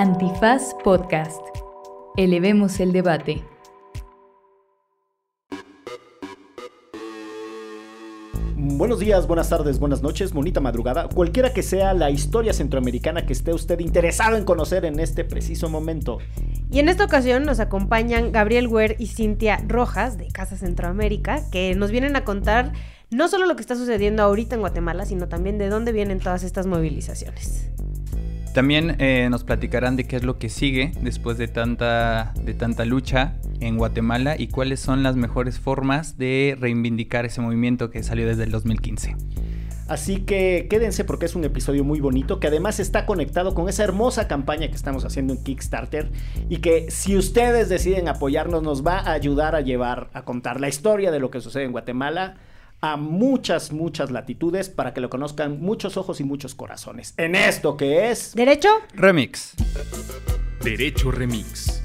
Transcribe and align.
Antifaz 0.00 0.76
Podcast. 0.84 1.40
Elevemos 2.16 2.78
el 2.78 2.92
debate. 2.92 3.42
Buenos 8.54 9.00
días, 9.00 9.26
buenas 9.26 9.48
tardes, 9.48 9.80
buenas 9.80 10.00
noches, 10.00 10.32
bonita 10.32 10.60
madrugada, 10.60 11.08
cualquiera 11.08 11.52
que 11.52 11.64
sea 11.64 11.94
la 11.94 12.10
historia 12.10 12.52
centroamericana 12.52 13.26
que 13.26 13.32
esté 13.32 13.52
usted 13.52 13.80
interesado 13.80 14.36
en 14.36 14.44
conocer 14.44 14.84
en 14.84 15.00
este 15.00 15.24
preciso 15.24 15.68
momento. 15.68 16.18
Y 16.70 16.78
en 16.78 16.88
esta 16.88 17.04
ocasión 17.04 17.44
nos 17.44 17.58
acompañan 17.58 18.30
Gabriel 18.30 18.68
Huer 18.68 18.94
y 19.00 19.08
Cintia 19.08 19.64
Rojas 19.66 20.16
de 20.16 20.28
Casa 20.28 20.56
Centroamérica, 20.56 21.50
que 21.50 21.74
nos 21.74 21.90
vienen 21.90 22.14
a 22.14 22.22
contar 22.22 22.72
no 23.10 23.26
solo 23.26 23.46
lo 23.46 23.56
que 23.56 23.62
está 23.62 23.74
sucediendo 23.74 24.22
ahorita 24.22 24.54
en 24.54 24.60
Guatemala, 24.60 25.06
sino 25.06 25.26
también 25.26 25.58
de 25.58 25.68
dónde 25.68 25.90
vienen 25.90 26.20
todas 26.20 26.44
estas 26.44 26.68
movilizaciones. 26.68 27.72
También 28.58 28.96
eh, 28.98 29.28
nos 29.30 29.44
platicarán 29.44 29.94
de 29.94 30.02
qué 30.02 30.16
es 30.16 30.24
lo 30.24 30.40
que 30.40 30.48
sigue 30.48 30.90
después 31.00 31.38
de 31.38 31.46
tanta, 31.46 32.34
de 32.42 32.54
tanta 32.54 32.84
lucha 32.84 33.34
en 33.60 33.78
Guatemala 33.78 34.34
y 34.36 34.48
cuáles 34.48 34.80
son 34.80 35.04
las 35.04 35.14
mejores 35.14 35.60
formas 35.60 36.18
de 36.18 36.56
reivindicar 36.58 37.24
ese 37.24 37.40
movimiento 37.40 37.92
que 37.92 38.02
salió 38.02 38.26
desde 38.26 38.42
el 38.42 38.50
2015. 38.50 39.14
Así 39.86 40.22
que 40.22 40.66
quédense 40.68 41.04
porque 41.04 41.26
es 41.26 41.36
un 41.36 41.44
episodio 41.44 41.84
muy 41.84 42.00
bonito 42.00 42.40
que 42.40 42.48
además 42.48 42.80
está 42.80 43.06
conectado 43.06 43.54
con 43.54 43.68
esa 43.68 43.84
hermosa 43.84 44.26
campaña 44.26 44.66
que 44.66 44.74
estamos 44.74 45.04
haciendo 45.04 45.34
en 45.34 45.44
Kickstarter 45.44 46.10
y 46.48 46.56
que 46.56 46.90
si 46.90 47.16
ustedes 47.16 47.68
deciden 47.68 48.08
apoyarnos 48.08 48.64
nos 48.64 48.84
va 48.84 48.98
a 48.98 49.12
ayudar 49.12 49.54
a 49.54 49.60
llevar 49.60 50.10
a 50.14 50.22
contar 50.22 50.60
la 50.60 50.68
historia 50.68 51.12
de 51.12 51.20
lo 51.20 51.30
que 51.30 51.40
sucede 51.40 51.62
en 51.62 51.70
Guatemala 51.70 52.34
a 52.80 52.96
muchas, 52.96 53.72
muchas 53.72 54.10
latitudes 54.10 54.68
para 54.68 54.94
que 54.94 55.00
lo 55.00 55.10
conozcan 55.10 55.60
muchos 55.60 55.96
ojos 55.96 56.20
y 56.20 56.24
muchos 56.24 56.54
corazones. 56.54 57.14
En 57.16 57.34
esto 57.34 57.76
que 57.76 58.10
es... 58.10 58.34
¿Derecho? 58.34 58.68
Remix. 58.94 59.54
Derecho 60.62 61.10
Remix. 61.10 61.82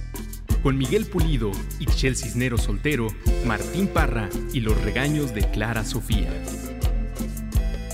Con 0.61 0.77
Miguel 0.77 1.05
Pulido, 1.05 1.51
Ixchel 1.79 2.15
Cisnero 2.15 2.57
Soltero, 2.57 3.07
Martín 3.45 3.87
Parra 3.87 4.29
y 4.53 4.61
los 4.61 4.79
regaños 4.81 5.33
de 5.33 5.41
Clara 5.51 5.83
Sofía. 5.83 6.29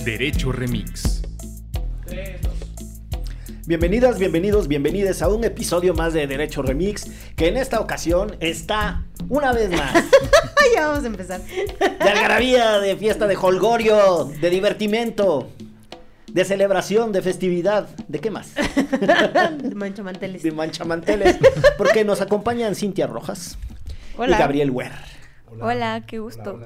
Derecho 0.04 0.52
Remix. 0.52 1.22
Bienvenidas, 3.70 4.18
bienvenidos, 4.18 4.66
bienvenidas 4.66 5.22
a 5.22 5.28
un 5.28 5.44
episodio 5.44 5.94
más 5.94 6.12
de 6.12 6.26
Derecho 6.26 6.60
Remix, 6.60 7.06
que 7.36 7.46
en 7.46 7.56
esta 7.56 7.78
ocasión 7.78 8.34
está 8.40 9.04
una 9.28 9.52
vez 9.52 9.70
más 9.70 9.94
ya 10.74 10.88
vamos 10.88 11.04
a 11.04 11.06
empezar. 11.06 11.40
de 11.40 12.10
algarabía, 12.10 12.80
de 12.80 12.96
fiesta, 12.96 13.28
de 13.28 13.36
holgorio, 13.36 14.24
de 14.24 14.50
divertimento, 14.50 15.50
de 16.26 16.44
celebración, 16.44 17.12
de 17.12 17.22
festividad, 17.22 17.88
¿de 18.08 18.18
qué 18.18 18.32
más? 18.32 18.54
de 19.62 19.74
manchamanteles. 19.76 20.42
De 20.42 20.50
manchamanteles, 20.50 21.36
porque 21.78 22.04
nos 22.04 22.20
acompañan 22.20 22.74
Cintia 22.74 23.06
Rojas 23.06 23.56
Hola. 24.18 24.34
y 24.34 24.40
Gabriel 24.40 24.72
Huer. 24.72 24.94
Hola, 25.60 26.02
qué 26.08 26.18
gusto. 26.18 26.58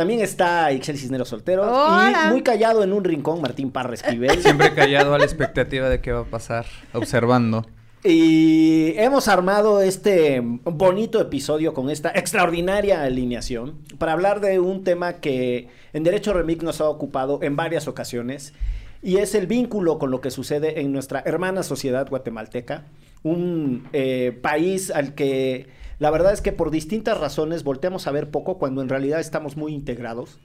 También 0.00 0.20
está 0.22 0.72
Ixel 0.72 0.96
Cisneros 0.96 1.28
Solteros 1.28 1.66
Hola. 1.68 2.24
y 2.24 2.30
muy 2.30 2.40
callado 2.40 2.82
en 2.82 2.94
un 2.94 3.04
rincón 3.04 3.42
Martín 3.42 3.70
Parra 3.70 3.92
Esquivel. 3.92 4.40
Siempre 4.42 4.72
callado 4.72 5.12
a 5.14 5.18
la 5.18 5.24
expectativa 5.24 5.90
de 5.90 6.00
qué 6.00 6.10
va 6.10 6.20
a 6.20 6.24
pasar, 6.24 6.64
observando. 6.94 7.66
Y 8.02 8.94
hemos 8.96 9.28
armado 9.28 9.82
este 9.82 10.40
bonito 10.42 11.20
episodio 11.20 11.74
con 11.74 11.90
esta 11.90 12.08
extraordinaria 12.14 13.02
alineación 13.02 13.74
para 13.98 14.12
hablar 14.12 14.40
de 14.40 14.58
un 14.58 14.84
tema 14.84 15.20
que 15.20 15.68
en 15.92 16.02
Derecho 16.02 16.32
Remix 16.32 16.64
nos 16.64 16.80
ha 16.80 16.88
ocupado 16.88 17.38
en 17.42 17.56
varias 17.56 17.86
ocasiones 17.86 18.54
y 19.02 19.18
es 19.18 19.34
el 19.34 19.46
vínculo 19.46 19.98
con 19.98 20.10
lo 20.10 20.22
que 20.22 20.30
sucede 20.30 20.80
en 20.80 20.92
nuestra 20.92 21.22
hermana 21.26 21.62
sociedad 21.62 22.08
guatemalteca, 22.08 22.86
un 23.22 23.86
eh, 23.92 24.34
país 24.40 24.90
al 24.90 25.14
que 25.14 25.78
la 26.00 26.10
verdad 26.10 26.32
es 26.32 26.40
que 26.40 26.50
por 26.50 26.72
distintas 26.72 27.18
razones 27.18 27.62
volteamos 27.62 28.08
a 28.08 28.10
ver 28.10 28.30
poco 28.30 28.58
cuando 28.58 28.82
en 28.82 28.88
realidad 28.88 29.20
estamos 29.20 29.56
muy 29.56 29.72
integrados 29.72 30.40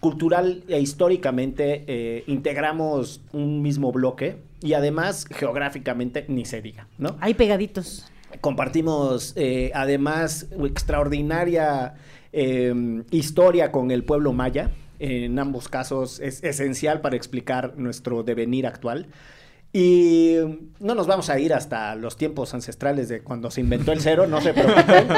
cultural 0.00 0.64
e 0.66 0.80
históricamente 0.80 1.84
eh, 1.86 2.24
integramos 2.26 3.20
un 3.32 3.62
mismo 3.62 3.92
bloque 3.92 4.38
y 4.60 4.72
además 4.72 5.26
geográficamente 5.30 6.24
ni 6.26 6.44
se 6.44 6.60
diga, 6.60 6.88
¿no? 6.98 7.16
Ahí 7.20 7.34
pegaditos. 7.34 8.10
Compartimos 8.40 9.32
eh, 9.36 9.70
además 9.74 10.48
extraordinaria 10.64 11.94
eh, 12.32 13.02
historia 13.10 13.70
con 13.70 13.90
el 13.90 14.02
pueblo 14.02 14.32
maya. 14.32 14.70
En 14.98 15.38
ambos 15.38 15.68
casos 15.68 16.18
es 16.20 16.42
esencial 16.42 17.00
para 17.00 17.14
explicar 17.14 17.74
nuestro 17.76 18.22
devenir 18.24 18.66
actual. 18.66 19.06
Y 19.72 20.36
no 20.80 20.94
nos 20.94 21.06
vamos 21.06 21.30
a 21.30 21.38
ir 21.38 21.54
hasta 21.54 21.94
los 21.94 22.16
tiempos 22.16 22.52
ancestrales 22.52 23.08
de 23.08 23.22
cuando 23.22 23.50
se 23.50 23.62
inventó 23.62 23.92
el 23.92 24.00
cero, 24.00 24.26
no 24.26 24.40
se 24.40 24.52
preocupen. 24.54 25.08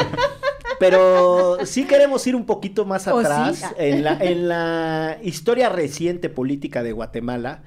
Pero 0.79 1.59
sí 1.65 1.85
queremos 1.85 2.27
ir 2.27 2.37
un 2.37 2.47
poquito 2.47 2.85
más 2.85 3.07
¿O 3.09 3.21
sí? 3.21 3.27
atrás 3.27 3.75
en, 3.79 4.05
la, 4.05 4.19
en 4.21 4.49
la 4.49 5.19
historia 5.23 5.69
reciente 5.69 6.29
política 6.29 6.83
de 6.83 6.93
Guatemala. 6.93 7.63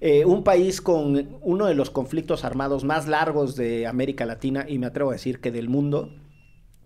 Eh, 0.00 0.24
un 0.24 0.42
país 0.42 0.80
con 0.80 1.28
uno 1.42 1.66
de 1.66 1.74
los 1.74 1.90
conflictos 1.90 2.44
armados 2.44 2.82
más 2.82 3.06
largos 3.06 3.54
de 3.54 3.86
América 3.86 4.26
Latina 4.26 4.66
y 4.68 4.78
me 4.78 4.86
atrevo 4.86 5.10
a 5.10 5.12
decir 5.12 5.40
que 5.40 5.52
del 5.52 5.68
mundo, 5.68 6.10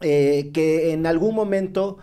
eh, 0.03 0.51
que 0.53 0.93
en 0.93 1.07
algún 1.07 1.35
momento 1.35 1.97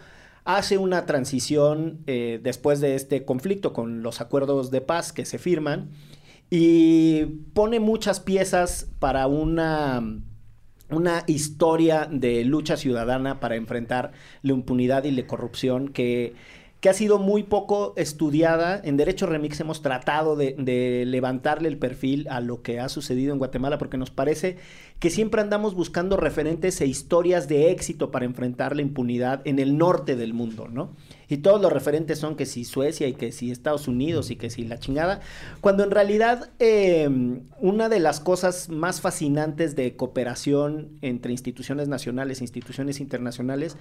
hace 0.43 0.79
una 0.79 1.05
transición 1.05 1.99
eh, 2.07 2.39
después 2.41 2.81
de 2.81 2.95
este 2.95 3.25
conflicto 3.25 3.73
con 3.73 4.01
los 4.01 4.21
acuerdos 4.21 4.71
de 4.71 4.81
paz 4.81 5.13
que 5.13 5.25
se 5.25 5.37
firman 5.37 5.91
y 6.49 7.25
pone 7.53 7.79
muchas 7.79 8.19
piezas 8.19 8.91
para 8.99 9.27
una 9.27 10.01
una 10.89 11.23
historia 11.27 12.07
de 12.09 12.43
lucha 12.45 12.77
ciudadana 12.77 13.39
para 13.39 13.55
enfrentar 13.55 14.11
la 14.41 14.53
impunidad 14.53 15.03
y 15.03 15.11
la 15.11 15.27
corrupción 15.27 15.89
que, 15.89 16.33
que 16.79 16.89
ha 16.89 16.93
sido 16.93 17.19
muy 17.19 17.43
poco 17.43 17.93
estudiada. 17.97 18.79
En 18.83 18.97
Derecho 18.97 19.25
Remix 19.25 19.59
hemos 19.59 19.81
tratado 19.81 20.35
de, 20.35 20.55
de, 20.57 21.05
levantarle 21.05 21.69
el 21.69 21.77
perfil 21.77 22.27
a 22.29 22.39
lo 22.39 22.61
que 22.61 22.79
ha 22.79 22.89
sucedido 22.89 23.33
en 23.33 23.39
Guatemala 23.39 23.77
porque 23.77 23.97
nos 23.97 24.11
parece 24.11 24.57
que 24.99 25.09
siempre 25.09 25.41
andamos 25.41 25.75
buscando 25.75 26.17
referentes 26.17 26.79
e 26.81 26.85
historias 26.85 27.47
de 27.47 27.71
éxito 27.71 28.11
para 28.11 28.25
enfrentar 28.25 28.75
la 28.75 28.81
impunidad 28.81 29.41
en 29.45 29.59
el 29.59 29.77
norte 29.77 30.15
del 30.15 30.33
mundo, 30.33 30.67
¿no? 30.67 30.95
Y 31.27 31.37
todos 31.37 31.61
los 31.61 31.71
referentes 31.71 32.19
son 32.19 32.35
que 32.35 32.45
si 32.45 32.65
Suecia 32.65 33.07
y 33.07 33.13
que 33.13 33.31
si 33.31 33.51
Estados 33.51 33.87
Unidos 33.87 34.31
y 34.31 34.35
que 34.35 34.49
si 34.49 34.63
la 34.65 34.79
chingada, 34.79 35.21
cuando 35.61 35.83
en 35.83 35.91
realidad 35.91 36.51
eh, 36.59 37.09
una 37.59 37.89
de 37.89 37.99
las 37.99 38.19
cosas 38.19 38.69
más 38.69 39.01
fascinantes 39.01 39.75
de 39.75 39.95
cooperación 39.95 40.97
entre 41.01 41.31
instituciones 41.31 41.87
nacionales 41.87 42.39
e 42.39 42.43
instituciones 42.43 42.99
internacionales 42.99 43.77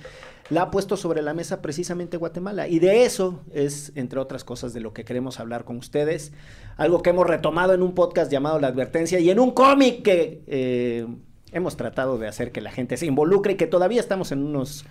la 0.51 0.63
ha 0.63 0.71
puesto 0.71 0.97
sobre 0.97 1.23
la 1.23 1.35
mesa 1.35 1.63
precisamente 1.63 2.17
Guatemala. 2.17 2.69
Y 2.69 2.79
de 2.79 3.05
eso 3.05 3.41
es, 3.53 3.93
entre 3.95 4.21
otras 4.21 4.45
cosas, 4.45 4.73
de 4.73 4.81
lo 4.81 4.93
que 4.93 5.05
queremos 5.05 5.41
hablar 5.41 5.65
con 5.65 5.77
ustedes. 5.77 6.33
Algo 6.77 7.03
que 7.03 7.11
hemos 7.11 7.27
retomado 7.27 7.75
en 7.75 7.83
un 7.83 7.95
podcast 7.95 8.31
llamado 8.31 8.59
La 8.61 8.69
Advertencia 8.69 9.19
y 9.19 9.31
en 9.31 9.39
un 9.39 9.53
cómic 9.53 10.03
que 10.03 10.43
eh, 10.47 11.07
hemos 11.53 11.77
tratado 11.77 12.19
de 12.19 12.29
hacer 12.29 12.53
que 12.53 12.61
la 12.61 12.71
gente 12.71 12.97
se 12.97 13.07
involucre 13.07 13.55
y 13.55 13.57
que 13.57 13.67
todavía 13.67 14.01
estamos 14.01 14.33
en 14.33 14.43
unos... 14.43 14.85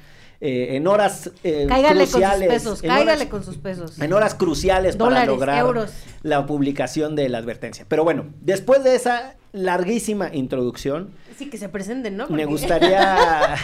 Eh, 0.44 0.76
en 0.76 0.88
horas 0.88 1.30
eh, 1.44 1.68
cáigale 1.70 2.06
cruciales. 2.08 2.50
con 2.50 2.60
sus 2.62 2.82
pesos, 2.82 2.84
en 2.84 2.90
cáigale 2.90 3.12
horas, 3.14 3.26
con 3.28 3.44
sus 3.44 3.58
pesos. 3.58 4.02
En 4.02 4.12
horas 4.14 4.34
cruciales 4.34 4.98
Dólares, 4.98 5.20
para 5.22 5.32
lograr 5.32 5.60
euros. 5.60 5.92
la 6.24 6.48
publicación 6.48 7.16
de 7.16 7.30
la 7.30 7.38
advertencia. 7.38 7.86
Pero 7.88 8.04
bueno, 8.04 8.26
después 8.42 8.84
de 8.84 8.96
esa 8.96 9.36
larguísima 9.52 10.34
introducción, 10.34 11.12
Sí, 11.38 11.50
que 11.50 11.58
se 11.60 11.70
presenten, 11.70 12.18
¿no? 12.18 12.28
me 12.30 12.46
gustaría 12.46 13.56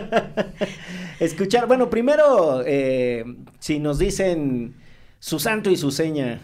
escuchar. 1.20 1.66
Bueno, 1.66 1.90
primero, 1.90 2.62
eh, 2.66 3.24
si 3.58 3.78
nos 3.78 3.98
dicen 3.98 4.74
su 5.18 5.38
santo 5.38 5.70
y 5.70 5.76
su 5.76 5.90
seña. 5.90 6.40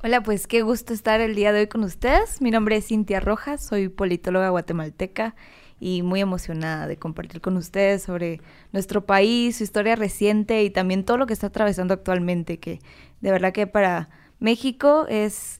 Hola, 0.00 0.22
pues 0.22 0.46
qué 0.46 0.62
gusto 0.62 0.92
estar 0.92 1.20
el 1.20 1.34
día 1.34 1.52
de 1.52 1.58
hoy 1.58 1.66
con 1.66 1.82
ustedes. 1.82 2.40
Mi 2.40 2.52
nombre 2.52 2.76
es 2.76 2.86
Cintia 2.86 3.18
Rojas, 3.18 3.66
soy 3.66 3.88
politóloga 3.88 4.48
guatemalteca 4.50 5.34
y 5.80 6.02
muy 6.02 6.20
emocionada 6.20 6.86
de 6.86 6.96
compartir 6.96 7.40
con 7.40 7.56
ustedes 7.56 8.04
sobre 8.04 8.40
nuestro 8.72 9.06
país, 9.06 9.56
su 9.56 9.64
historia 9.64 9.96
reciente 9.96 10.62
y 10.62 10.70
también 10.70 11.04
todo 11.04 11.16
lo 11.16 11.26
que 11.26 11.32
está 11.32 11.48
atravesando 11.48 11.94
actualmente, 11.94 12.60
que 12.60 12.78
de 13.20 13.32
verdad 13.32 13.52
que 13.52 13.66
para 13.66 14.08
México 14.38 15.04
es 15.08 15.58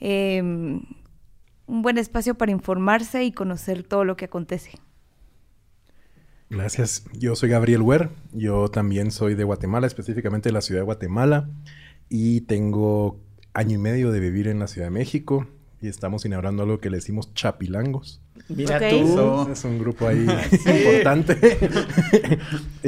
eh, 0.00 0.42
un 0.42 0.86
buen 1.66 1.96
espacio 1.96 2.34
para 2.34 2.50
informarse 2.50 3.22
y 3.22 3.30
conocer 3.30 3.84
todo 3.84 4.04
lo 4.04 4.16
que 4.16 4.24
acontece. 4.24 4.72
Gracias. 6.50 7.04
Yo 7.12 7.36
soy 7.36 7.50
Gabriel 7.50 7.82
Huer. 7.82 8.10
Yo 8.32 8.68
también 8.68 9.12
soy 9.12 9.36
de 9.36 9.44
Guatemala, 9.44 9.86
específicamente 9.86 10.48
de 10.48 10.54
la 10.54 10.60
ciudad 10.60 10.80
de 10.80 10.86
Guatemala. 10.86 11.48
Y 12.08 12.42
tengo 12.42 13.20
año 13.56 13.74
y 13.74 13.78
medio 13.78 14.12
de 14.12 14.20
vivir 14.20 14.48
en 14.48 14.58
la 14.58 14.66
Ciudad 14.66 14.88
de 14.88 14.90
México. 14.90 15.46
Y 15.80 15.88
estamos 15.88 16.24
inaugurando 16.24 16.62
algo 16.62 16.78
que 16.78 16.90
le 16.90 16.98
decimos 16.98 17.32
chapilangos. 17.34 18.20
Mira 18.48 18.78
tú. 18.88 19.48
Es 19.50 19.64
un 19.64 19.78
grupo 19.78 20.06
ahí 20.06 20.26
importante. 20.52 21.38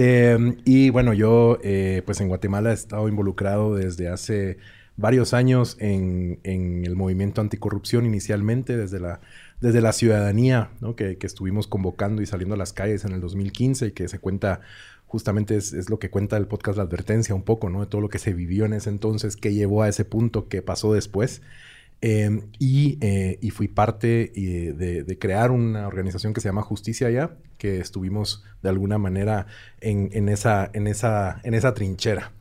Eh, 0.00 0.56
y 0.64 0.90
bueno, 0.90 1.12
yo 1.12 1.58
eh, 1.64 2.02
pues 2.06 2.20
en 2.20 2.28
Guatemala 2.28 2.70
he 2.70 2.74
estado 2.74 3.08
involucrado 3.08 3.74
desde 3.74 4.08
hace 4.08 4.58
varios 4.96 5.34
años 5.34 5.76
en, 5.80 6.38
en, 6.44 6.84
el 6.84 6.94
movimiento 6.94 7.40
anticorrupción 7.40 8.06
inicialmente, 8.06 8.76
desde 8.76 9.00
la, 9.00 9.20
desde 9.60 9.80
la 9.80 9.92
ciudadanía, 9.92 10.70
¿no? 10.80 10.94
que, 10.94 11.18
que, 11.18 11.26
estuvimos 11.26 11.66
convocando 11.66 12.22
y 12.22 12.26
saliendo 12.26 12.54
a 12.54 12.58
las 12.58 12.72
calles 12.72 13.04
en 13.04 13.12
el 13.12 13.20
2015 13.20 13.86
y 13.86 13.90
que 13.90 14.06
se 14.06 14.20
cuenta, 14.20 14.60
justamente 15.08 15.56
es, 15.56 15.72
es, 15.72 15.90
lo 15.90 15.98
que 15.98 16.10
cuenta 16.10 16.36
el 16.36 16.46
podcast 16.46 16.78
La 16.78 16.84
Advertencia 16.84 17.34
un 17.34 17.42
poco, 17.42 17.68
¿no? 17.70 17.80
de 17.80 17.86
todo 17.86 18.00
lo 18.00 18.08
que 18.08 18.20
se 18.20 18.32
vivió 18.32 18.64
en 18.64 18.74
ese 18.74 18.90
entonces, 18.90 19.36
qué 19.36 19.52
llevó 19.52 19.82
a 19.82 19.88
ese 19.88 20.04
punto, 20.04 20.48
qué 20.48 20.62
pasó 20.62 20.94
después. 20.94 21.42
Eh, 22.00 22.42
y, 22.60 22.96
eh, 23.00 23.38
y, 23.42 23.50
fui 23.50 23.66
parte 23.66 24.30
eh, 24.36 24.72
de, 24.72 25.18
crear 25.18 25.50
una 25.50 25.88
organización 25.88 26.32
que 26.32 26.40
se 26.40 26.48
llama 26.48 26.62
Justicia 26.62 27.10
Ya, 27.10 27.36
que 27.56 27.80
estuvimos 27.80 28.44
de 28.62 28.68
alguna 28.68 28.98
manera 28.98 29.48
en, 29.80 30.08
en, 30.12 30.28
esa, 30.28 30.70
en, 30.74 30.86
esa, 30.86 31.40
en 31.42 31.54
esa 31.54 31.74
trinchera. 31.74 32.32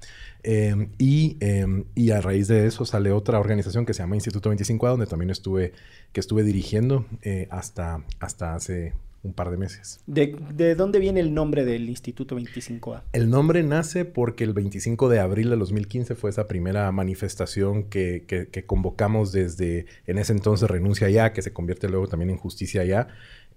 Eh, 0.50 0.88
y, 0.98 1.36
eh, 1.42 1.84
y, 1.94 2.12
a 2.12 2.22
raíz 2.22 2.48
de 2.48 2.68
eso 2.68 2.86
sale 2.86 3.12
otra 3.12 3.38
organización 3.38 3.86
que 3.86 3.94
se 3.94 4.02
llama 4.02 4.16
Instituto 4.16 4.50
25A, 4.50 4.92
donde 4.92 5.06
también 5.06 5.30
estuve, 5.30 5.74
que 6.14 6.22
estuve 6.22 6.44
dirigiendo 6.44 7.06
eh, 7.22 7.50
hasta, 7.52 8.06
hasta 8.20 8.56
hace 8.56 8.94
un 9.24 9.34
par 9.34 9.52
de 9.52 9.58
meses. 9.58 10.00
¿De, 10.06 10.36
¿De, 10.54 10.76
dónde 10.76 11.00
viene 11.00 11.20
el 11.20 11.34
nombre 11.34 11.66
del 11.66 11.90
Instituto 11.90 12.38
25A? 12.38 13.04
El 13.14 13.30
nombre 13.30 13.64
nace 13.64 14.06
porque 14.06 14.44
el 14.44 14.54
25 14.54 15.10
de 15.10 15.20
abril 15.20 15.50
de 15.50 15.58
2015 15.58 16.16
fue 16.16 16.30
esa 16.30 16.48
primera 16.48 16.92
manifestación 16.92 17.84
que, 17.84 18.24
que, 18.28 18.48
que 18.48 18.66
convocamos 18.66 19.32
desde 19.32 19.86
en 20.06 20.18
ese 20.18 20.34
entonces 20.34 20.70
Renuncia 20.70 21.10
Ya, 21.10 21.34
que 21.34 21.42
se 21.42 21.52
convierte 21.54 21.90
luego 21.90 22.08
también 22.08 22.30
en 22.30 22.38
Justicia 22.38 22.84
Ya, 22.86 23.08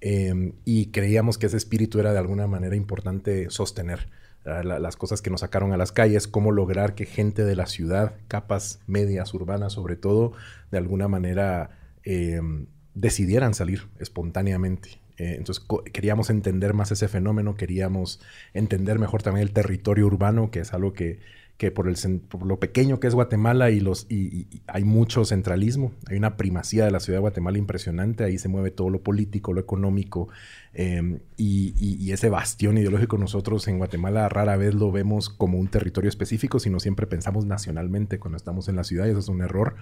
y 0.03 0.87
creíamos 0.87 1.37
que 1.37 1.47
ese 1.47 1.57
espíritu 1.57 2.01
era 2.01 2.13
de 2.13 2.19
alguna 2.19 2.47
manera 2.47 2.75
importante 2.75 3.51
sostener 3.51 4.09
la, 4.45 4.79
las 4.79 4.97
cosas 4.97 5.21
que 5.21 5.31
nos 5.31 5.41
sacaron 5.41 5.73
a 5.73 5.77
las 5.77 5.93
calles, 5.93 6.27
cómo 6.27 6.53
lograr 6.53 6.95
que 6.95 7.05
gente 7.05 7.45
de 7.45 7.55
la 7.55 7.67
ciudad, 7.67 8.15
capas 8.27 8.81
medias, 8.87 9.35
urbanas 9.35 9.75
sobre 9.75 9.97
todo, 9.97 10.33
de 10.71 10.79
alguna 10.79 11.09
manera 11.09 11.71
eh, 12.05 12.41
decidieran 12.95 13.53
salir 13.55 13.89
espontáneamente. 13.99 15.01
Eh, 15.21 15.35
entonces 15.37 15.63
queríamos 15.93 16.31
entender 16.31 16.73
más 16.73 16.93
ese 16.93 17.07
fenómeno, 17.07 17.55
queríamos 17.55 18.21
entender 18.55 18.99
mejor 18.99 19.23
también 19.23 19.47
el 19.47 19.53
territorio 19.53 20.07
urbano, 20.07 20.51
que 20.51 20.61
es 20.61 20.73
algo 20.73 20.95
que, 20.95 21.19
que 21.61 21.71
por, 21.71 21.89
el, 21.89 22.21
por 22.21 22.47
lo 22.47 22.59
pequeño 22.59 23.01
que 23.01 23.07
es 23.07 23.15
Guatemala 23.15 23.69
y, 23.69 23.81
los, 23.81 24.07
y, 24.09 24.47
hay 24.67 24.83
mucho 24.83 25.27
centralismo, 25.27 25.93
hay 26.07 26.17
una 26.17 26.39
primacía 26.39 26.87
de 26.87 26.91
la 26.91 27.01
ciudad 27.01 27.19
de 27.19 27.21
Guatemala 27.21 27.59
impresionante, 27.59 28.25
ahí 28.25 28.39
se 28.39 28.49
mueve 28.49 28.71
todo 28.71 28.89
lo 28.89 29.03
político, 29.03 29.53
lo 29.53 29.61
económico, 29.61 30.31
eh, 30.73 31.21
y, 31.37 32.11
ese 32.13 32.31
bastión 32.31 32.79
ideológico 32.79 33.19
nosotros 33.19 33.69
en 33.69 33.77
Guatemala 33.77 34.31
rara 34.31 34.57
vez 34.57 34.75
lo 34.75 34.91
vemos 34.91 35.29
como 35.29 35.59
un 35.59 35.69
territorio 35.69 36.09
específico, 36.09 36.61
sino 36.61 36.81
siempre 36.81 37.07
pensamos 37.07 37.45
nacionalmente 37.45 38.19
cuando 38.19 38.39
estamos 38.39 38.71
en 38.71 38.77
la 38.77 38.85
ciudad 38.85 39.07
y 39.07 39.11
eso 39.11 39.19
es 39.19 39.29
un 39.29 39.43
error. 39.43 39.77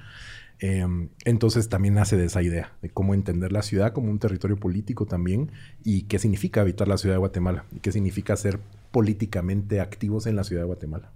Eh, 0.59 0.85
entonces 1.25 1.69
también 1.69 1.95
nace 1.95 2.17
de 2.17 2.25
esa 2.25 2.43
idea 2.43 2.73
de 2.83 2.91
cómo 2.91 3.15
entender 3.15 3.53
la 3.53 3.63
ciudad 3.63 3.93
como 3.93 4.11
un 4.11 4.19
territorio 4.19 4.57
político 4.57 5.07
también 5.07 5.53
y 5.85 6.03
qué 6.03 6.19
significa 6.19 6.63
habitar 6.63 6.89
la 6.89 6.99
ciudad 6.99 7.15
de 7.15 7.21
Guatemala 7.21 7.67
y 7.71 7.79
qué 7.79 7.93
significa 7.93 8.37
ser 8.37 8.59
políticamente 8.91 9.81
activos 9.81 10.27
en 10.27 10.35
la 10.35 10.43
ciudad 10.43 10.63
de 10.63 10.67
Guatemala. 10.67 11.13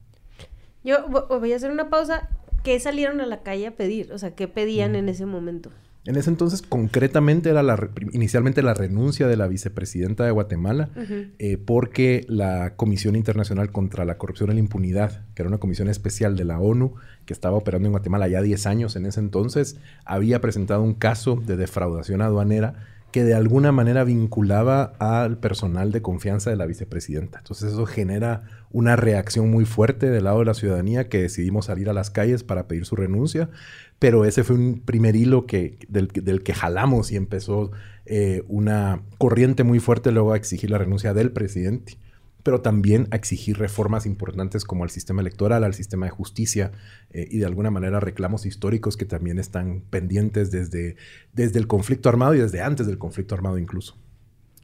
Yo 0.84 1.06
voy 1.08 1.52
a 1.52 1.56
hacer 1.56 1.70
una 1.70 1.90
pausa. 1.90 2.28
¿Qué 2.64 2.78
salieron 2.78 3.20
a 3.20 3.26
la 3.26 3.42
calle 3.42 3.66
a 3.66 3.76
pedir? 3.76 4.12
O 4.12 4.18
sea, 4.18 4.34
¿qué 4.34 4.46
pedían 4.48 4.92
mm. 4.92 4.96
en 4.96 5.08
ese 5.08 5.26
momento? 5.26 5.70
En 6.04 6.16
ese 6.16 6.30
entonces, 6.30 6.62
concretamente, 6.62 7.50
era 7.50 7.62
la 7.62 7.90
inicialmente 8.12 8.62
la 8.62 8.74
renuncia 8.74 9.28
de 9.28 9.36
la 9.36 9.46
vicepresidenta 9.46 10.24
de 10.24 10.32
Guatemala, 10.32 10.90
uh 10.96 11.00
-huh. 11.00 11.30
eh, 11.38 11.58
porque 11.58 12.24
la 12.28 12.74
Comisión 12.74 13.14
Internacional 13.14 13.70
contra 13.70 14.04
la 14.04 14.18
Corrupción 14.18 14.50
y 14.50 14.54
la 14.54 14.58
Impunidad, 14.58 15.24
que 15.34 15.42
era 15.42 15.48
una 15.48 15.58
comisión 15.58 15.88
especial 15.88 16.36
de 16.36 16.44
la 16.44 16.58
ONU, 16.58 16.94
que 17.24 17.32
estaba 17.32 17.56
operando 17.56 17.86
en 17.86 17.92
Guatemala 17.92 18.26
ya 18.26 18.42
10 18.42 18.66
años 18.66 18.96
en 18.96 19.06
ese 19.06 19.20
entonces, 19.20 19.76
había 20.04 20.40
presentado 20.40 20.82
un 20.82 20.94
caso 20.94 21.36
de 21.36 21.56
defraudación 21.56 22.20
aduanera 22.20 22.74
que 23.12 23.22
de 23.22 23.34
alguna 23.34 23.70
manera 23.72 24.02
vinculaba 24.04 24.94
al 24.98 25.36
personal 25.36 25.92
de 25.92 26.02
confianza 26.02 26.50
de 26.50 26.56
la 26.56 26.66
vicepresidenta. 26.66 27.38
Entonces 27.38 27.72
eso 27.72 27.84
genera 27.86 28.42
una 28.72 28.96
reacción 28.96 29.50
muy 29.50 29.64
fuerte 29.64 30.10
del 30.10 30.24
lado 30.24 30.40
de 30.40 30.46
la 30.46 30.54
ciudadanía 30.54 31.08
que 31.08 31.22
decidimos 31.22 31.66
salir 31.66 31.88
a 31.88 31.92
las 31.92 32.10
calles 32.10 32.42
para 32.42 32.66
pedir 32.66 32.86
su 32.86 32.96
renuncia, 32.96 33.50
pero 33.98 34.24
ese 34.24 34.44
fue 34.44 34.56
un 34.56 34.80
primer 34.80 35.14
hilo 35.14 35.46
que, 35.46 35.78
del, 35.88 36.08
que 36.42 36.54
jalamos 36.54 37.12
y 37.12 37.16
empezó 37.16 37.70
eh, 38.06 38.42
una 38.48 39.02
corriente 39.18 39.62
muy 39.62 39.78
fuerte 39.78 40.10
luego 40.10 40.32
a 40.32 40.36
exigir 40.36 40.70
la 40.70 40.78
renuncia 40.78 41.14
del 41.14 41.30
presidente 41.30 41.98
pero 42.42 42.60
también 42.60 43.08
a 43.10 43.16
exigir 43.16 43.58
reformas 43.58 44.06
importantes 44.06 44.64
como 44.64 44.84
al 44.84 44.90
sistema 44.90 45.20
electoral, 45.20 45.64
al 45.64 45.74
sistema 45.74 46.06
de 46.06 46.10
justicia 46.10 46.72
eh, 47.10 47.28
y 47.30 47.38
de 47.38 47.46
alguna 47.46 47.70
manera 47.70 48.00
reclamos 48.00 48.46
históricos 48.46 48.96
que 48.96 49.04
también 49.04 49.38
están 49.38 49.82
pendientes 49.90 50.50
desde, 50.50 50.96
desde 51.32 51.58
el 51.58 51.66
conflicto 51.66 52.08
armado 52.08 52.34
y 52.34 52.38
desde 52.38 52.60
antes 52.60 52.86
del 52.86 52.98
conflicto 52.98 53.34
armado 53.34 53.58
incluso. 53.58 53.96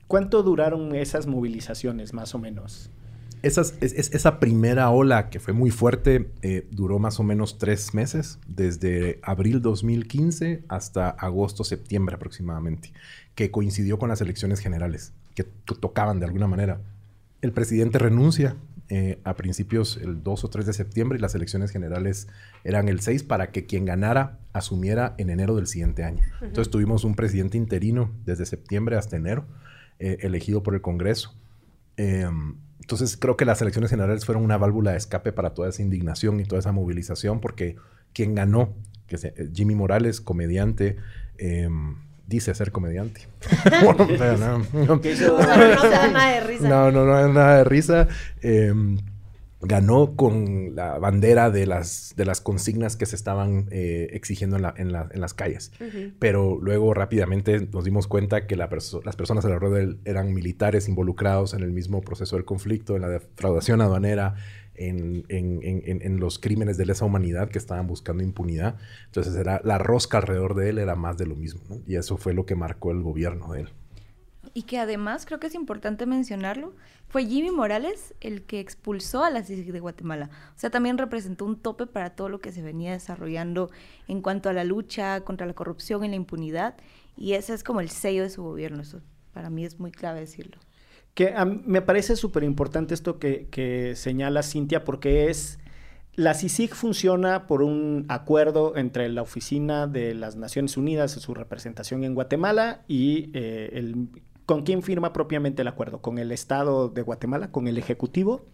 ¿Cuánto 0.06 0.43
duraron 0.43 0.94
esas 0.94 1.26
movilizaciones 1.26 2.14
más 2.14 2.34
o 2.34 2.38
menos? 2.38 2.90
Esas, 3.43 3.75
es, 3.81 3.93
es, 3.93 4.14
esa 4.14 4.40
primera 4.40 4.90
ola 4.90 5.31
que 5.31 5.40
fue 5.40 5.52
muy 5.52 5.70
fuerte 5.70 6.31
eh, 6.43 6.67
duró 6.70 6.99
más 6.99 7.20
o 7.20 7.23
menos 7.23 7.58
tres 7.58 7.94
meses, 7.94 8.38
desde 8.46 9.20
abril 9.23 9.62
2015 9.62 10.64
hasta 10.69 11.11
agosto, 11.11 11.64
septiembre 11.64 12.17
aproximadamente, 12.17 12.93
que 13.35 13.50
coincidió 13.50 13.99
con 13.99 14.08
las 14.08 14.20
elecciones 14.20 14.61
generales, 14.61 15.12
que 15.35 15.44
tocaban 15.44 16.19
de 16.20 16.26
alguna 16.26 16.46
manera 16.46 16.81
el 17.40 17.52
presidente 17.52 17.99
renuncia 17.99 18.56
eh, 18.90 19.20
a 19.25 19.37
principios 19.37 19.99
el 20.02 20.23
2 20.23 20.44
o 20.44 20.49
3 20.49 20.67
de 20.67 20.73
septiembre 20.73 21.19
y 21.19 21.20
las 21.20 21.34
elecciones 21.34 21.70
generales 21.70 22.26
eran 22.64 22.88
el 22.88 23.00
6 23.00 23.23
para 23.23 23.50
que 23.50 23.67
quien 23.67 23.84
ganara 23.84 24.38
asumiera 24.55 25.14
en 25.19 25.31
enero 25.31 25.55
del 25.55 25.67
siguiente 25.67 26.05
año. 26.05 26.23
Uh 26.23 26.44
-huh. 26.44 26.46
Entonces 26.46 26.70
tuvimos 26.70 27.05
un 27.05 27.14
presidente 27.14 27.58
interino 27.58 28.11
desde 28.25 28.46
septiembre 28.46 28.96
hasta 28.96 29.17
enero, 29.17 29.44
eh, 29.99 30.19
elegido 30.23 30.62
por 30.62 30.75
el 30.75 30.81
Congreso. 30.81 31.34
Eh, 31.99 32.26
entonces 32.88 33.19
creo 33.19 33.37
que 33.37 33.44
las 33.44 33.61
elecciones 33.61 33.90
generales 33.90 34.25
fueron 34.25 34.43
una 34.43 34.56
válvula 34.56 34.93
de 34.93 34.96
escape 34.96 35.31
para 35.31 35.52
toda 35.52 35.69
esa 35.69 35.82
indignación 35.82 36.40
y 36.40 36.44
toda 36.44 36.61
esa 36.61 36.73
movilización 36.73 37.38
porque 37.38 37.76
quien 38.14 38.35
ganó, 38.35 38.73
que 39.06 39.17
es 39.17 39.31
Jimmy 39.52 39.75
Morales, 39.75 40.23
comediante, 40.23 40.96
dice 42.26 42.55
ser 42.55 42.73
comediante. 42.73 43.29
no. 44.38 44.58
No, 44.73 44.96
no, 44.96 45.81
se 45.82 45.88
da 45.90 46.08
nada 46.08 46.32
de 46.32 46.40
risa. 46.40 46.67
No, 46.67 46.90
no, 46.90 47.05
no 47.05 47.40
de 47.58 47.64
risa. 47.64 48.08
Eh, 48.40 48.73
ganó 49.60 50.14
con 50.14 50.76
la 50.76 50.99
bandera 50.99 51.50
de 51.50 51.66
las, 51.66 52.14
de 52.16 52.25
las 52.25 52.40
consignas 52.40 52.96
que 52.96 53.06
se 53.06 53.16
estaban 53.16 53.66
eh, 53.70 54.08
exigiendo 54.12 54.56
en, 54.56 54.62
la, 54.62 54.75
en, 54.76 54.93
la, 54.93 55.08
en, 55.12 55.20
las 55.20 55.34
calles. 55.34 55.72
Uh 55.81 55.84
-huh. 55.84 56.14
Pero 56.19 56.58
luego 56.60 56.94
rápidamente 56.94 57.66
nos 57.72 57.84
dimos 57.84 58.06
cuenta 58.06 58.46
que 58.46 58.55
la 58.55 58.69
perso 58.69 59.00
las 59.05 59.16
personas 59.16 59.44
alrededor 59.44 59.74
de 59.74 59.82
él 59.82 59.98
eran 60.05 60.32
militares 60.32 60.88
involucrados 60.88 61.55
en 61.55 61.62
el 61.62 61.72
mismo 61.72 62.03
proceso 62.03 62.36
del 62.36 62.44
conflicto, 62.44 62.94
en 62.94 63.03
la 63.03 63.08
defraudación 63.08 63.81
aduanera, 63.81 64.36
en, 64.74 65.24
en, 65.29 65.58
en, 65.62 66.03
en, 66.03 66.20
los 66.20 66.38
crímenes 66.38 66.77
de 66.77 66.86
lesa 66.86 67.05
humanidad 67.05 67.48
que 67.48 67.58
estaban 67.58 67.88
buscando 67.88 68.22
impunidad. 68.22 68.77
Entonces 69.06 69.34
era 69.34 69.60
la 69.65 69.79
rosca 69.79 70.19
alrededor 70.19 70.55
de 70.55 70.70
él 70.70 70.79
era 70.79 70.94
más 70.94 71.19
de 71.19 71.27
lo 71.27 71.34
mismo. 71.34 71.62
¿no? 71.69 71.81
Y 71.84 71.96
eso 71.96 72.17
fue 72.17 72.32
lo 72.32 72.46
que 72.46 72.55
marcó 72.55 72.93
el 72.93 73.03
gobierno 73.03 73.53
de 73.53 73.62
él. 73.62 73.69
Y 74.55 74.62
que 74.62 74.78
además, 74.78 75.26
creo 75.26 75.40
que 75.40 75.48
es 75.48 75.55
importante 75.55 76.06
mencionarlo, 76.06 76.74
fue 77.08 77.24
Jimmy 77.24 77.50
Morales 77.50 78.14
el 78.20 78.43
que 78.43 78.60
expulsó 78.60 79.24
a 79.24 79.31
la 79.31 79.43
CICIG 79.43 79.72
de 79.72 79.81
Guatemala. 79.81 80.31
O 80.55 80.58
sea, 80.58 80.70
también 80.70 80.98
representó 80.98 81.44
un 81.44 81.56
tope 81.56 81.86
para 81.86 82.10
todo 82.10 82.28
lo 82.28 82.40
que 82.40 82.52
se 82.52 82.62
venía 82.62 82.93
desarrollando 82.93 83.70
en 84.08 84.20
cuanto 84.20 84.48
a 84.48 84.52
la 84.52 84.64
lucha 84.64 85.22
contra 85.22 85.46
la 85.46 85.55
corrupción 85.55 86.05
y 86.05 86.08
la 86.08 86.17
impunidad. 86.17 86.76
Y 87.17 87.32
ese 87.32 87.55
es 87.55 87.64
como 87.64 87.81
el 87.81 87.88
sello 87.88 88.22
de 88.22 88.31
su 88.31 88.43
gobierno. 88.43 88.82
Eso 88.82 89.00
para 89.32 89.50
mí 89.50 89.64
es 89.64 89.81
muy 89.81 89.90
clave 89.90 90.20
decirlo. 90.20 90.58
Que 91.14 91.34
me 91.64 91.82
parece 91.82 92.14
súper 92.14 92.44
importante 92.44 92.94
esto 92.94 93.19
que, 93.19 93.48
que 93.50 93.94
señala 93.96 94.43
Cintia, 94.43 94.84
porque 94.84 95.31
es. 95.31 95.58
La 96.14 96.34
CICIG 96.34 96.74
funciona 96.74 97.46
por 97.46 97.62
un 97.62 98.05
acuerdo 98.08 98.76
entre 98.76 99.08
la 99.08 99.22
Oficina 99.22 99.86
de 99.86 100.14
las 100.14 100.34
Naciones 100.34 100.76
Unidas, 100.76 101.12
su 101.12 101.32
representación 101.32 102.02
en 102.02 102.14
Guatemala, 102.14 102.82
y 102.88 103.31
eh, 103.34 103.70
el, 103.74 104.08
con 104.48 104.62
quién 104.62 104.82
firma 104.82 105.12
propiamente 105.12 105.60
el 105.60 105.69
acuerdo, 105.69 106.00
con 106.00 106.17
el 106.17 106.32
Estado 106.32 106.88
de 106.88 107.02
Guatemala, 107.02 107.52
con 107.52 107.69
el 107.69 107.76
Ejecutivo, 107.76 108.46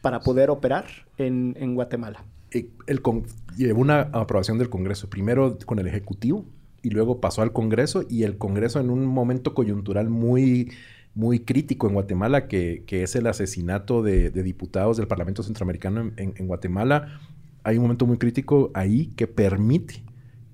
para 0.00 0.20
poder 0.20 0.48
operar 0.48 0.86
en, 1.18 1.74
Guatemala. 1.74 2.24
El, 2.50 2.70
el 2.86 3.02
llevó 3.54 3.82
una 3.82 4.00
aprobación 4.00 4.56
del 4.56 4.70
Congreso, 4.70 5.10
primero 5.10 5.58
con 5.66 5.78
el 5.78 5.86
Ejecutivo 5.86 6.46
y 6.80 6.88
luego 6.88 7.20
pasó 7.20 7.42
al 7.42 7.52
Congreso 7.52 8.02
y 8.08 8.22
el 8.22 8.38
Congreso 8.38 8.80
en 8.80 8.88
un 8.88 9.04
momento 9.04 9.52
coyuntural 9.52 10.08
muy 10.08 10.72
muy 11.14 11.40
crítico 11.40 11.86
en 11.86 11.92
Guatemala, 11.92 12.48
que, 12.48 12.84
que 12.86 13.02
es 13.02 13.14
el 13.14 13.26
asesinato 13.26 14.02
de, 14.02 14.30
diputados 14.30 14.96
del 14.96 15.06
Parlamento 15.06 15.42
Centroamericano 15.42 16.00
en, 16.00 16.14
en, 16.16 16.34
en, 16.38 16.46
Guatemala. 16.46 17.20
Hay 17.62 17.76
un 17.76 17.82
momento 17.82 18.06
muy 18.06 18.16
crítico 18.16 18.70
ahí 18.72 19.08
que 19.16 19.26
permite 19.26 20.02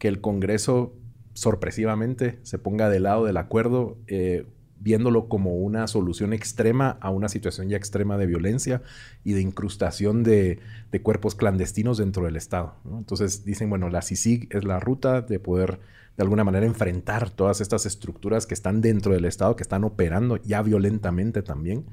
que 0.00 0.08
el 0.08 0.20
Congreso 0.20 0.92
sorpresivamente 1.34 2.40
se 2.42 2.58
ponga 2.58 2.88
del 2.90 3.04
lado 3.04 3.24
del 3.24 3.36
acuerdo, 3.36 3.96
eh, 4.08 4.44
viéndolo 4.80 5.28
como 5.28 5.56
una 5.56 5.86
solución 5.86 6.32
extrema 6.32 6.98
a 7.00 7.10
una 7.10 7.28
situación 7.28 7.68
ya 7.68 7.76
extrema 7.76 8.16
de 8.16 8.26
violencia 8.26 8.82
y 9.24 9.32
de 9.32 9.40
incrustación 9.40 10.22
de, 10.22 10.60
cuerpos 11.02 11.34
clandestinos 11.34 11.98
dentro 11.98 12.24
del 12.24 12.36
Estado. 12.36 12.74
Entonces 12.96 13.44
dicen, 13.44 13.70
bueno, 13.70 13.88
la 13.88 14.02
CICIG 14.02 14.48
es 14.54 14.64
la 14.64 14.80
ruta 14.80 15.22
de 15.22 15.38
poder 15.38 15.80
de 16.16 16.22
alguna 16.22 16.42
manera 16.42 16.66
enfrentar 16.66 17.30
todas 17.30 17.60
estas 17.60 17.86
estructuras 17.86 18.46
que 18.46 18.54
están 18.54 18.80
dentro 18.80 19.12
del 19.12 19.24
Estado, 19.24 19.54
que 19.54 19.62
están 19.62 19.84
operando 19.84 20.36
ya 20.36 20.62
violentamente 20.62 21.42
también. 21.42 21.86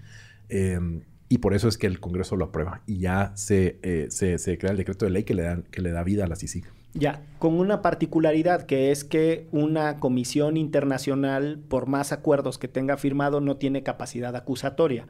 Em, 0.50 1.02
y 1.30 1.40
por 1.40 1.54
eso 1.54 1.68
es 1.68 1.78
que 1.78 1.88
el 1.88 2.00
Congreso 2.00 2.36
lo 2.36 2.46
aprueba 2.46 2.82
y 2.86 3.00
ya 3.00 3.32
se, 3.36 3.80
eh, 3.84 4.08
se, 4.10 4.58
crea 4.58 4.72
el 4.72 4.78
decreto 4.78 5.06
de 5.06 5.12
ley 5.12 5.24
que 5.24 5.34
le, 5.34 5.44
dan, 5.44 5.64
que 5.64 5.82
le 5.82 5.92
da 5.92 6.04
vida 6.04 6.26
a 6.26 6.28
la 6.28 6.36
CICIG. 6.36 6.66
Ya, 6.98 7.22
con 7.40 7.60
una 7.60 7.82
particularidad 7.82 8.66
que 8.66 8.90
es 8.90 9.04
que 9.04 9.50
una 9.52 9.98
comisión 10.00 10.56
internacional, 10.56 11.60
por 11.68 11.88
más 11.88 12.14
acuerdos 12.14 12.58
que 12.58 12.70
tenga 12.70 12.96
firmado, 12.96 13.42
no 13.42 13.58
tiene 13.58 13.84
capacidad 13.84 14.34
acusatoria. 14.34 15.06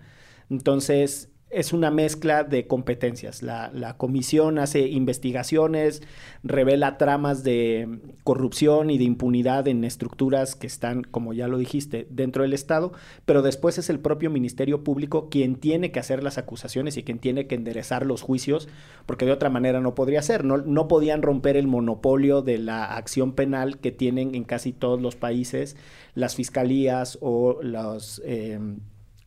Entonces, 0.49 1.29
es 1.55 1.71
una 1.71 1.89
mezcla 1.89 2.43
de 2.43 2.67
competencias. 2.67 3.41
La, 3.41 3.95
comisión 3.97 4.59
hace 4.59 4.89
investigaciones, 4.89 6.03
revela 6.43 6.97
tramas 6.97 7.43
de 7.43 7.99
corrupción 8.25 8.89
y 8.89 8.97
de 8.97 9.05
impunidad 9.05 9.67
en 9.69 9.85
estructuras 9.85 10.55
que 10.55 10.67
están, 10.67 11.03
como 11.03 11.33
ya 11.33 11.47
lo 11.47 11.57
dijiste, 11.57 12.07
dentro 12.09 12.43
del 12.43 12.53
Estado, 12.53 12.91
pero 13.25 13.41
después 13.41 13.77
es 13.77 13.89
el 13.89 13.99
propio 13.99 14.29
Ministerio 14.29 14.83
Público 14.83 15.29
quien 15.29 15.55
tiene 15.55 15.93
que 15.93 15.99
hacer 15.99 16.23
las 16.23 16.37
acusaciones 16.37 16.97
y 16.97 17.03
quien 17.03 17.19
tiene 17.19 17.47
que 17.47 17.55
enderezar 17.55 18.05
los 18.05 18.21
juicios, 18.21 18.67
porque 19.05 19.25
de 19.25 19.31
otra 19.31 19.49
manera 19.49 19.79
no 19.79 19.95
podría 19.95 20.21
ser. 20.21 20.43
No, 20.43 20.57
no 20.57 20.89
podían 20.89 21.21
romper 21.21 21.55
el 21.55 21.67
monopolio 21.67 22.41
de 22.41 22.57
la 22.57 22.83
acción 22.83 23.31
penal 23.31 23.79
que 23.79 23.93
tienen 23.93 24.35
en 24.35 24.43
casi 24.43 24.73
todos 24.73 25.01
los 25.01 25.15
países 25.15 25.77
las 26.15 26.35
fiscalías 26.35 27.17
o 27.21 27.59
los... 27.61 28.21
Eh, 28.25 28.59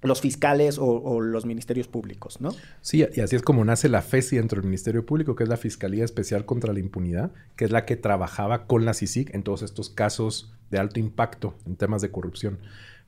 los 0.03 0.21
fiscales 0.21 0.79
o, 0.81 1.21
los 1.21 1.45
ministerios 1.45 1.89
públicos, 1.89 2.41
¿no? 2.41 2.51
Sí, 2.81 3.05
y 3.13 3.21
así 3.21 3.35
es 3.35 3.43
como 3.43 3.65
nace 3.65 3.89
la 3.89 4.03
FESI 4.03 4.37
dentro 4.37 4.61
del 4.61 4.69
Ministerio 4.69 5.05
Público, 5.05 5.35
que 5.35 5.43
es 5.43 5.49
la 5.49 5.57
Fiscalía 5.57 6.05
Especial 6.05 6.45
contra 6.45 6.73
la 6.73 6.79
Impunidad, 6.79 7.33
que 7.57 7.65
es 7.65 7.73
la 7.73 7.85
que 7.85 7.97
trabajaba 7.97 8.67
con 8.67 8.85
la 8.85 8.95
CICIG 8.95 9.35
en 9.35 9.43
todos 9.43 9.63
estos 9.63 9.91
casos 9.91 10.53
de 10.71 10.79
alto 10.79 11.01
impacto 11.01 11.55
en 11.67 11.77
temas 11.77 12.01
de 12.01 12.11
corrupción. 12.11 12.59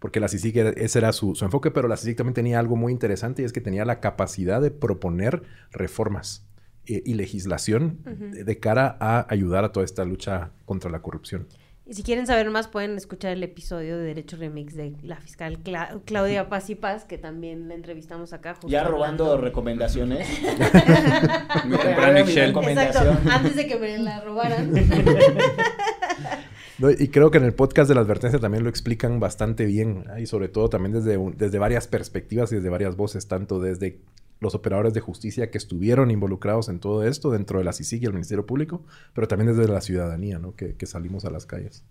Porque 0.00 0.18
la 0.18 0.28
CICIG, 0.28 0.56
ese 0.78 0.98
era 0.98 1.12
su, 1.12 1.36
enfoque, 1.40 1.70
pero 1.70 1.86
la 1.86 1.96
CICIG 1.96 2.16
también 2.16 2.34
tenía 2.34 2.58
algo 2.58 2.74
muy 2.74 2.92
interesante 2.92 3.42
y 3.42 3.44
es 3.44 3.52
que 3.52 3.60
tenía 3.60 3.84
la 3.84 4.00
capacidad 4.00 4.60
de 4.60 4.70
proponer 4.70 5.42
reformas 5.70 6.44
eh, 6.86 7.02
y 7.04 7.14
legislación 7.14 7.98
de 8.04 8.58
cara 8.58 8.96
a 8.98 9.26
ayudar 9.28 9.64
a 9.64 9.72
toda 9.72 9.84
esta 9.84 10.04
lucha 10.04 10.50
contra 10.64 10.90
la 10.90 11.02
corrupción. 11.02 11.46
Y 11.90 11.94
si 11.94 12.04
quieren 12.04 12.24
saber 12.24 12.48
más, 12.50 12.68
pueden 12.68 12.96
escuchar 12.96 13.32
el 13.32 13.42
episodio 13.42 13.98
de 13.98 14.04
Derecho 14.04 14.36
Remix 14.36 14.76
de 14.76 14.94
la 15.02 15.16
fiscal 15.16 15.58
Claudia 16.04 16.48
Paz 16.48 16.70
y 16.70 16.76
Paz, 16.76 17.04
que 17.04 17.18
también 17.18 17.66
la 17.66 17.74
entrevistamos 17.74 18.32
acá. 18.32 18.56
ya 18.68 18.84
robando 18.84 19.36
recomendaciones. 19.36 20.28
Muy 21.64 21.78
Exacto, 21.78 23.18
antes 23.28 23.56
de 23.56 23.66
que 23.66 23.74
me 23.74 23.98
la 23.98 24.20
robaran. 24.20 24.72
y 27.00 27.08
creo 27.08 27.32
que 27.32 27.38
en 27.38 27.44
el 27.44 27.54
podcast 27.54 27.88
de 27.88 27.96
la 27.96 28.02
advertencia 28.02 28.38
también 28.38 28.62
lo 28.62 28.70
explican 28.70 29.18
bastante 29.18 29.64
bien, 29.64 30.04
y 30.16 30.26
sobre 30.26 30.46
todo 30.46 30.70
también 30.70 30.92
desde, 30.92 31.18
desde 31.36 31.58
varias 31.58 31.88
perspectivas 31.88 32.52
y 32.52 32.54
desde 32.54 32.68
varias 32.68 32.94
voces, 32.94 33.26
tanto 33.26 33.58
desde 33.58 33.98
los 34.40 34.54
operadores 34.54 34.94
de 34.94 35.00
justicia 35.00 35.50
que 35.50 35.58
estuvieron 35.58 36.10
involucrados 36.10 36.68
en 36.68 36.80
todo 36.80 37.04
esto 37.04 37.30
dentro 37.30 37.58
de 37.58 37.64
la 37.64 37.72
CICIG 37.72 38.02
y 38.02 38.06
el 38.06 38.12
Ministerio 38.12 38.46
Público, 38.46 38.84
pero 39.14 39.28
también 39.28 39.54
desde 39.54 39.70
la 39.70 39.80
ciudadanía, 39.80 40.38
¿no? 40.38 40.54
que 40.54 40.86
salimos 40.86 41.24
a 41.24 41.30
las 41.30 41.46
calles. 41.46 41.84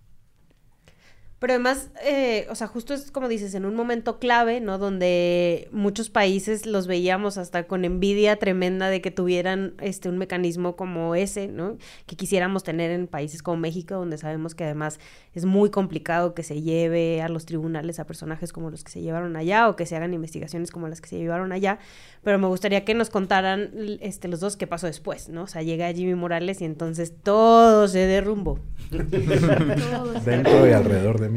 Pero 1.39 1.53
además, 1.53 1.89
eh, 2.03 2.47
o 2.49 2.55
sea, 2.55 2.67
justo 2.67 2.93
es 2.93 3.11
como 3.11 3.29
dices, 3.29 3.53
en 3.55 3.63
un 3.63 3.73
momento 3.73 4.19
clave, 4.19 4.59
¿no? 4.59 4.77
Donde 4.77 5.69
muchos 5.71 6.09
países 6.09 6.65
los 6.65 6.85
veíamos 6.85 7.37
hasta 7.37 7.63
con 7.63 7.85
envidia 7.85 8.35
tremenda 8.35 8.89
de 8.89 9.01
que 9.01 9.09
tuvieran 9.09 9.73
este 9.79 10.09
un 10.09 10.17
mecanismo 10.17 10.75
como 10.75 11.15
ese, 11.15 11.47
¿no? 11.47 11.77
Que 12.07 12.17
quisiéramos 12.17 12.63
tener 12.63 12.91
en 12.91 13.07
países 13.07 13.41
como 13.41 13.55
México, 13.55 13.95
donde 13.95 14.17
sabemos 14.17 14.53
que 14.53 14.65
además 14.65 14.99
es 15.33 15.45
muy 15.45 15.69
complicado 15.69 16.33
que 16.33 16.43
se 16.43 16.61
lleve 16.61 17.21
a 17.21 17.29
los 17.29 17.45
tribunales 17.45 17.99
a 17.99 18.05
personajes 18.05 18.51
como 18.51 18.69
los 18.69 18.83
que 18.83 18.91
se 18.91 19.01
llevaron 19.01 19.37
allá 19.37 19.69
o 19.69 19.77
que 19.77 19.85
se 19.85 19.95
hagan 19.95 20.13
investigaciones 20.13 20.71
como 20.71 20.89
las 20.89 20.99
que 20.99 21.07
se 21.07 21.17
llevaron 21.17 21.53
allá. 21.53 21.79
Pero 22.21 22.37
me 22.37 22.47
gustaría 22.47 22.83
que 22.83 22.93
nos 22.93 23.09
contaran 23.09 23.69
este, 24.01 24.27
los 24.27 24.41
dos 24.41 24.57
qué 24.57 24.67
pasó 24.67 24.87
después, 24.87 25.29
¿no? 25.29 25.43
O 25.43 25.47
sea, 25.47 25.61
llega 25.61 25.91
Jimmy 25.93 26.15
Morales 26.15 26.59
y 26.59 26.65
entonces 26.65 27.13
todo 27.23 27.87
se 27.87 27.99
derrumbó. 27.99 28.59
Dentro 30.25 30.67
y 30.67 30.73
alrededor 30.73 31.19
de 31.19 31.28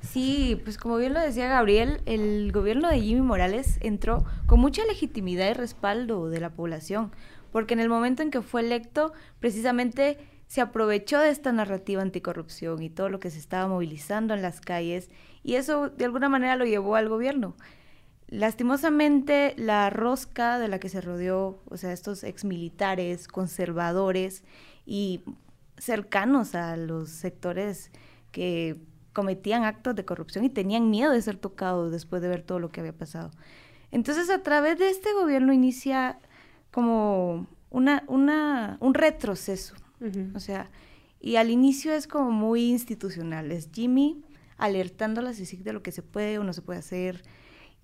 Sí, 0.00 0.60
pues 0.62 0.78
como 0.78 0.96
bien 0.96 1.12
lo 1.12 1.20
decía 1.20 1.48
Gabriel, 1.48 2.00
el 2.06 2.52
gobierno 2.52 2.88
de 2.88 3.00
Jimmy 3.00 3.20
Morales 3.20 3.78
entró 3.80 4.24
con 4.46 4.60
mucha 4.60 4.84
legitimidad 4.84 5.50
y 5.50 5.54
respaldo 5.54 6.30
de 6.30 6.40
la 6.40 6.50
población, 6.50 7.10
porque 7.50 7.74
en 7.74 7.80
el 7.80 7.88
momento 7.88 8.22
en 8.22 8.30
que 8.30 8.40
fue 8.40 8.60
electo, 8.60 9.12
precisamente 9.40 10.18
se 10.46 10.60
aprovechó 10.60 11.20
de 11.20 11.30
esta 11.30 11.52
narrativa 11.52 12.00
anticorrupción 12.00 12.82
y 12.82 12.90
todo 12.90 13.08
lo 13.08 13.20
que 13.20 13.30
se 13.30 13.38
estaba 13.38 13.66
movilizando 13.66 14.34
en 14.34 14.42
las 14.42 14.60
calles, 14.60 15.10
y 15.42 15.54
eso 15.54 15.90
de 15.90 16.04
alguna 16.04 16.28
manera 16.28 16.56
lo 16.56 16.64
llevó 16.64 16.94
al 16.94 17.08
gobierno. 17.08 17.56
Lastimosamente, 18.28 19.54
la 19.56 19.90
rosca 19.90 20.58
de 20.58 20.68
la 20.68 20.78
que 20.78 20.90
se 20.90 21.00
rodeó, 21.00 21.62
o 21.66 21.76
sea, 21.76 21.92
estos 21.92 22.24
exmilitares, 22.24 23.26
conservadores 23.26 24.44
y 24.86 25.22
cercanos 25.76 26.54
a 26.54 26.76
los 26.76 27.08
sectores 27.08 27.90
que 28.30 28.76
cometían 29.18 29.64
actos 29.64 29.96
de 29.96 30.04
corrupción 30.04 30.44
y 30.44 30.48
tenían 30.48 30.90
miedo 30.90 31.10
de 31.10 31.20
ser 31.20 31.36
tocados 31.36 31.90
después 31.90 32.22
de 32.22 32.28
ver 32.28 32.42
todo 32.42 32.60
lo 32.60 32.68
que 32.68 32.78
había 32.78 32.92
pasado. 32.92 33.32
Entonces, 33.90 34.30
a 34.30 34.44
través 34.44 34.78
de 34.78 34.90
este 34.90 35.12
gobierno 35.12 35.52
inicia 35.52 36.20
como 36.70 37.48
una, 37.68 38.04
una, 38.06 38.76
un 38.78 38.94
retroceso. 38.94 39.74
O 40.36 40.38
sea, 40.38 40.70
y 41.20 41.34
al 41.34 41.50
inicio 41.50 41.92
es 41.92 42.06
como 42.06 42.30
muy 42.30 42.70
institucional. 42.70 43.50
Es 43.50 43.70
Jimmy 43.72 44.22
alertando 44.56 45.20
a 45.20 45.24
la 45.24 45.32
CICIG 45.32 45.64
de 45.64 45.72
lo 45.72 45.82
que 45.82 45.90
se 45.90 46.02
puede 46.02 46.38
o 46.38 46.44
no 46.44 46.52
se 46.52 46.62
puede 46.62 46.78
hacer. 46.78 47.24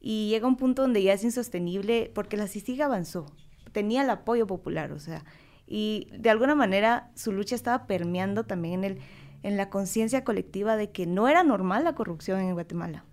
Y 0.00 0.28
llega 0.28 0.46
un 0.46 0.56
punto 0.56 0.82
donde 0.82 1.02
ya 1.02 1.14
es 1.14 1.24
insostenible 1.24 2.12
porque 2.14 2.36
la 2.36 2.46
CICIG 2.46 2.80
avanzó. 2.80 3.26
Tenía 3.72 4.04
el 4.04 4.10
apoyo 4.10 4.46
popular, 4.46 4.92
o 4.92 5.00
sea, 5.00 5.24
y 5.66 6.06
de 6.16 6.30
alguna 6.30 6.54
manera 6.54 7.10
su 7.16 7.32
lucha 7.32 7.56
estaba 7.56 7.88
permeando 7.88 8.44
también 8.44 8.84
en, 8.84 8.92
el, 8.92 8.98
en 9.44 9.58
la 9.58 9.68
conciencia 9.68 10.24
colectiva 10.24 10.76
de 10.76 10.90
que 10.90 11.06
no 11.06 11.28
era 11.28 11.44
normal 11.44 11.84
la 11.84 11.94
corrupción 11.94 12.40
en 12.40 12.54
Guatemala. 12.54 13.04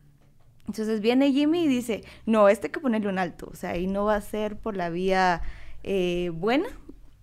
Entonces 0.65 1.01
viene 1.01 1.33
Jimmy 1.33 1.65
y 1.65 1.67
dice, 1.67 2.03
no, 2.25 2.47
este 2.47 2.67
hay 2.67 2.71
que 2.71 2.79
ponerle 2.79 3.09
un 3.09 3.19
alto, 3.19 3.49
o 3.51 3.55
sea, 3.55 3.77
y 3.77 3.85
no 3.85 4.05
va 4.05 4.15
a 4.15 4.21
ser 4.21 4.55
por 4.55 4.77
la 4.77 4.89
vía 4.89 5.41
eh, 5.83 6.31
buena, 6.33 6.69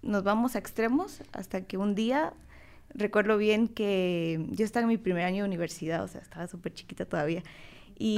nos 0.03 0.25
vamos 0.25 0.55
a 0.55 0.59
extremos 0.59 1.23
hasta 1.33 1.63
que 1.63 1.79
un 1.79 1.95
día, 1.95 2.35
recuerdo 2.91 3.39
bien 3.39 3.69
que 3.69 4.47
yo 4.51 4.65
estaba 4.65 4.83
en 4.83 4.89
mi 4.89 4.99
primer 4.99 5.25
año 5.25 5.45
de 5.45 5.49
universidad, 5.49 6.05
o 6.05 6.09
sea, 6.09 6.21
estaba 6.21 6.47
súper 6.47 6.75
chiquita 6.75 7.07
todavía, 7.07 7.43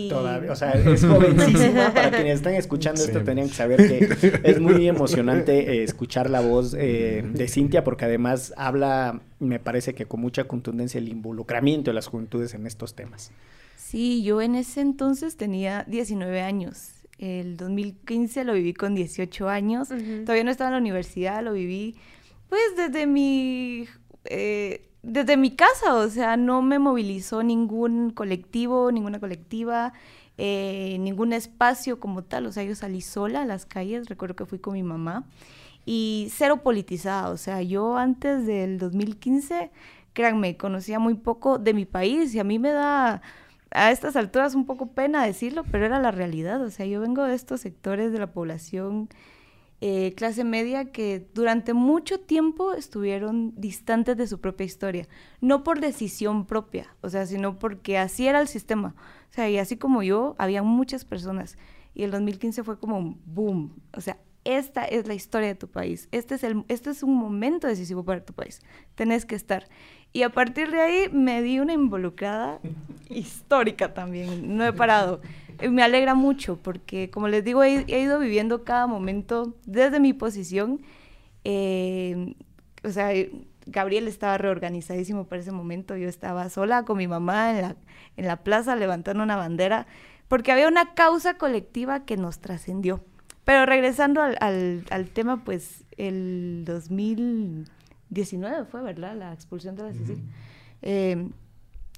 Todavía, 0.09 0.53
o 0.53 0.57
sea, 0.57 0.73
es 0.73 1.05
jovencísima. 1.05 1.91
Para 1.95 2.11
quienes 2.11 2.37
están 2.37 2.55
escuchando 2.55 3.03
esto, 3.03 3.23
tenían 3.23 3.49
que 3.49 3.55
saber 3.55 3.89
que 3.89 4.41
es 4.45 4.61
muy 4.61 4.87
emocionante 4.89 5.73
eh, 5.73 5.85
escuchar 5.85 6.29
la 6.29 6.41
voz 6.41 6.75
eh, 6.79 7.25
de 7.25 7.49
Cintia, 7.49 7.83
porque 7.83 8.05
además 8.05 8.53
habla, 8.57 9.23
me 9.39 9.59
parece 9.59 9.95
que 9.95 10.05
con 10.07 10.21
mucha 10.21 10.45
contundencia, 10.45 10.99
el 10.99 11.09
involucramiento 11.09 11.91
de 11.91 11.95
las 11.95 12.07
juventudes 12.09 12.55
en 12.55 12.67
estos 12.67 12.95
temas. 12.95 13.33
Sí, 13.77 14.23
yo 14.23 14.43
en 14.43 14.55
ese 14.55 14.83
entonces 14.83 15.37
tenía 15.37 15.85
19 15.89 16.43
años. 16.43 16.91
El 17.19 17.57
2015 17.57 18.45
lo 18.45 18.55
viví 18.55 18.75
con 18.75 18.95
18 18.95 19.49
años. 19.49 19.89
Todavía 19.89 20.45
no 20.45 20.51
estaba 20.51 20.69
en 20.69 20.75
la 20.75 20.81
universidad, 20.81 21.43
lo 21.43 21.53
viví 21.53 21.97
pues 22.51 22.63
desde 22.77 23.07
mi 23.07 23.87
eh, 24.25 24.90
desde 25.03 25.37
mi 25.37 25.51
casa, 25.55 25.95
o 25.95 26.09
sea, 26.09 26.37
no 26.37 26.63
me 26.63 26.79
movilizó 26.79 27.43
ningún 27.43 28.11
colectivo, 28.11 28.93
ninguna 28.93 29.21
colectiva, 29.21 29.93
eh, 30.39 30.97
ningún 31.01 31.33
espacio 31.33 32.01
como 32.01 32.23
tal, 32.25 32.47
o 32.47 32.53
sea, 32.53 32.65
yo 32.65 32.75
salí 32.75 33.01
sola 33.01 33.43
a 33.43 33.47
las 33.47 33.67
calles, 33.67 34.09
recuerdo 34.09 34.37
que 34.37 34.47
fui 34.47 34.59
con 34.59 34.75
mi 34.75 34.83
mamá, 34.83 35.25
y 35.87 36.29
cero 36.35 36.63
politizada, 36.63 37.31
o 37.31 37.37
sea, 37.37 37.63
yo 37.63 37.97
antes 37.97 38.47
del 38.47 38.79
2015, 38.79 39.71
créanme, 40.13 40.57
conocía 40.57 40.99
muy 40.99 41.15
poco 41.15 41.59
de 41.59 41.75
mi 41.75 41.87
país 41.87 42.35
y 42.35 42.39
a 42.39 42.45
mí 42.45 42.59
me 42.59 42.73
da 42.73 43.23
a 43.71 43.91
estas 43.93 44.17
alturas 44.17 44.55
un 44.55 44.67
poco 44.67 44.93
pena 44.93 45.25
decirlo, 45.25 45.65
pero 45.71 45.87
era 45.87 46.01
la 46.01 46.11
realidad, 46.11 46.63
o 46.63 46.71
sea, 46.71 46.87
yo 46.87 47.01
vengo 47.01 47.25
de 47.25 47.35
estos 47.35 47.61
sectores 47.61 48.13
de 48.13 48.19
la 48.19 48.33
población 48.33 49.09
eh, 49.81 50.13
clase 50.15 50.45
media 50.45 50.93
que 50.93 51.27
durante 51.33 51.73
mucho 51.73 52.21
tiempo 52.21 52.75
estuvieron 52.75 53.55
distantes 53.57 54.17
de 54.17 54.27
su 54.27 54.41
propia 54.41 54.67
historia, 54.67 55.09
no 55.41 55.65
por 55.65 55.81
decisión 55.81 56.45
propia, 56.45 56.95
o 57.01 57.09
sea, 57.09 57.25
sino 57.25 57.59
porque 57.59 57.97
así 57.97 58.27
era 58.27 58.41
el 58.41 58.49
sistema. 58.49 58.95
O 59.31 59.33
sea, 59.33 59.49
y 59.49 59.59
así 59.59 59.77
como 59.77 60.03
yo, 60.03 60.35
había 60.39 60.63
muchas 60.63 61.05
personas. 61.05 61.57
Y 61.95 62.03
el 62.03 62.11
2015 62.11 62.63
fue 62.63 62.79
como 62.79 62.99
un 62.99 63.21
boom. 63.25 63.81
O 63.93 64.01
sea, 64.01 64.19
esta 64.45 64.85
es 64.85 65.07
la 65.07 65.15
historia 65.15 65.49
de 65.49 65.55
tu 65.55 65.69
país, 65.69 66.09
este 66.13 66.35
es, 66.35 66.45
el, 66.45 66.65
este 66.69 66.91
es 66.91 67.03
un 67.03 67.15
momento 67.15 67.67
decisivo 67.67 68.05
para 68.05 68.25
tu 68.25 68.33
país, 68.33 68.61
tenés 68.95 69.27
que 69.27 69.35
estar. 69.35 69.69
Y 70.13 70.23
a 70.23 70.31
partir 70.31 70.71
de 70.71 70.81
ahí 70.81 71.09
me 71.13 71.43
di 71.43 71.61
una 71.61 71.73
involucrada 71.73 72.59
histórica 73.09 73.93
también, 73.95 74.57
no 74.57 74.67
he 74.67 74.73
parado. 74.73 75.21
Me 75.69 75.83
alegra 75.83 76.15
mucho 76.15 76.57
porque, 76.57 77.11
como 77.11 77.29
les 77.29 77.45
digo, 77.45 77.63
he, 77.63 77.85
ido 77.89 78.19
viviendo 78.19 78.65
cada 78.65 78.87
momento 78.87 79.57
desde 79.67 80.01
mi 80.01 80.13
posición. 80.13 80.81
Eh, 81.45 82.35
o 82.85 82.91
sea, 82.91 83.11
Gabriel 83.67 84.09
estaba 84.09 84.39
reorganizadísimo 84.39 85.27
para 85.27 85.43
ese 85.43 85.53
momento, 85.53 85.97
yo 85.97 86.09
estaba 86.09 86.49
sola 86.49 86.85
con 86.85 86.99
mi 86.99 87.07
mamá 87.09 87.51
en 87.51 87.63
la, 87.63 87.77
en 88.17 88.27
la 88.27 88.37
plaza 88.43 88.77
levantando 88.77 89.23
una 89.23 89.37
bandera, 89.37 89.87
porque 90.29 90.53
había 90.53 90.69
una 90.69 90.95
causa 90.95 91.35
colectiva 91.35 92.05
que 92.05 92.17
nos 92.17 92.41
trascendió. 92.41 93.05
Pero 93.45 93.67
regresando 93.67 94.23
al, 94.23 94.85
al, 94.91 95.09
tema, 95.09 95.45
pues 95.45 95.85
el 95.97 96.63
2019 96.67 98.65
fue, 98.67 98.83
¿verdad? 98.83 99.17
La 99.17 99.33
expulsión 99.33 99.77
de 99.77 99.83
la 99.83 99.93
Sicilia. 99.93 100.23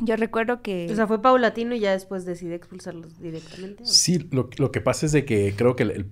Yo 0.00 0.16
recuerdo 0.16 0.62
que... 0.62 0.88
O 0.90 0.96
sea, 0.96 1.06
fue 1.06 1.20
paulatino 1.20 1.74
y 1.74 1.80
ya 1.80 1.92
después 1.92 2.24
decidí 2.24 2.54
expulsarlos 2.54 3.20
directamente. 3.20 3.84
Sí, 3.84 4.28
lo, 4.30 4.48
que 4.48 4.80
pasa 4.80 5.06
es 5.06 5.12
de 5.12 5.24
que 5.24 5.54
creo 5.56 5.76
que 5.76 5.84
el, 5.84 6.06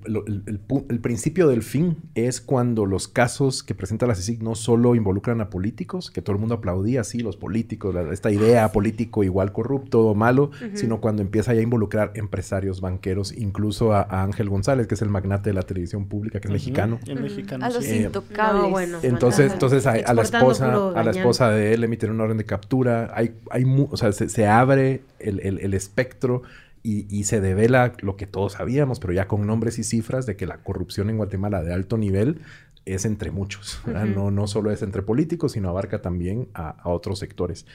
el, 0.46 1.00
principio 1.00 1.48
del 1.48 1.62
fin 1.62 1.96
es 2.14 2.40
cuando 2.40 2.86
los 2.86 3.08
casos 3.08 3.62
que 3.62 3.74
presenta 3.74 4.06
la 4.06 4.14
CICIG 4.14 4.42
no 4.42 4.54
solo 4.54 4.94
involucran 4.94 5.40
a 5.40 5.50
políticos, 5.50 6.10
que 6.10 6.22
todo 6.22 6.34
el 6.34 6.40
mundo 6.40 6.56
aplaudía, 6.56 7.02
sí, 7.04 7.20
los 7.20 7.36
políticos, 7.36 7.96
esta 8.12 8.30
idea 8.30 8.66
ah, 8.66 8.72
político 8.72 9.24
igual 9.24 9.52
corrupto 9.52 10.06
o 10.06 10.14
malo, 10.14 10.50
sino 10.74 11.00
cuando 11.00 11.22
empieza 11.22 11.54
ya 11.54 11.60
a 11.60 11.62
involucrar 11.62 12.12
empresarios, 12.14 12.80
banqueros, 12.80 13.32
incluso 13.32 13.92
a, 13.94 14.22
Ángel 14.22 14.50
González, 14.50 14.86
que 14.86 14.94
es 14.94 15.02
el 15.02 15.08
magnate 15.08 15.50
de 15.50 15.54
la 15.54 15.62
televisión 15.62 16.06
pública, 16.06 16.38
que 16.40 16.48
es 16.48 16.52
mexicano. 16.52 17.00
El 17.06 17.22
mexicano. 17.22 17.64
A 17.64 17.70
los 17.70 17.88
intocables. 17.88 18.70
bueno, 18.70 18.98
entonces, 19.02 19.52
entonces 19.52 19.86
a, 19.86 20.12
la 20.12 20.22
esposa, 20.22 20.92
a 20.94 21.02
la 21.02 21.10
esposa 21.10 21.50
de 21.50 21.74
él 21.74 21.80
le 21.80 21.86
emiten 21.86 22.10
una 22.10 22.24
orden 22.24 22.36
de 22.36 22.44
captura. 22.44 23.10
Hay, 23.14 23.34
hay 23.50 23.64
o 23.90 23.96
sea, 23.96 24.12
se, 24.12 24.46
abre 24.46 25.02
el, 25.18 25.74
espectro 25.74 26.42
y, 26.82 27.24
se 27.24 27.40
devela 27.40 27.92
lo 28.00 28.16
que 28.16 28.26
todos 28.26 28.54
sabíamos, 28.54 29.00
pero 29.00 29.12
ya 29.12 29.28
con 29.28 29.46
nombres 29.46 29.78
y 29.78 29.84
cifras 29.84 30.26
de 30.26 30.36
que 30.36 30.46
la 30.46 30.58
corrupción 30.58 31.10
en 31.10 31.16
Guatemala 31.16 31.62
de 31.62 31.72
alto 31.72 31.98
nivel 31.98 32.40
es 32.86 33.04
entre 33.04 33.30
muchos, 33.30 33.80
no, 34.14 34.30
no 34.30 34.46
solo 34.46 34.70
es 34.70 34.82
entre 34.82 35.02
políticos, 35.02 35.52
sino 35.52 35.68
abarca 35.68 36.00
también 36.02 36.48
a, 36.54 36.76
otros 36.84 37.18
sectores. 37.18 37.66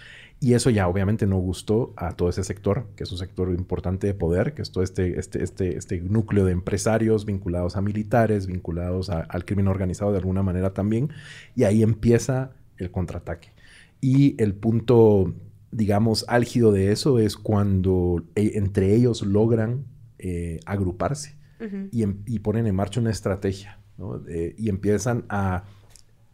Y 0.41 0.53
eso 0.53 0.69
ya 0.69 0.87
obviamente 0.89 1.27
no 1.27 1.37
gustó 1.37 1.93
a 1.95 2.11
todo 2.11 2.27
ese 2.27 2.43
sector, 2.43 2.87
que 2.97 3.03
es 3.05 3.11
un 3.11 3.17
sector 3.17 3.49
importante 3.51 4.07
de 4.07 4.13
poder, 4.13 4.53
que 4.53 4.63
es 4.63 4.71
todo 4.71 4.83
este, 4.83 5.17
este, 5.17 5.41
este, 5.41 5.77
este 5.77 6.01
núcleo 6.01 6.43
de 6.43 6.51
empresarios 6.51 7.25
vinculados 7.25 7.77
a 7.77 7.81
militares, 7.81 8.45
vinculados 8.45 9.09
al 9.09 9.45
crimen 9.45 9.69
organizado 9.69 10.11
de 10.11 10.17
alguna 10.17 10.43
manera 10.43 10.73
también, 10.73 11.09
y 11.55 11.63
ahí 11.63 11.83
empieza 11.83 12.51
el 12.77 12.91
contraataque. 12.91 13.53
Y 14.01 14.35
el 14.41 14.53
punto 14.53 15.33
digamos, 15.75 16.25
álgido 16.27 16.71
de 16.71 16.91
eso 16.91 17.19
es 17.19 17.35
cuando 17.35 18.23
e, 18.35 18.53
entre 18.55 18.95
ellos 18.95 19.21
logran 19.21 19.85
eh, 20.19 20.59
agruparse 20.65 21.37
em, 21.59 22.23
y, 22.25 22.39
ponen 22.39 22.67
en 22.67 22.75
marcha 22.75 23.01
una 23.01 23.11
estrategia, 23.11 23.79
y 24.57 24.69
empiezan 24.69 25.25
a, 25.29 25.63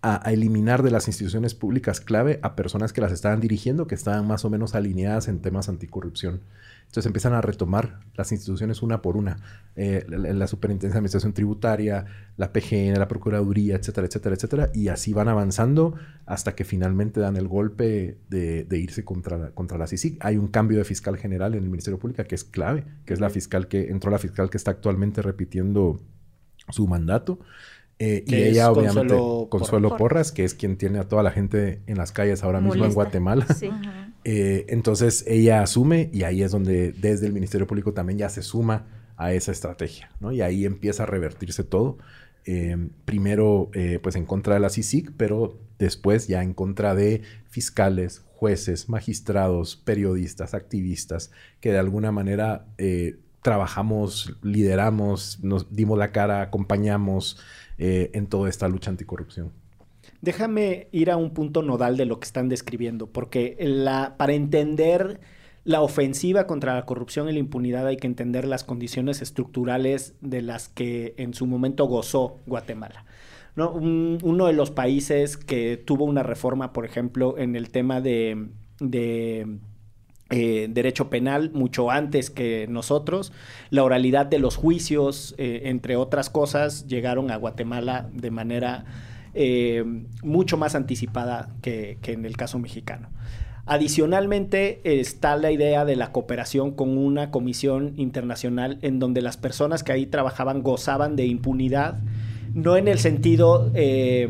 a, 0.01 0.31
eliminar 0.31 0.81
de 0.81 0.91
las 0.91 1.07
instituciones 1.07 1.53
públicas 1.53 2.01
clave 2.01 2.39
a 2.41 2.55
personas 2.55 2.91
que 2.91 3.01
las 3.01 3.11
estaban 3.11 3.39
dirigiendo, 3.39 3.87
que 3.87 3.95
estaban 3.95 4.27
más 4.27 4.45
o 4.45 4.49
menos 4.49 4.73
alineadas 4.73 5.27
en 5.27 5.39
temas 5.39 5.69
anticorrupción. 5.69 6.41
Entonces 6.81 7.05
empiezan 7.05 7.33
a 7.33 7.41
retomar 7.41 8.01
las 8.15 8.33
instituciones 8.33 8.81
una 8.81 9.01
por 9.01 9.15
una. 9.15 9.37
Eh, 9.77 10.05
la, 10.09 10.45
Superintendencia 10.47 10.95
de 10.95 10.97
Administración 10.97 11.33
Tributaria, 11.33 12.05
la 12.35 12.51
PGN, 12.51 12.99
la 12.99 13.07
Procuraduría, 13.07 13.75
etcétera, 13.75 14.07
etcétera, 14.07 14.35
etcétera. 14.35 14.69
Y 14.73 14.89
así 14.89 15.13
van 15.13 15.29
avanzando 15.29 15.95
hasta 16.25 16.53
que 16.53 16.65
finalmente 16.65 17.21
dan 17.21 17.37
el 17.37 17.47
golpe 17.47 18.17
de, 18.29 18.67
irse 18.71 19.05
contra 19.05 19.37
la, 19.37 19.51
contra 19.51 19.77
la 19.77 19.87
CICIC. 19.87 20.17
Hay 20.25 20.37
un 20.37 20.47
cambio 20.47 20.79
de 20.79 20.83
fiscal 20.83 21.15
general 21.17 21.53
en 21.53 21.63
el 21.63 21.69
Ministerio 21.69 21.97
Público 21.97 22.23
que 22.25 22.35
es 22.35 22.43
clave, 22.43 22.83
que 23.05 23.13
es 23.13 23.21
la 23.21 23.29
fiscal 23.29 23.69
que 23.69 23.89
entró 23.89 24.11
la 24.11 24.19
fiscal 24.19 24.49
que 24.49 24.57
está 24.57 24.71
actualmente 24.71 25.21
repitiendo 25.21 26.01
su 26.69 26.87
mandato. 26.87 27.39
Eh, 28.03 28.23
y 28.25 28.33
ella, 28.33 28.71
obviamente, 28.71 29.15
Consuelo, 29.49 29.95
Porras, 29.95 30.31
que 30.31 30.43
es 30.43 30.55
quien 30.55 30.75
tiene 30.75 30.97
a 30.97 31.07
toda 31.07 31.21
la 31.21 31.29
gente 31.29 31.81
en 31.85 31.99
las 31.99 32.11
calles 32.11 32.43
ahora 32.43 32.59
mismo 32.59 32.83
en 32.83 32.93
Guatemala. 32.93 33.45
Sí. 33.53 33.69
Eh, 34.23 34.65
entonces 34.69 35.23
ella 35.27 35.63
asume 35.63 36.09
y 36.13 36.23
ahí 36.23 36.43
es 36.43 36.51
donde 36.51 36.91
desde 36.91 37.25
el 37.25 37.33
Ministerio 37.33 37.65
Público 37.65 37.93
también 37.93 38.19
ya 38.19 38.29
se 38.29 38.43
suma 38.43 38.85
a 39.17 39.33
esa 39.33 39.51
estrategia, 39.51 40.11
¿no? 40.19 40.31
Y 40.31 40.41
ahí 40.41 40.65
empieza 40.65 41.03
a 41.03 41.05
revertirse 41.07 41.63
todo. 41.63 41.97
Eh, 42.45 42.75
primero, 43.05 43.69
eh, 43.73 43.99
pues 44.01 44.15
en 44.15 44.25
contra 44.25 44.55
de 44.55 44.59
la 44.59 44.69
CICIC, 44.69 45.11
pero 45.17 45.59
después 45.79 46.27
ya 46.27 46.43
en 46.43 46.53
contra 46.53 46.93
de 46.95 47.21
fiscales, 47.49 48.23
jueces, 48.35 48.89
magistrados, 48.89 49.75
periodistas, 49.75 50.53
activistas, 50.55 51.31
que 51.59 51.71
de 51.71 51.79
alguna 51.79 52.11
manera 52.11 52.65
trabajamos, 53.41 54.37
lideramos, 54.41 55.39
nos 55.43 55.73
dimos 55.73 55.97
la 55.97 56.11
cara, 56.11 56.41
acompañamos 56.41 57.37
en 57.77 58.27
toda 58.27 58.47
esta 58.47 58.67
lucha 58.67 58.91
anticorrupción. 58.91 59.51
Déjame 60.21 60.87
ir 60.91 61.09
a 61.09 61.17
un 61.17 61.31
punto 61.31 61.63
nodal 61.63 61.97
de 61.97 62.05
lo 62.05 62.19
que 62.19 62.25
están 62.25 62.47
describiendo, 62.47 63.07
porque 63.07 63.57
la, 63.59 64.17
para 64.17 64.33
entender 64.33 65.19
la 65.63 65.81
ofensiva 65.81 66.47
contra 66.47 66.75
la 66.75 66.85
corrupción 66.85 67.29
y 67.29 67.33
la 67.33 67.39
impunidad 67.39 67.87
hay 67.87 67.97
que 67.97 68.07
entender 68.07 68.45
las 68.45 68.63
condiciones 68.63 69.21
estructurales 69.21 70.15
de 70.21 70.41
las 70.41 70.69
que 70.69 71.13
en 71.17 71.33
su 71.33 71.45
momento 71.45 71.85
gozó 71.85 72.37
Guatemala. 72.45 73.05
¿no? 73.55 73.71
uno 73.71 74.47
de 74.47 74.53
los 74.53 74.71
países 74.71 75.37
que 75.37 75.77
tuvo 75.77 76.05
una 76.05 76.23
reforma, 76.23 76.71
por 76.71 76.85
ejemplo, 76.85 77.37
en 77.37 77.55
el 77.55 77.69
tema 77.69 77.99
de, 77.99 78.47
eh, 80.31 80.67
derecho 80.69 81.09
penal 81.09 81.51
mucho 81.53 81.91
antes 81.91 82.29
que 82.29 82.65
nosotros. 82.69 83.33
La 83.69 83.83
oralidad 83.83 84.25
de 84.25 84.39
los 84.39 84.55
juicios, 84.55 85.35
eh, 85.37 85.63
entre 85.65 85.97
otras 85.97 86.29
cosas, 86.29 86.87
llegaron 86.87 87.31
a 87.31 87.35
Guatemala 87.35 88.09
de 88.13 88.31
manera 88.31 88.85
eh, 89.33 89.83
mucho 90.23 90.55
más 90.55 90.73
anticipada 90.73 91.49
que, 91.61 91.97
en 92.03 92.23
el 92.23 92.37
caso 92.37 92.59
mexicano. 92.59 93.09
Adicionalmente 93.65 94.79
está 94.83 95.35
la 95.35 95.51
idea 95.51 95.83
de 95.83 95.97
la 95.97 96.13
cooperación 96.13 96.71
con 96.71 96.97
una 96.97 97.29
comisión 97.29 97.93
internacional 97.97 98.79
en 98.81 98.99
donde 98.99 99.21
las 99.21 99.35
personas 99.35 99.83
que 99.83 99.91
ahí 99.91 100.05
trabajaban 100.05 100.63
gozaban 100.63 101.17
de 101.17 101.25
impunidad 101.25 101.99
no 102.53 102.77
en 102.77 102.87
el 102.87 102.99
sentido 102.99 103.71
eh, 103.73 104.27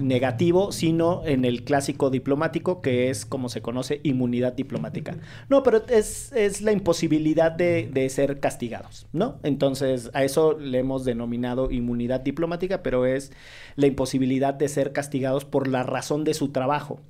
negativo, 0.00 0.72
sino 0.72 1.22
en 1.24 1.44
el 1.44 1.64
clásico 1.64 2.10
diplomático, 2.10 2.80
que 2.80 3.10
es 3.10 3.26
como 3.26 3.48
se 3.48 3.62
conoce 3.62 4.00
inmunidad 4.02 4.52
diplomática. 4.52 5.16
No, 5.48 5.62
pero 5.62 5.82
es, 5.88 6.32
la 6.62 6.72
imposibilidad 6.72 7.52
de, 7.52 8.08
ser 8.10 8.40
castigados, 8.40 9.06
¿no? 9.12 9.38
Entonces, 9.42 10.10
a 10.14 10.24
eso 10.24 10.58
le 10.58 10.78
hemos 10.78 11.04
denominado 11.04 11.70
inmunidad 11.70 12.20
diplomática, 12.20 12.82
pero 12.82 13.06
es 13.06 13.32
la 13.76 13.86
imposibilidad 13.86 14.54
de 14.54 14.68
ser 14.68 14.92
castigados 14.92 15.44
por 15.44 15.68
la 15.68 15.82
razón 15.82 16.24
de 16.24 16.34
su 16.34 16.48
trabajo. 16.48 17.00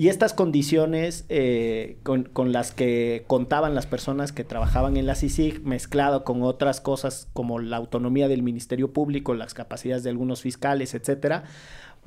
Y 0.00 0.10
estas 0.10 0.32
condiciones 0.32 1.24
eh, 1.28 1.98
con, 2.04 2.52
las 2.52 2.70
que 2.70 3.24
contaban 3.26 3.74
las 3.74 3.88
personas 3.88 4.30
que 4.30 4.44
trabajaban 4.44 4.96
en 4.96 5.06
la 5.06 5.16
CICIG, 5.16 5.64
mezclado 5.64 6.22
con 6.22 6.44
otras 6.44 6.80
cosas 6.80 7.28
como 7.32 7.58
la 7.58 7.78
autonomía 7.78 8.28
del 8.28 8.44
Ministerio 8.44 8.92
Público, 8.92 9.34
las 9.34 9.54
capacidades 9.54 10.04
de 10.04 10.10
algunos 10.10 10.40
fiscales, 10.40 10.94
etcétera, 10.94 11.42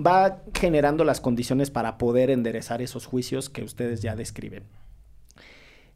va 0.04 0.41
generando 0.54 1.04
las 1.04 1.19
condiciones 1.19 1.69
para 1.69 1.97
poder 1.97 2.30
enderezar 2.30 2.82
esos 2.82 3.06
juicios 3.06 3.49
que 3.49 3.62
ustedes 3.62 4.01
ya 4.01 4.15
describen. 4.15 4.63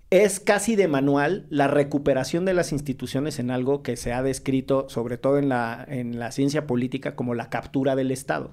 Es 0.10 0.42
casi 0.42 0.76
de 0.76 0.90
manual 0.90 1.48
la 1.50 1.70
recuperación 1.70 2.44
de 2.44 2.56
las 2.56 2.74
instituciones 2.74 3.40
en 3.40 3.52
algo 3.52 3.84
que 3.84 3.96
se 3.96 4.12
ha 4.12 4.22
descrito, 4.22 4.90
sobre 4.90 5.18
todo 5.18 5.38
en 5.38 5.48
la, 5.48 5.86
en 5.88 6.20
la 6.20 6.34
ciencia 6.34 6.68
política, 6.68 7.16
como 7.16 7.36
la 7.36 7.50
captura 7.50 7.96
del 7.96 8.12
Estado 8.12 8.52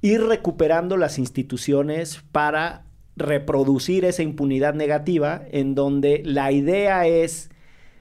ir 0.00 0.22
recuperando 0.22 0.96
las 0.96 1.18
instituciones 1.18 2.22
para 2.32 2.84
reproducir 3.16 4.04
esa 4.04 4.22
impunidad 4.22 4.74
negativa 4.74 5.42
en 5.50 5.74
donde 5.74 6.22
la 6.24 6.52
idea 6.52 7.06
es 7.06 7.50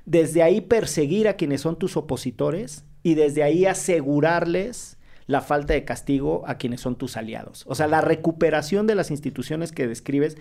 desde 0.05 0.43
ahí 0.43 0.61
perseguir 0.61 1.27
a 1.27 1.35
quienes 1.35 1.61
son 1.61 1.79
tus 1.79 1.97
opositores 1.97 2.83
y 3.01 3.15
desde 3.15 3.43
ahí 3.43 3.65
asegurarles 3.65 4.97
la 5.27 5.41
falta 5.41 5.73
de 5.73 5.85
castigo 5.85 6.43
a 6.45 6.57
quienes 6.57 6.81
son 6.81 6.95
tus 6.95 7.17
aliados. 7.17 7.63
O 7.67 7.75
sea, 7.75 7.87
la 7.87 8.01
recuperación 8.01 8.85
de 8.87 8.95
las 8.95 9.09
instituciones 9.09 9.71
que 9.71 9.87
describes 9.87 10.37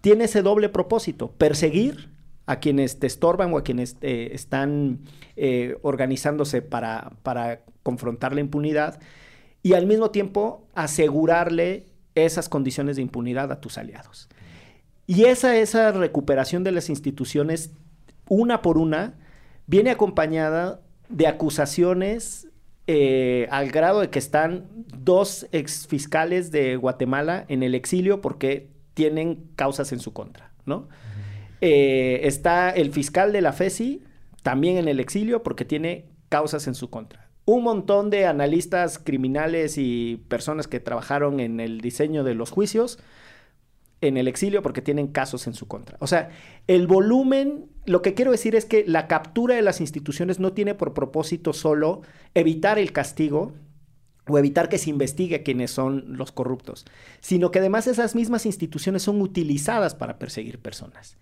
tiene 0.00 0.24
ese 0.24 0.42
doble 0.42 0.68
propósito, 0.68 1.32
perseguir 1.32 2.10
a 2.44 2.60
quienes 2.60 2.98
te 2.98 3.06
estorban 3.06 3.52
o 3.52 3.58
a 3.58 3.64
quienes 3.64 3.96
eh, 4.02 4.30
están 4.32 5.00
eh, 5.36 5.78
organizándose 5.82 6.62
para, 6.62 7.12
para 7.22 7.62
confrontar 7.82 8.34
la 8.34 8.40
impunidad 8.40 9.00
y 9.66 9.74
al 9.74 9.84
mismo 9.84 10.12
tiempo 10.12 10.68
asegurarle 10.76 11.86
esas 12.14 12.48
condiciones 12.48 12.94
de 12.94 13.02
impunidad 13.02 13.50
a 13.50 13.60
tus 13.60 13.78
aliados. 13.78 14.28
Y 15.08 15.24
esa, 15.24 15.56
esa 15.56 15.90
recuperación 15.90 16.62
de 16.62 16.70
las 16.70 16.88
instituciones, 16.88 17.72
una 18.28 18.62
por 18.62 18.78
una, 18.78 19.14
viene 19.66 19.90
acompañada 19.90 20.82
de 21.08 21.26
acusaciones 21.26 22.46
eh, 22.86 23.48
al 23.50 23.72
grado 23.72 24.02
de 24.02 24.08
que 24.08 24.20
están 24.20 24.68
dos 24.96 25.48
ex 25.50 25.88
fiscales 25.88 26.52
de 26.52 26.76
Guatemala 26.76 27.44
en 27.48 27.64
el 27.64 27.74
exilio 27.74 28.20
porque 28.20 28.70
tienen 28.94 29.48
causas 29.56 29.90
en 29.90 29.98
su 29.98 30.12
contra, 30.12 30.52
¿no? 30.64 30.86
Eh, 31.60 32.20
está 32.22 32.70
el 32.70 32.92
fiscal 32.92 33.32
de 33.32 33.40
la 33.40 33.52
FESI 33.52 34.04
también 34.44 34.76
en 34.76 34.86
el 34.86 35.00
exilio 35.00 35.42
porque 35.42 35.64
tiene 35.64 36.04
causas 36.28 36.68
en 36.68 36.76
su 36.76 36.88
contra. 36.88 37.25
Un 37.46 37.62
montón 37.62 38.10
de 38.10 38.26
analistas 38.26 38.98
criminales 38.98 39.78
y 39.78 40.22
personas 40.28 40.68
que 40.68 40.80
trabajaron 40.80 41.40
en 41.40 41.60
el 41.60 41.80
diseño 41.80 42.22
de 42.22 42.34
los 42.34 42.50
juicios 42.50 42.98
en 44.00 44.16
el 44.16 44.28
exilio 44.28 44.62
porque 44.62 44.82
tienen 44.82 45.08
casos 45.08 45.46
en 45.46 45.54
su 45.54 45.66
contra. 45.66 45.96
O 46.00 46.06
sea, 46.06 46.30
el 46.66 46.86
volumen, 46.86 47.66
lo 47.86 48.02
que 48.02 48.14
quiero 48.14 48.30
decir 48.30 48.54
es 48.54 48.64
que 48.64 48.84
la 48.86 49.08
captura 49.08 49.54
de 49.54 49.62
las 49.62 49.80
instituciones 49.80 50.38
no 50.38 50.52
tiene 50.52 50.74
por 50.74 50.92
propósito 50.92 51.52
solo 51.52 52.02
evitar 52.34 52.78
el 52.78 52.92
castigo 52.92 53.54
o 54.28 54.38
evitar 54.38 54.68
que 54.68 54.78
se 54.78 54.90
investigue 54.90 55.42
quiénes 55.42 55.70
son 55.70 56.16
los 56.16 56.32
corruptos, 56.32 56.84
sino 57.20 57.50
que 57.50 57.60
además 57.60 57.86
esas 57.86 58.14
mismas 58.14 58.44
instituciones 58.44 59.02
son 59.02 59.22
utilizadas 59.22 59.94
para 59.94 60.18
perseguir 60.18 60.58
personas. 60.58 61.16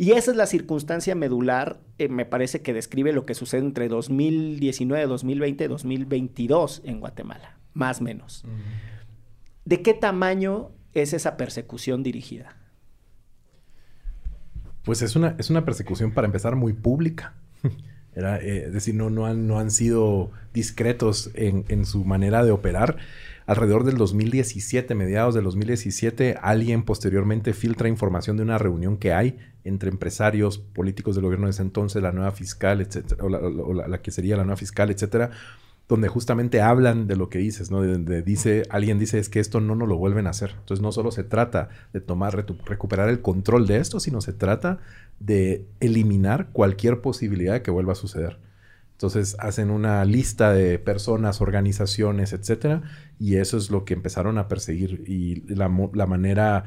Y 0.00 0.12
esa 0.12 0.30
es 0.30 0.36
la 0.36 0.46
circunstancia 0.46 1.16
medular, 1.16 1.80
eh, 1.98 2.08
me 2.08 2.24
parece 2.24 2.62
que 2.62 2.72
describe 2.72 3.12
lo 3.12 3.26
que 3.26 3.34
sucede 3.34 3.62
entre 3.62 3.88
2019, 3.88 5.08
2020 5.08 5.64
y 5.64 5.66
2022 5.66 6.82
en 6.84 7.00
Guatemala, 7.00 7.58
más 7.74 8.00
o 8.00 8.04
menos. 8.04 8.44
¿De 9.64 9.82
qué 9.82 9.94
tamaño 9.94 10.70
es 10.94 11.14
esa 11.14 11.36
persecución 11.36 12.04
dirigida? 12.04 12.56
Pues 14.84 15.02
es 15.02 15.16
una, 15.16 15.34
es 15.36 15.50
una 15.50 15.64
persecución 15.64 16.12
para 16.12 16.26
empezar 16.26 16.54
muy 16.54 16.74
pública. 16.74 17.34
Era, 18.14 18.38
eh, 18.38 18.66
es 18.66 18.72
decir, 18.72 18.94
no, 18.94 19.10
no, 19.10 19.26
han, 19.26 19.48
no 19.48 19.58
han 19.58 19.72
sido 19.72 20.30
discretos 20.54 21.32
en, 21.34 21.64
en, 21.68 21.84
su 21.84 22.04
manera 22.04 22.44
de 22.44 22.52
operar. 22.52 22.98
Alrededor 23.48 23.84
del 23.84 23.96
2017, 23.96 24.94
mediados 24.94 25.34
del 25.34 25.44
2017, 25.44 26.36
alguien 26.42 26.82
posteriormente 26.82 27.54
filtra 27.54 27.88
información 27.88 28.36
de 28.36 28.42
una 28.42 28.58
reunión 28.58 28.98
que 28.98 29.14
hay 29.14 29.38
entre 29.64 29.88
empresarios, 29.88 30.58
políticos 30.58 31.14
del 31.14 31.24
gobierno 31.24 31.46
de 31.46 31.52
ese 31.52 31.62
entonces, 31.62 32.02
la 32.02 32.12
nueva 32.12 32.30
fiscal, 32.32 32.82
etcétera, 32.82 33.24
o 33.24 33.30
la, 33.30 33.38
o 33.38 33.72
la, 33.72 34.02
que 34.02 34.10
sería 34.10 34.36
la 34.36 34.44
nueva 34.44 34.58
fiscal, 34.58 34.90
etcétera, 34.90 35.30
donde 35.88 36.08
justamente 36.08 36.60
hablan 36.60 37.06
de 37.06 37.16
lo 37.16 37.30
que 37.30 37.38
dices, 37.38 37.70
¿no? 37.70 37.80
De, 37.80 38.20
dice, 38.20 38.64
alguien 38.68 38.98
dice 38.98 39.18
es 39.18 39.30
que 39.30 39.40
esto 39.40 39.62
no 39.62 39.74
nos 39.74 39.88
lo 39.88 39.96
vuelven 39.96 40.26
a 40.26 40.30
hacer. 40.30 40.50
Entonces 40.58 40.82
no 40.82 40.92
solo 40.92 41.10
se 41.10 41.24
trata 41.24 41.70
de 41.94 42.02
tomar, 42.02 42.36
recuperar 42.66 43.08
el 43.08 43.22
control 43.22 43.66
de 43.66 43.78
esto, 43.78 43.98
sino 43.98 44.20
se 44.20 44.34
trata 44.34 44.78
de 45.20 45.64
eliminar 45.80 46.50
cualquier 46.52 47.00
posibilidad 47.00 47.54
de 47.54 47.62
que 47.62 47.70
vuelva 47.70 47.92
a 47.92 47.96
suceder. 47.96 48.46
Entonces 48.98 49.36
hacen 49.38 49.70
una 49.70 50.04
lista 50.04 50.52
de 50.52 50.80
personas, 50.80 51.40
organizaciones, 51.40 52.32
etcétera, 52.32 52.82
y 53.20 53.36
eso 53.36 53.56
es 53.56 53.70
lo 53.70 53.84
que 53.84 53.94
empezaron 53.94 54.38
a 54.38 54.48
perseguir. 54.48 55.04
Y 55.06 55.42
la, 55.54 55.70
la 55.94 56.06
manera 56.06 56.64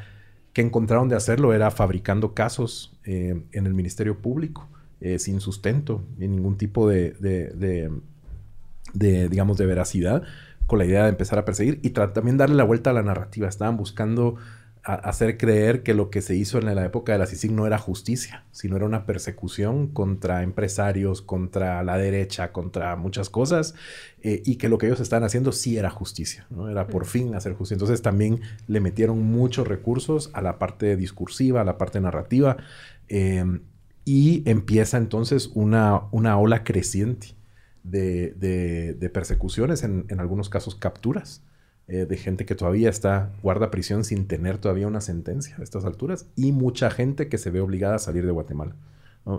que 0.54 0.62
encontraron 0.62 1.10
de 1.10 1.18
hacerlo 1.18 1.54
era 1.54 1.72
fabricando 1.72 2.34
casos 2.34 2.98
eh, 3.04 3.44
en 3.52 3.66
el 3.66 3.74
Ministerio 3.74 4.22
Público, 4.22 4.70
eh, 5.02 5.20
sin 5.20 5.42
sustento, 5.42 6.06
sin 6.18 6.32
ningún 6.32 6.58
tipo 6.58 6.88
de, 6.88 7.12
de, 7.20 7.50
de 7.50 7.92
de, 8.94 9.30
digamos, 9.30 9.58
de 9.58 9.66
veracidad 9.66 10.24
con 10.68 10.80
la 10.80 10.86
idea 10.86 11.04
de 11.04 11.10
empezar 11.10 11.38
a 11.40 11.46
perseguir 11.46 11.80
y 11.82 11.90
también 11.92 12.38
darle 12.38 12.56
la 12.56 12.64
vuelta 12.64 12.92
a 12.92 12.94
la 12.94 13.04
narrativa. 13.04 13.48
Estaban 13.48 13.78
buscando 13.78 14.36
hacer 14.84 15.38
creer 15.38 15.84
que 15.84 15.94
lo 15.94 16.10
que 16.10 16.22
se 16.22 16.36
hizo 16.36 16.58
en 16.58 16.74
la 16.74 16.86
época 16.86 17.12
de 17.12 17.20
la 17.20 17.28
CICIG 17.28 17.52
no 17.52 17.68
era 17.68 17.78
justicia, 17.78 18.46
sino 18.52 18.76
era 18.76 18.86
una 18.86 19.06
persecución 19.06 19.88
contra 19.88 20.42
empresarios, 20.42 21.22
contra 21.22 21.84
la 21.84 21.98
derecha, 21.98 22.52
contra 22.52 22.96
muchas 22.96 23.30
cosas, 23.30 23.76
eh, 24.24 24.42
y 24.44 24.56
que 24.56 24.70
lo 24.70 24.78
que 24.78 24.88
ellos 24.88 25.00
estaban 25.00 25.24
haciendo 25.24 25.52
sí 25.52 25.78
era 25.78 25.92
justicia, 25.92 26.48
¿no? 26.50 26.68
Era 26.68 26.88
por 26.88 27.06
fin 27.06 27.36
hacer 27.36 27.54
justicia. 27.54 27.76
Entonces 27.76 28.02
también 28.02 28.42
le 28.68 28.80
metieron 28.80 29.22
muchos 29.22 29.68
recursos 29.68 30.32
a 30.34 30.42
la 30.42 30.58
parte 30.58 30.96
discursiva, 30.96 31.62
a 31.62 31.66
la 31.66 31.78
parte 31.78 32.02
narrativa, 32.02 32.58
eh, 33.08 33.46
y 34.04 34.42
empieza 34.50 34.98
entonces 34.98 35.52
una, 35.54 36.08
una 36.12 36.38
ola 36.40 36.64
creciente 36.64 37.36
de, 37.84 39.12
persecuciones, 39.14 39.84
en, 39.84 40.06
algunos 40.20 40.50
casos 40.50 40.76
capturas, 40.76 41.44
eh, 41.88 42.06
de 42.06 42.18
gente 42.18 42.46
que 42.46 42.56
todavía 42.56 42.90
está, 42.90 43.32
guarda 43.44 43.72
prisión 43.72 44.06
sin 44.06 44.28
tener 44.28 44.58
todavía 44.58 44.88
una 44.88 45.02
sentencia 45.02 45.58
a 45.60 45.64
estas 45.64 45.84
alturas, 45.84 46.28
y 46.36 46.52
mucha 46.52 46.90
gente 46.90 47.28
que 47.28 47.38
se 47.38 47.50
ve 47.50 47.60
obligada 47.60 47.96
a 47.96 48.00
salir 48.00 48.26
de 48.26 48.32
Guatemala. 48.32 48.76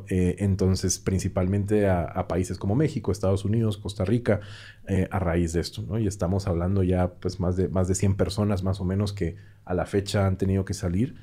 Eh, 0.08 0.36
entonces, 0.38 0.98
principalmente 1.00 1.88
a, 1.88 2.28
países 2.28 2.58
como 2.58 2.76
México, 2.76 3.10
Estados 3.10 3.44
Unidos, 3.44 3.78
Costa 3.78 4.04
Rica, 4.04 4.40
eh, 4.86 5.08
a 5.10 5.18
raíz 5.18 5.52
de 5.54 5.60
esto. 5.60 5.98
Y 5.98 6.06
estamos 6.06 6.46
hablando 6.46 6.82
ya, 6.82 7.14
pues, 7.14 7.40
más 7.40 7.56
de, 7.56 7.68
más 7.68 7.88
de 7.88 7.94
100 7.94 8.16
personas 8.16 8.62
más 8.62 8.80
o 8.80 8.84
menos 8.84 9.12
que 9.12 9.36
a 9.64 9.74
la 9.74 9.86
fecha 9.86 10.26
han 10.26 10.36
tenido 10.38 10.64
que 10.64 10.74
salir. 10.74 11.16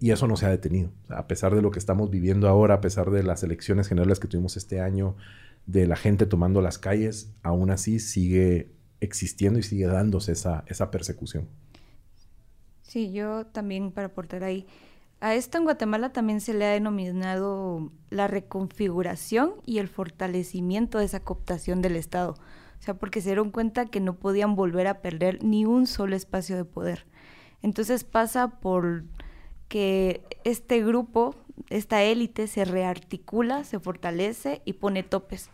y 0.00 0.10
eso 0.10 0.26
no 0.26 0.36
se 0.36 0.46
ha 0.46 0.50
detenido. 0.50 0.90
a 1.08 1.28
pesar 1.28 1.54
de 1.54 1.62
lo 1.62 1.70
que 1.70 1.78
estamos 1.78 2.10
viviendo 2.10 2.48
ahora, 2.48 2.74
a 2.74 2.80
pesar 2.80 3.10
de 3.10 3.22
las 3.22 3.44
elecciones 3.44 3.86
generales 3.88 4.18
que 4.18 4.26
tuvimos 4.28 4.56
este 4.56 4.80
año, 4.80 5.14
de 5.66 5.86
la 5.86 5.96
gente 5.96 6.26
tomando 6.26 6.60
las 6.60 6.78
calles, 6.78 7.32
aún 7.42 7.70
así 7.70 8.00
sigue 8.00 8.72
existiendo 9.00 9.58
y 9.58 9.62
sigue 9.62 9.86
dándose 9.86 10.32
esa, 10.32 10.64
esa 10.66 10.90
persecución. 10.90 11.48
Sí, 12.82 13.12
yo 13.12 13.46
también 13.46 13.92
para 13.92 14.08
aportar 14.08 14.44
ahí. 14.44 14.66
A 15.20 15.34
esto 15.34 15.58
en 15.58 15.64
Guatemala 15.64 16.12
también 16.12 16.40
se 16.40 16.54
le 16.54 16.64
ha 16.64 16.70
denominado 16.70 17.92
la 18.08 18.26
reconfiguración 18.26 19.54
y 19.66 19.78
el 19.78 19.88
fortalecimiento 19.88 20.98
de 20.98 21.04
esa 21.04 21.20
cooptación 21.20 21.82
del 21.82 21.96
Estado. 21.96 22.32
O 22.80 22.82
sea, 22.82 22.94
porque 22.94 23.20
se 23.20 23.28
dieron 23.28 23.50
cuenta 23.50 23.86
que 23.86 24.00
no 24.00 24.16
podían 24.16 24.56
volver 24.56 24.86
a 24.86 25.02
perder 25.02 25.44
ni 25.44 25.66
un 25.66 25.86
solo 25.86 26.16
espacio 26.16 26.56
de 26.56 26.64
poder. 26.64 27.06
Entonces 27.62 28.04
pasa 28.04 28.60
por 28.60 29.04
que 29.68 30.22
este 30.44 30.82
grupo 30.82 31.36
esta 31.68 32.02
élite 32.02 32.46
se 32.46 32.64
rearticula, 32.64 33.64
se 33.64 33.78
fortalece 33.78 34.62
y 34.64 34.74
pone 34.74 35.02
topes 35.02 35.50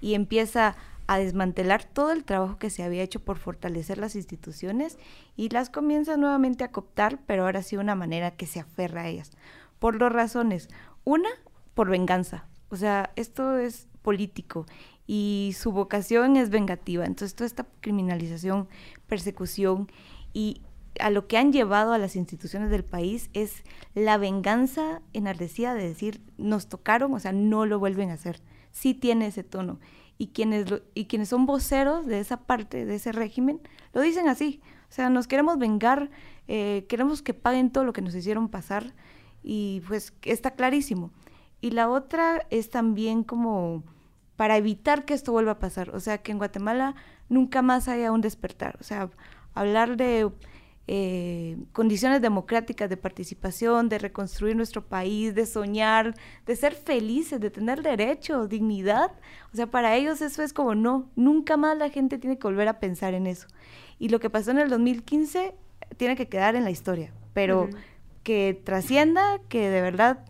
y 0.00 0.14
empieza 0.14 0.76
a 1.08 1.18
desmantelar 1.18 1.84
todo 1.84 2.12
el 2.12 2.22
trabajo 2.22 2.58
que 2.58 2.68
se 2.68 2.82
había 2.82 3.02
hecho 3.02 3.20
por 3.20 3.38
fortalecer 3.38 3.96
las 3.96 4.14
instituciones 4.14 4.98
y 5.36 5.48
las 5.48 5.70
comienza 5.70 6.18
nuevamente 6.18 6.64
a 6.64 6.70
cooptar, 6.70 7.18
pero 7.26 7.44
ahora 7.44 7.62
sí 7.62 7.78
una 7.78 7.94
manera 7.94 8.32
que 8.32 8.46
se 8.46 8.60
aferra 8.60 9.00
a 9.00 9.08
ellas. 9.08 9.30
Por 9.78 9.98
dos 9.98 10.12
razones. 10.12 10.68
Una, 11.04 11.30
por 11.72 11.88
venganza. 11.88 12.46
O 12.68 12.76
sea, 12.76 13.10
esto 13.16 13.58
es 13.58 13.88
político 14.02 14.66
y 15.06 15.54
su 15.58 15.72
vocación 15.72 16.36
es 16.36 16.50
vengativa. 16.50 17.06
Entonces, 17.06 17.34
toda 17.34 17.46
esta 17.46 17.66
criminalización, 17.80 18.68
persecución 19.06 19.90
y 20.34 20.60
a 21.00 21.08
lo 21.08 21.26
que 21.26 21.38
han 21.38 21.54
llevado 21.54 21.94
a 21.94 21.98
las 21.98 22.16
instituciones 22.16 22.68
del 22.68 22.84
país 22.84 23.30
es 23.32 23.64
la 23.94 24.18
venganza 24.18 25.00
enardecida 25.14 25.72
de 25.72 25.88
decir, 25.88 26.20
nos 26.36 26.68
tocaron, 26.68 27.14
o 27.14 27.18
sea, 27.18 27.32
no 27.32 27.64
lo 27.64 27.78
vuelven 27.78 28.10
a 28.10 28.14
hacer. 28.14 28.42
Sí 28.70 28.94
tiene 28.94 29.26
ese 29.26 29.44
tono. 29.44 29.80
Y 30.18 30.28
quienes, 30.28 30.66
y 30.94 31.06
quienes 31.06 31.28
son 31.28 31.46
voceros 31.46 32.06
de 32.06 32.20
esa 32.20 32.40
parte, 32.40 32.84
de 32.84 32.96
ese 32.96 33.12
régimen, 33.12 33.60
lo 33.92 34.00
dicen 34.00 34.28
así. 34.28 34.60
O 34.88 34.92
sea, 34.92 35.10
nos 35.10 35.28
queremos 35.28 35.58
vengar, 35.58 36.10
eh, 36.48 36.86
queremos 36.88 37.22
que 37.22 37.34
paguen 37.34 37.70
todo 37.70 37.84
lo 37.84 37.92
que 37.92 38.02
nos 38.02 38.14
hicieron 38.14 38.48
pasar 38.48 38.94
y 39.42 39.82
pues 39.86 40.12
está 40.22 40.52
clarísimo. 40.52 41.10
Y 41.60 41.70
la 41.70 41.88
otra 41.88 42.46
es 42.50 42.70
también 42.70 43.24
como 43.24 43.84
para 44.36 44.56
evitar 44.56 45.04
que 45.04 45.14
esto 45.14 45.32
vuelva 45.32 45.52
a 45.52 45.58
pasar. 45.58 45.90
O 45.90 46.00
sea, 46.00 46.18
que 46.18 46.32
en 46.32 46.38
Guatemala 46.38 46.94
nunca 47.28 47.62
más 47.62 47.88
haya 47.88 48.12
un 48.12 48.20
despertar. 48.20 48.76
O 48.80 48.84
sea, 48.84 49.10
hablar 49.54 49.96
de 49.96 50.30
eh, 50.90 51.58
condiciones 51.72 52.22
democráticas 52.22 52.88
de 52.88 52.96
participación, 52.96 53.90
de 53.90 53.98
reconstruir 53.98 54.56
nuestro 54.56 54.86
país, 54.86 55.34
de 55.34 55.44
soñar, 55.44 56.14
de 56.46 56.56
ser 56.56 56.74
felices, 56.74 57.38
de 57.40 57.50
tener 57.50 57.82
derechos, 57.82 58.48
dignidad. 58.48 59.12
O 59.52 59.56
sea, 59.56 59.66
para 59.66 59.96
ellos 59.96 60.22
eso 60.22 60.42
es 60.42 60.54
como 60.54 60.74
no, 60.74 61.10
nunca 61.14 61.58
más 61.58 61.76
la 61.76 61.90
gente 61.90 62.16
tiene 62.16 62.38
que 62.38 62.46
volver 62.46 62.68
a 62.68 62.80
pensar 62.80 63.12
en 63.12 63.26
eso. 63.26 63.48
Y 63.98 64.08
lo 64.08 64.18
que 64.18 64.30
pasó 64.30 64.50
en 64.50 64.60
el 64.60 64.70
2015 64.70 65.54
tiene 65.98 66.16
que 66.16 66.26
quedar 66.26 66.56
en 66.56 66.64
la 66.64 66.70
historia, 66.70 67.12
pero 67.34 67.68
que 68.22 68.58
trascienda, 68.64 69.40
que 69.50 69.68
de 69.68 69.82
verdad 69.82 70.24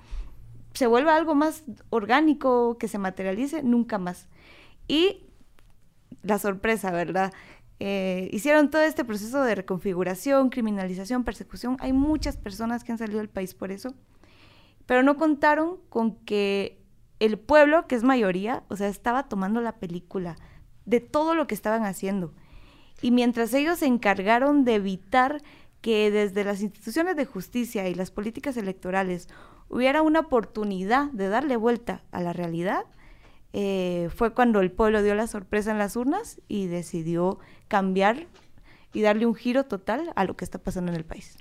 se 0.75 0.89
vuelva 0.89 1.15
algo 1.15 1.37
más 1.37 1.63
orgánico, 1.91 2.79
que 2.79 2.89
se 2.89 2.99
materialice, 2.99 3.63
nunca 3.63 3.99
más. 3.99 4.27
Y 4.89 5.29
la 6.23 6.41
sorpresa, 6.41 6.91
¿verdad? 6.91 7.33
Eh, 7.81 8.29
hicieron 8.33 8.71
todo 8.71 8.83
este 8.83 9.05
proceso 9.05 9.43
de 9.43 9.55
reconfiguración, 9.55 10.51
criminalización, 10.51 11.25
persecución. 11.25 11.77
Hay 11.81 11.93
muchas 11.93 12.37
personas 12.37 12.83
que 12.83 12.93
han 12.93 12.99
salido 12.99 13.19
del 13.19 13.29
país 13.29 13.55
por 13.55 13.71
eso, 13.71 13.95
pero 14.87 15.03
no 15.03 15.17
contaron 15.17 15.79
con 15.89 16.17
que 16.25 16.83
el 17.21 17.39
pueblo, 17.39 17.87
que 17.87 17.95
es 17.95 18.03
mayoría, 18.03 18.65
o 18.69 18.77
sea, 18.77 18.89
estaba 18.89 19.29
tomando 19.29 19.61
la 19.61 19.77
película 19.77 20.37
de 20.87 21.01
todo 21.01 21.35
lo 21.35 21.47
que 21.47 21.55
estaban 21.55 21.85
haciendo. 21.85 22.33
Y 23.03 23.11
mientras 23.11 23.55
ellos 23.55 23.79
se 23.79 23.87
encargaron 23.87 24.65
de 24.65 24.77
evitar 24.77 25.43
que 25.81 26.11
desde 26.11 26.45
las 26.45 26.61
instituciones 26.61 27.17
de 27.17 27.27
justicia 27.27 27.89
y 27.89 27.95
las 27.95 28.11
políticas 28.11 28.57
electorales 28.57 29.29
hubiera 29.69 30.03
una 30.03 30.21
oportunidad 30.21 31.11
de 31.13 31.29
darle 31.29 31.57
vuelta 31.57 32.03
a 32.11 32.21
la 32.21 32.33
realidad, 32.33 32.85
eh, 33.53 34.09
fue 34.15 34.35
cuando 34.35 34.61
el 34.61 34.71
pueblo 34.71 35.03
dio 35.03 35.15
la 35.15 35.27
sorpresa 35.27 35.71
en 35.71 35.79
las 35.79 35.97
urnas 35.97 36.41
y 36.49 36.67
decidió 36.67 37.39
cambiar 37.69 38.27
y 38.93 39.03
darle 39.03 39.27
un 39.27 39.35
giro 39.35 39.65
total 39.65 40.13
a 40.17 40.25
lo 40.25 40.37
que 40.37 40.45
está 40.45 40.59
pasando 40.59 40.93
en 40.93 40.97
el 40.97 41.05
país. 41.05 41.37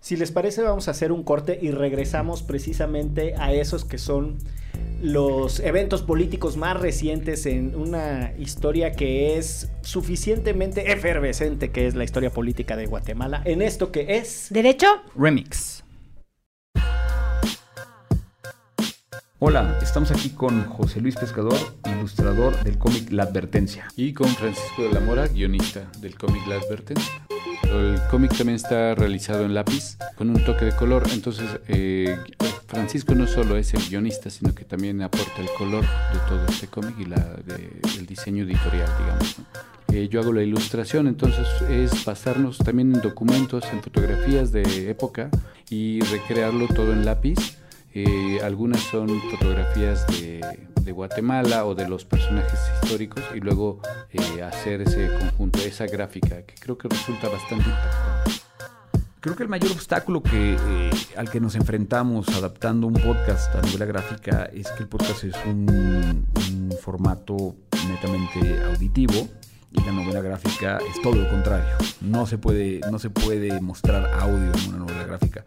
Si 0.00 0.16
les 0.16 0.30
parece, 0.30 0.62
vamos 0.62 0.86
a 0.88 0.92
hacer 0.92 1.10
un 1.10 1.24
corte 1.24 1.58
y 1.60 1.72
regresamos 1.72 2.42
precisamente 2.42 3.34
a 3.36 3.52
esos 3.52 3.84
que 3.84 3.98
son 3.98 4.38
los 5.02 5.60
eventos 5.60 6.02
políticos 6.02 6.56
más 6.56 6.78
recientes 6.78 7.46
en 7.46 7.74
una 7.74 8.32
historia 8.38 8.92
que 8.92 9.36
es 9.36 9.70
suficientemente 9.82 10.92
efervescente, 10.92 11.70
que 11.70 11.86
es 11.86 11.94
la 11.94 12.04
historia 12.04 12.30
política 12.30 12.76
de 12.76 12.86
Guatemala, 12.86 13.42
en 13.44 13.62
esto 13.62 13.90
que 13.90 14.18
es... 14.18 14.48
¿Derecho? 14.50 14.86
Remix. 15.16 15.84
Hola, 19.40 19.78
estamos 19.80 20.10
aquí 20.10 20.30
con 20.30 20.64
José 20.64 21.00
Luis 21.00 21.14
Pescador, 21.14 21.54
ilustrador 21.86 22.60
del 22.64 22.76
cómic 22.76 23.12
La 23.12 23.22
Advertencia. 23.22 23.86
Y 23.94 24.12
con 24.12 24.26
Francisco 24.26 24.82
de 24.82 24.92
la 24.92 24.98
Mora, 24.98 25.28
guionista 25.28 25.88
del 26.00 26.18
cómic 26.18 26.44
La 26.48 26.56
Advertencia. 26.56 27.22
El 27.62 28.00
cómic 28.10 28.36
también 28.36 28.56
está 28.56 28.96
realizado 28.96 29.44
en 29.44 29.54
lápiz 29.54 29.96
con 30.16 30.30
un 30.30 30.44
toque 30.44 30.64
de 30.64 30.72
color, 30.72 31.04
entonces 31.12 31.60
eh, 31.68 32.18
Francisco 32.66 33.14
no 33.14 33.28
solo 33.28 33.56
es 33.56 33.72
el 33.74 33.88
guionista, 33.88 34.28
sino 34.28 34.52
que 34.56 34.64
también 34.64 35.02
aporta 35.02 35.40
el 35.40 35.48
color 35.56 35.84
de 35.84 36.18
todo 36.28 36.44
este 36.48 36.66
cómic 36.66 36.98
y 36.98 37.04
la, 37.04 37.20
de, 37.46 37.80
el 37.96 38.06
diseño 38.06 38.42
editorial, 38.42 38.90
digamos. 38.98 39.36
Eh, 39.92 40.08
yo 40.08 40.20
hago 40.20 40.32
la 40.32 40.42
ilustración, 40.42 41.06
entonces 41.06 41.46
es 41.70 42.04
basarnos 42.04 42.58
también 42.58 42.92
en 42.92 43.00
documentos, 43.02 43.64
en 43.72 43.84
fotografías 43.84 44.50
de 44.50 44.90
época 44.90 45.30
y 45.70 46.00
recrearlo 46.00 46.66
todo 46.66 46.92
en 46.92 47.04
lápiz 47.04 47.56
algunas 48.42 48.80
son 48.80 49.20
fotografías 49.30 50.06
de, 50.06 50.40
Guatemala 50.88 51.66
o 51.66 51.74
de 51.74 51.86
los 51.86 52.06
personajes 52.06 52.58
históricos 52.82 53.22
y 53.34 53.40
luego 53.40 53.82
eh, 54.10 54.42
hacer 54.42 54.80
ese 54.80 55.10
conjunto, 55.18 55.58
esa 55.58 55.84
gráfica 55.84 56.42
que 56.46 56.54
creo 56.58 56.78
que 56.78 56.88
resulta 56.88 57.28
bastante 57.28 57.68
impactante. 57.68 58.42
Creo 59.20 59.36
que 59.36 59.42
el 59.42 59.50
mayor 59.50 59.70
obstáculo 59.72 60.22
que, 60.22 60.56
eh, 60.58 60.90
al 61.18 61.30
que 61.30 61.40
nos 61.40 61.56
enfrentamos 61.56 62.26
adaptando 62.30 62.86
un 62.86 62.94
podcast 62.94 63.54
a 63.54 63.60
novela 63.60 63.84
gráfica 63.84 64.48
es 64.50 64.70
que 64.72 64.84
el 64.84 64.88
podcast 64.88 65.24
es 65.24 65.36
un, 65.44 66.26
un 66.48 66.74
formato 66.80 67.54
netamente 67.86 68.62
auditivo 68.64 69.28
y 69.72 69.82
la 69.82 69.92
novela 69.92 70.20
gráfica 70.20 70.78
es 70.78 71.00
todo 71.02 71.16
lo 71.16 71.28
contrario. 71.28 71.74
No 72.00 72.26
se 72.26 72.38
puede, 72.38 72.80
no 72.90 72.98
se 72.98 73.10
puede 73.10 73.60
mostrar 73.60 74.06
audio 74.20 74.52
en 74.54 74.68
una 74.74 74.78
novela 74.78 75.04
gráfica 75.04 75.44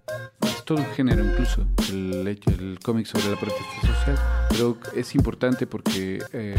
todo 0.72 0.80
un 0.80 0.94
género 0.94 1.24
incluso, 1.24 1.66
el, 1.90 2.26
el 2.28 2.80
cómic 2.82 3.06
sobre 3.06 3.30
la 3.30 3.36
protesta 3.36 3.82
social, 3.82 4.18
pero 4.50 4.78
es 4.96 5.16
importante 5.16 5.68
porque 5.68 6.24
eh, 6.32 6.56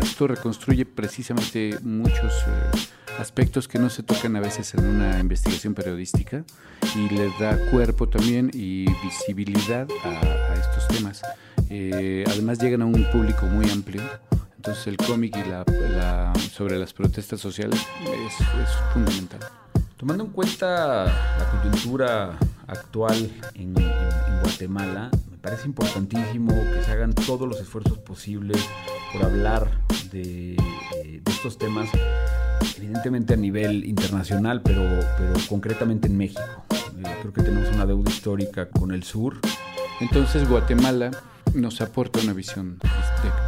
esto 0.00 0.28
reconstruye 0.28 0.86
precisamente 0.86 1.76
muchos 1.82 2.32
eh, 2.46 3.18
aspectos 3.18 3.66
que 3.66 3.78
no 3.78 3.90
se 3.90 4.02
tocan 4.02 4.36
a 4.36 4.40
veces 4.40 4.74
en 4.74 4.86
una 4.86 5.18
investigación 5.18 5.74
periodística 5.74 6.44
y 6.94 7.12
le 7.12 7.28
da 7.40 7.58
cuerpo 7.70 8.08
también 8.08 8.50
y 8.54 8.86
visibilidad 9.02 9.88
a, 10.04 10.54
estos 10.54 10.86
temas. 10.88 11.22
Eh, 11.70 12.24
además 12.28 12.60
llegan 12.60 12.82
a 12.82 12.86
un 12.86 13.04
público 13.10 13.46
muy 13.46 13.68
amplio. 13.70 14.02
Entonces 14.60 14.88
el 14.88 14.98
cómic 14.98 15.34
y 15.38 15.48
la, 15.48 16.34
sobre 16.52 16.78
las 16.78 16.92
protestas 16.92 17.40
sociales 17.40 17.80
es, 18.02 18.40
es 18.40 18.68
fundamental. 18.92 19.40
Tomando 19.96 20.24
en 20.24 20.30
cuenta 20.32 21.06
la 21.06 21.50
coyuntura 21.50 22.38
actual 22.66 23.30
en, 23.54 23.72
Guatemala, 24.42 25.10
me 25.30 25.38
parece 25.38 25.66
importantísimo 25.66 26.52
que 26.74 26.84
se 26.84 26.92
hagan 26.92 27.14
todos 27.14 27.48
los 27.48 27.58
esfuerzos 27.58 27.96
posibles 28.00 28.62
por 29.14 29.24
hablar 29.24 29.70
de, 30.12 30.56
eh, 30.56 31.22
estos 31.24 31.56
temas, 31.56 31.88
evidentemente 32.76 33.32
a 33.32 33.38
nivel 33.38 33.86
internacional, 33.86 34.60
pero, 34.60 34.82
pero 35.16 35.32
concretamente 35.48 36.06
en 36.06 36.18
México. 36.18 36.66
Eh, 36.98 37.16
creo 37.22 37.32
que 37.32 37.42
tenemos 37.42 37.74
una 37.74 37.86
deuda 37.86 38.10
histórica 38.10 38.68
con 38.68 38.92
el 38.92 39.04
sur. 39.04 39.40
Entonces 40.00 40.46
Guatemala 40.46 41.12
nos 41.54 41.80
aporta 41.80 42.20
una 42.20 42.32
visión 42.32 42.78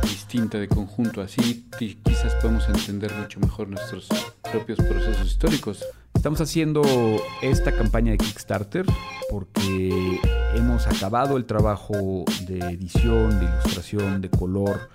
distinta 0.03 0.59
de 0.59 0.69
conjunto, 0.69 1.21
así 1.21 1.67
quizás 1.79 2.35
podemos 2.37 2.69
entender 2.69 3.13
mucho 3.15 3.41
mejor 3.41 3.69
nuestros 3.69 4.09
propios 4.51 4.79
procesos 4.79 5.27
históricos. 5.27 5.85
Estamos 6.15 6.41
haciendo 6.41 6.83
esta 7.43 7.73
campaña 7.73 8.13
de 8.13 8.19
Kickstarter 8.19 8.87
porque 9.31 10.21
hemos 10.55 10.87
acabado 10.87 11.37
el 11.37 11.45
trabajo 11.45 12.25
de 12.47 12.59
edición, 12.59 13.39
de 13.41 13.47
ilustración, 13.47 14.21
de 14.21 14.31
color 14.31 14.91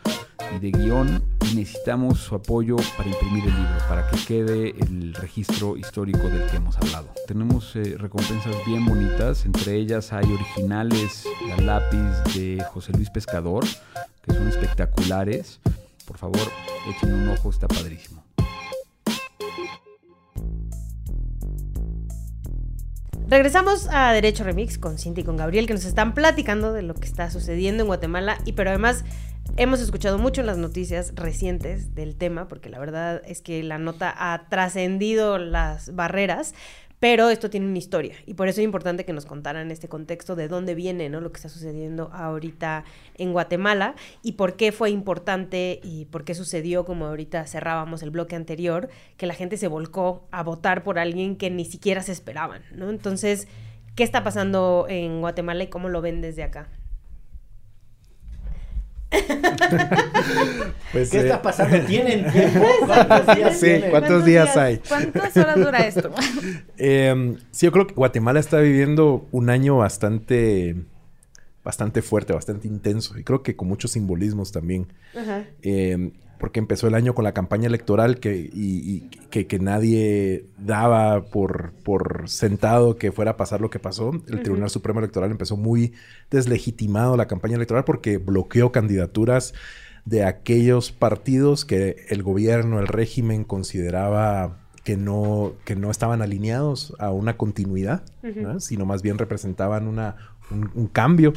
y 0.55 0.59
de 0.59 0.71
guion 0.71 1.23
y 1.51 1.55
necesitamos 1.55 2.19
su 2.19 2.35
apoyo 2.35 2.75
para 2.97 3.09
imprimir 3.09 3.45
el 3.45 3.55
libro, 3.55 3.77
para 3.87 4.09
que 4.09 4.17
quede 4.25 4.75
el 4.79 5.13
registro 5.13 5.77
histórico 5.77 6.29
del 6.29 6.45
que 6.49 6.57
hemos 6.57 6.77
hablado. 6.77 7.09
Tenemos 7.27 7.75
eh, 7.75 7.95
recompensas 7.97 8.55
bien 8.65 8.85
bonitas, 8.85 9.45
entre 9.45 9.75
ellas 9.75 10.13
hay 10.13 10.31
originales 10.31 11.25
a 11.57 11.61
lápiz 11.61 12.33
de 12.33 12.63
José 12.73 12.93
Luis 12.93 13.09
Pescador, 13.09 13.65
que 14.21 14.33
son 14.33 14.47
espectaculares. 14.47 15.59
Por 16.05 16.17
favor, 16.17 16.47
echen 16.89 17.13
un 17.13 17.29
ojo, 17.29 17.49
está 17.49 17.67
padrísimo. 17.67 18.27
Regresamos 23.29 23.89
a 23.91 24.13
Derecho 24.13 24.45
Remix 24.45 24.77
con 24.77 24.97
Cinti 24.97 25.19
y 25.19 25.23
con 25.25 25.35
Gabriel 25.35 25.67
que 25.67 25.73
nos 25.73 25.83
están 25.83 26.13
platicando 26.13 26.71
de 26.71 26.81
lo 26.81 26.93
que 26.93 27.05
está 27.05 27.29
sucediendo 27.29 27.83
en 27.83 27.87
Guatemala 27.87 28.37
y 28.45 28.53
pero 28.53 28.69
además 28.69 29.03
hemos 29.57 29.81
escuchado 29.81 30.19
mucho 30.19 30.41
en 30.41 30.47
las 30.47 30.59
noticias 30.59 31.13
recientes 31.15 31.95
del 31.95 32.15
tema 32.15 32.47
porque 32.47 32.69
la 32.69 32.79
verdad 32.79 33.21
es 33.25 33.41
que 33.41 33.63
la 33.63 33.79
nota 33.79 34.13
ha 34.15 34.47
trascendido 34.49 35.39
las 35.39 35.95
barreras, 35.95 36.53
pero 36.99 37.29
esto 37.29 37.49
tiene 37.49 37.65
una 37.65 37.77
historia 37.79 38.13
y 38.27 38.35
por 38.35 38.47
eso 38.47 38.61
es 38.61 38.65
importante 38.65 39.03
que 39.03 39.13
nos 39.13 39.25
contaran 39.25 39.71
este 39.71 39.89
contexto 39.89 40.35
de 40.35 40.47
dónde 40.47 40.75
viene 40.75 41.09
¿no? 41.09 41.21
lo 41.21 41.31
que 41.31 41.37
está 41.37 41.49
sucediendo 41.49 42.11
ahorita 42.13 42.85
en 43.15 43.33
Guatemala 43.33 43.95
y 44.21 44.33
por 44.33 44.55
qué 44.55 44.71
fue 44.71 44.91
importante 44.91 45.79
y 45.83 46.05
por 46.05 46.23
qué 46.23 46.35
sucedió, 46.35 46.85
como 46.85 47.07
ahorita 47.07 47.45
cerrábamos 47.47 48.03
el 48.03 48.11
bloque 48.11 48.35
anterior, 48.35 48.89
que 49.17 49.25
la 49.25 49.33
gente 49.33 49.57
se 49.57 49.67
volcó 49.67 50.27
a 50.31 50.43
votar 50.43 50.83
por 50.83 50.99
alguien 50.99 51.35
que 51.35 51.49
ni 51.49 51.65
siquiera 51.65 52.03
se 52.03 52.11
esperaban. 52.11 52.61
¿no? 52.73 52.91
Entonces, 52.91 53.47
¿qué 53.95 54.03
está 54.03 54.23
pasando 54.23 54.85
en 54.87 55.19
Guatemala 55.19 55.63
y 55.63 55.67
cómo 55.67 55.89
lo 55.89 56.01
ven 56.01 56.21
desde 56.21 56.43
acá? 56.43 56.69
Pues, 60.91 61.09
¿Qué 61.09 61.19
está 61.19 61.35
eh, 61.35 61.39
pasando? 61.43 61.79
¿Tienen 61.85 62.31
tiempo? 62.31 62.65
¿Cuántos 62.85 63.35
días, 63.35 63.59
sí, 63.59 63.81
¿cuántos, 63.89 64.25
días, 64.25 64.55
hay? 64.55 64.77
¿Cuántas 64.77 65.35
horas 65.35 65.55
dura 65.57 65.79
esto? 65.79 66.11
Em, 66.77 67.37
sí, 67.51 67.65
yo 67.65 67.71
creo 67.71 67.87
que 67.87 67.93
Guatemala 67.93 68.39
está 68.39 68.59
viviendo 68.59 69.27
un 69.31 69.49
año 69.49 69.77
bastante, 69.77 70.75
bastante 71.63 72.01
fuerte, 72.01 72.33
bastante 72.33 72.67
intenso 72.67 73.17
y 73.19 73.23
creo 73.23 73.43
que 73.43 73.55
con 73.55 73.67
muchos 73.67 73.91
simbolismos 73.91 74.51
también. 74.51 74.87
Ajá. 75.15 75.45
Em, 75.61 76.13
porque 76.39 76.59
empezó 76.59 76.87
el 76.87 76.95
año 76.95 77.15
con 77.15 77.23
la 77.23 77.33
campaña 77.33 77.67
electoral 77.67 78.19
que, 78.19 78.49
y, 78.53 79.09
que, 79.29 79.59
nadie 79.59 80.45
daba 80.57 81.25
por, 81.25 81.73
por 81.83 82.29
sentado 82.29 82.97
que 82.97 83.11
fuera 83.11 83.31
a 83.31 83.37
pasar 83.37 83.61
lo 83.61 83.69
que 83.69 83.79
pasó. 83.79 84.11
El 84.27 84.41
Tribunal 84.43 84.69
Supremo 84.69 84.99
Electoral 84.99 85.31
empezó 85.31 85.57
muy 85.57 85.93
deslegitimado 86.29 87.17
la 87.17 87.27
campaña 87.27 87.55
electoral 87.55 87.83
porque 87.85 88.17
bloqueó 88.17 88.71
candidaturas 88.71 89.53
de 90.05 90.23
aquellos 90.23 90.91
partidos 90.91 91.65
que 91.65 92.05
el 92.09 92.23
gobierno, 92.23 92.79
el 92.79 92.87
régimen 92.87 93.43
consideraba 93.43 94.59
que 94.83 94.95
no, 94.95 95.53
que 95.65 95.75
no 95.75 95.91
estaban 95.91 96.21
alineados 96.21 96.93
a 96.97 97.11
una 97.11 97.35
continuidad, 97.35 98.03
sino 98.59 98.85
más 98.85 99.01
bien 99.01 99.17
representaban 99.17 99.85
una, 99.85 100.15
un, 100.49 100.71
un 100.75 100.87
cambio. 100.87 101.33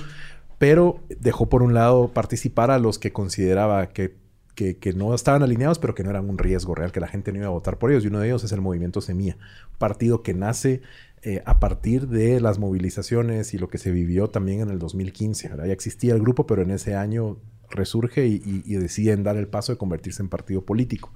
Pero 0.59 1.01
dejó 1.09 1.49
por 1.49 1.63
un 1.63 1.75
lado 1.75 2.09
participar 2.09 2.71
a 2.71 2.79
los 2.79 2.99
que 2.99 3.13
consideraba 3.13 3.89
que 3.89 4.20
que, 4.61 4.93
no 4.93 5.15
estaban 5.15 5.43
alineados, 5.43 5.79
pero 5.79 5.95
que 5.95 6.05
no 6.05 6.11
eran 6.11 6.29
un 6.29 6.39
riesgo 6.39 6.75
real, 6.75 6.93
que 6.93 7.01
la 7.01 7.09
gente 7.09 7.33
no 7.33 7.39
iba 7.39 7.47
a 7.47 7.51
votar 7.51 7.79
por 7.79 7.91
ellos. 7.91 8.05
Y 8.05 8.09
uno 8.09 8.21
de 8.21 8.29
ellos 8.29 8.45
es 8.45 8.53
el 8.53 8.61
movimiento 8.61 9.01
Semilla, 9.01 9.37
partido 9.79 10.23
que 10.23 10.35
nace 10.35 10.83
eh, 11.23 11.43
a 11.47 11.61
partir 11.61 12.09
de 12.09 12.41
las 12.41 12.59
movilizaciones 12.59 13.55
y 13.55 13.59
lo 13.59 13.69
que 13.69 13.79
se 13.79 13.91
vivió 13.91 14.29
también 14.29 14.61
en 14.61 14.71
el 14.71 14.79
2015. 14.79 15.51
Ya 15.57 15.73
existía 15.73 16.15
el 16.15 16.21
grupo, 16.21 16.47
pero 16.47 16.63
en 16.63 16.71
ese 16.71 16.95
año 16.95 17.39
resurge 17.71 18.27
y, 18.27 18.75
deciden 18.77 19.23
dar 19.23 19.37
el 19.37 19.47
paso 19.47 19.73
de 19.73 19.79
convertirse 19.79 20.23
en 20.23 20.29
partido 20.29 20.65
político. 20.65 21.13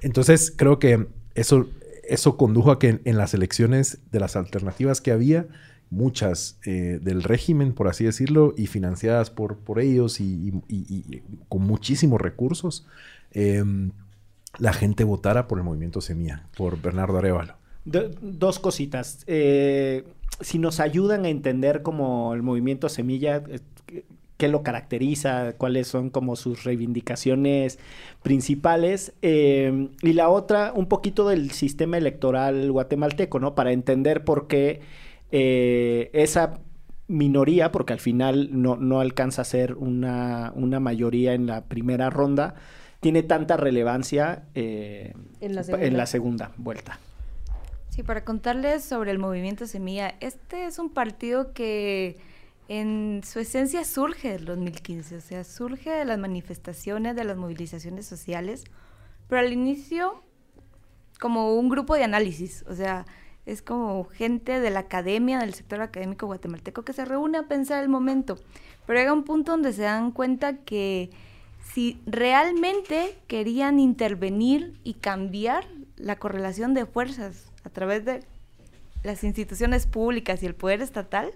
Entonces, 0.00 0.52
creo 0.54 0.78
que 0.78 1.08
eso, 1.34 1.68
eso 2.06 2.36
condujo 2.36 2.70
a 2.70 2.78
que 2.78 3.00
en 3.04 3.16
las 3.16 3.34
elecciones 3.34 3.98
de 4.12 4.20
las 4.20 4.36
alternativas 4.36 5.00
que 5.00 5.10
había, 5.10 5.46
muchas 5.90 6.58
eh, 6.64 6.98
del 7.02 7.22
régimen, 7.22 7.72
por 7.72 7.88
así 7.88 8.04
decirlo, 8.04 8.54
y 8.56 8.66
financiadas 8.66 9.30
por, 9.30 9.58
por 9.58 9.80
ellos 9.80 10.20
y, 10.20 10.52
con 11.48 11.62
muchísimos 11.62 12.20
recursos, 12.20 12.86
em, 13.32 13.92
la 14.58 14.72
gente 14.72 15.04
votara 15.04 15.48
por 15.48 15.58
el 15.58 15.64
movimiento 15.64 16.00
Semilla, 16.00 16.46
por 16.56 16.80
Bernardo 16.80 17.18
Arevalo. 17.18 17.54
dos 17.84 18.58
cositas. 18.58 19.24
Eh, 19.26 20.04
si 20.40 20.58
nos 20.58 20.80
ayudan 20.80 21.24
a 21.24 21.28
entender 21.28 21.82
como 21.82 22.34
el 22.34 22.42
movimiento 22.42 22.88
Semilla, 22.88 23.42
qué 24.38 24.48
lo 24.48 24.62
caracteriza, 24.62 25.54
cuáles 25.58 25.88
son 25.88 26.10
como 26.10 26.36
sus 26.36 26.64
reivindicaciones 26.64 27.78
principales. 28.22 29.12
Eh, 29.20 29.88
y 30.00 30.12
la 30.12 30.28
otra, 30.30 30.72
un 30.74 30.86
poquito 30.86 31.28
del 31.28 31.50
sistema 31.50 31.98
electoral 31.98 32.70
guatemalteco, 32.70 33.40
¿no? 33.40 33.54
Para 33.54 33.72
entender 33.72 34.24
por 34.24 34.46
qué 34.46 34.80
eh, 35.30 36.10
esa 36.12 36.60
minoría, 37.06 37.72
porque 37.72 37.92
al 37.92 38.00
final 38.00 38.50
no, 38.52 38.76
no 38.76 39.00
alcanza 39.00 39.42
a 39.42 39.44
ser 39.44 39.74
una, 39.74 40.52
una, 40.54 40.78
mayoría 40.78 41.32
en 41.32 41.46
la 41.46 41.64
primera 41.64 42.10
ronda, 42.10 42.54
tiene 43.00 43.22
tanta 43.22 43.56
relevancia 43.56 44.44
eh, 44.54 45.14
en, 45.40 45.54
la 45.54 45.62
en 45.62 45.96
la 45.96 46.06
segunda 46.06 46.52
vuelta. 46.56 46.98
Sí, 47.88 48.02
para 48.02 48.24
contarles 48.24 48.84
sobre 48.84 49.10
el 49.10 49.18
movimiento 49.18 49.66
Semilla, 49.66 50.14
este 50.20 50.66
es 50.66 50.78
un 50.78 50.90
partido 50.90 51.52
que 51.52 52.18
en 52.68 53.22
su 53.24 53.40
esencia 53.40 53.84
surge 53.84 54.30
del 54.30 54.44
2015, 54.44 55.16
o 55.16 55.20
sea, 55.20 55.44
surge 55.44 55.90
de 55.90 56.04
las 56.04 56.18
manifestaciones, 56.18 57.16
de 57.16 57.24
las 57.24 57.36
movilizaciones 57.36 58.06
sociales, 58.06 58.64
pero 59.28 59.40
al 59.40 59.52
inicio 59.52 60.22
como 61.18 61.54
un 61.54 61.68
grupo 61.68 61.94
de 61.94 62.04
análisis, 62.04 62.64
o 62.68 62.74
sea, 62.74 63.06
es 63.48 63.62
como 63.62 64.04
gente 64.04 64.60
de 64.60 64.68
la 64.68 64.80
academia, 64.80 65.38
del 65.38 65.54
sector 65.54 65.80
académico 65.80 66.26
guatemalteco 66.26 66.82
que 66.82 66.92
se 66.92 67.06
reúne 67.06 67.38
a 67.38 67.44
pensar 67.44 67.82
el 67.82 67.88
momento, 67.88 68.38
pero 68.86 68.98
llega 68.98 69.12
un 69.14 69.24
punto 69.24 69.52
donde 69.52 69.72
se 69.72 69.82
dan 69.82 70.10
cuenta 70.12 70.58
que 70.58 71.08
si 71.72 71.98
realmente 72.04 73.16
querían 73.26 73.80
intervenir 73.80 74.78
y 74.84 74.94
cambiar 74.94 75.64
la 75.96 76.16
correlación 76.16 76.74
de 76.74 76.84
fuerzas 76.84 77.50
a 77.64 77.70
través 77.70 78.04
de 78.04 78.22
las 79.02 79.24
instituciones 79.24 79.86
públicas 79.86 80.42
y 80.42 80.46
el 80.46 80.54
poder 80.54 80.82
estatal, 80.82 81.30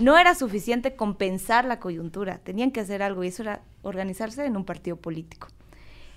no 0.00 0.16
era 0.16 0.34
suficiente 0.34 0.96
compensar 0.96 1.66
la 1.66 1.78
coyuntura, 1.78 2.38
tenían 2.38 2.70
que 2.70 2.80
hacer 2.80 3.02
algo 3.02 3.22
y 3.22 3.28
eso 3.28 3.42
era 3.42 3.60
organizarse 3.82 4.46
en 4.46 4.56
un 4.56 4.64
partido 4.64 4.96
político. 4.96 5.48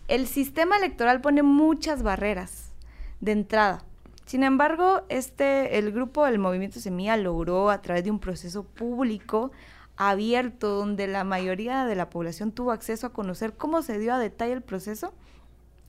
El 0.07 0.25
sistema 0.25 0.77
electoral 0.77 1.19
pone 1.19 1.43
muchas 1.43 2.01
barreras 2.01 2.71
de 3.19 3.33
entrada. 3.33 3.83
Sin 4.27 4.43
embargo, 4.43 5.03
este, 5.07 5.77
el 5.77 5.93
grupo 5.93 6.25
del 6.25 6.37
Movimiento 6.37 6.81
Semilla 6.81 7.15
logró 7.15 7.69
a 7.69 7.81
través 7.81 8.03
de 8.03 8.11
un 8.11 8.19
proceso 8.19 8.63
público 8.65 9.53
abierto 9.95 10.75
donde 10.75 11.07
la 11.07 11.23
mayoría 11.23 11.85
de 11.85 11.95
la 11.95 12.09
población 12.09 12.51
tuvo 12.51 12.73
acceso 12.73 13.07
a 13.07 13.13
conocer 13.13 13.53
cómo 13.53 13.81
se 13.81 13.97
dio 13.99 14.13
a 14.13 14.19
detalle 14.19 14.51
el 14.51 14.61
proceso, 14.61 15.13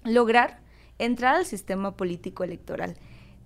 lograr 0.05 0.61
entrar 0.99 1.35
al 1.35 1.47
sistema 1.47 1.97
político 1.97 2.45
electoral. 2.45 2.97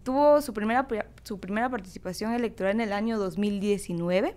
Tuvo 0.02 0.42
su 0.42 0.52
primera, 0.52 0.87
su 1.22 1.40
primera 1.40 1.70
participación 1.70 2.35
electoral 2.35 2.72
en 2.74 2.83
el 2.83 2.92
año 2.92 3.18
2019, 3.18 4.37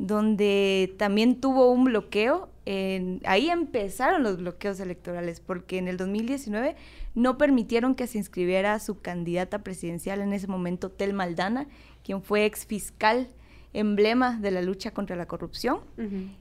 donde 0.00 0.94
también 0.96 1.40
tuvo 1.40 1.70
un 1.70 1.84
bloqueo. 1.84 2.48
En, 2.64 3.20
ahí 3.24 3.50
empezaron 3.50 4.22
los 4.22 4.38
bloqueos 4.38 4.80
electorales, 4.80 5.40
porque 5.40 5.76
en 5.76 5.88
el 5.88 5.98
2019 5.98 6.74
no 7.14 7.36
permitieron 7.36 7.94
que 7.94 8.06
se 8.06 8.16
inscribiera 8.16 8.78
su 8.78 9.00
candidata 9.00 9.58
presidencial 9.58 10.22
en 10.22 10.32
ese 10.32 10.46
momento, 10.46 10.90
Tel 10.90 11.12
Maldana, 11.12 11.66
quien 12.02 12.22
fue 12.22 12.46
ex 12.46 12.64
fiscal 12.64 13.28
emblema 13.72 14.36
de 14.40 14.50
la 14.50 14.62
lucha 14.62 14.90
contra 14.90 15.16
la 15.16 15.26
corrupción. 15.26 15.80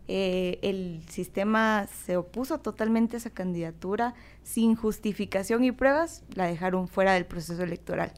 Eh, 0.07 0.57
el 0.61 1.01
sistema 1.09 1.87
se 2.05 2.17
opuso 2.17 2.59
totalmente 2.59 3.17
a 3.17 3.19
esa 3.19 3.29
candidatura 3.29 4.15
sin 4.41 4.75
justificación 4.75 5.63
y 5.63 5.71
pruebas, 5.71 6.23
la 6.33 6.47
dejaron 6.47 6.87
fuera 6.87 7.13
del 7.13 7.25
proceso 7.25 7.61
electoral. 7.61 8.13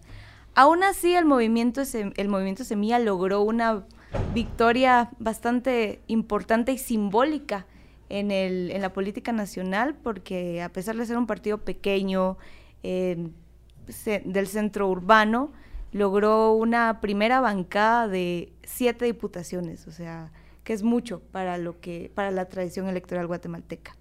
Aún 0.54 0.84
así, 0.84 1.14
el 1.14 1.26
movimiento, 1.26 1.82
el 2.16 2.28
movimiento 2.30 2.64
Semilla 2.64 3.00
logró 3.00 3.42
una 3.42 3.86
victoria 4.34 5.12
bastante 5.19 6.02
importante 6.08 6.71
y 6.71 6.78
simbólica 6.78 7.65
en, 8.10 8.32
el, 8.32 8.71
en 8.71 8.82
la 8.82 8.93
política 8.93 9.32
nacional, 9.32 9.95
porque 9.95 10.62
a 10.62 10.69
pesar 10.69 10.95
de 10.97 11.06
ser 11.06 11.17
un 11.17 11.28
partido 11.28 11.60
pequeño 11.60 12.38
del 12.84 14.47
centro 14.47 14.89
urbano, 14.89 15.52
logró 15.91 16.54
una 16.54 17.02
primera 17.02 17.41
bancada 17.41 18.08
de 18.08 18.54
siete 18.63 19.06
diputaciones, 19.06 19.88
o 19.88 19.91
sea, 19.91 20.32
que 20.63 20.74
es 20.74 20.84
mucho 20.84 21.21
para, 21.32 21.58
lo 21.58 21.80
que, 21.80 22.12
para 22.13 22.32
la 22.32 22.45
tradición 22.45 22.88
electoral 22.88 23.28
guatemalteca. 23.28 23.95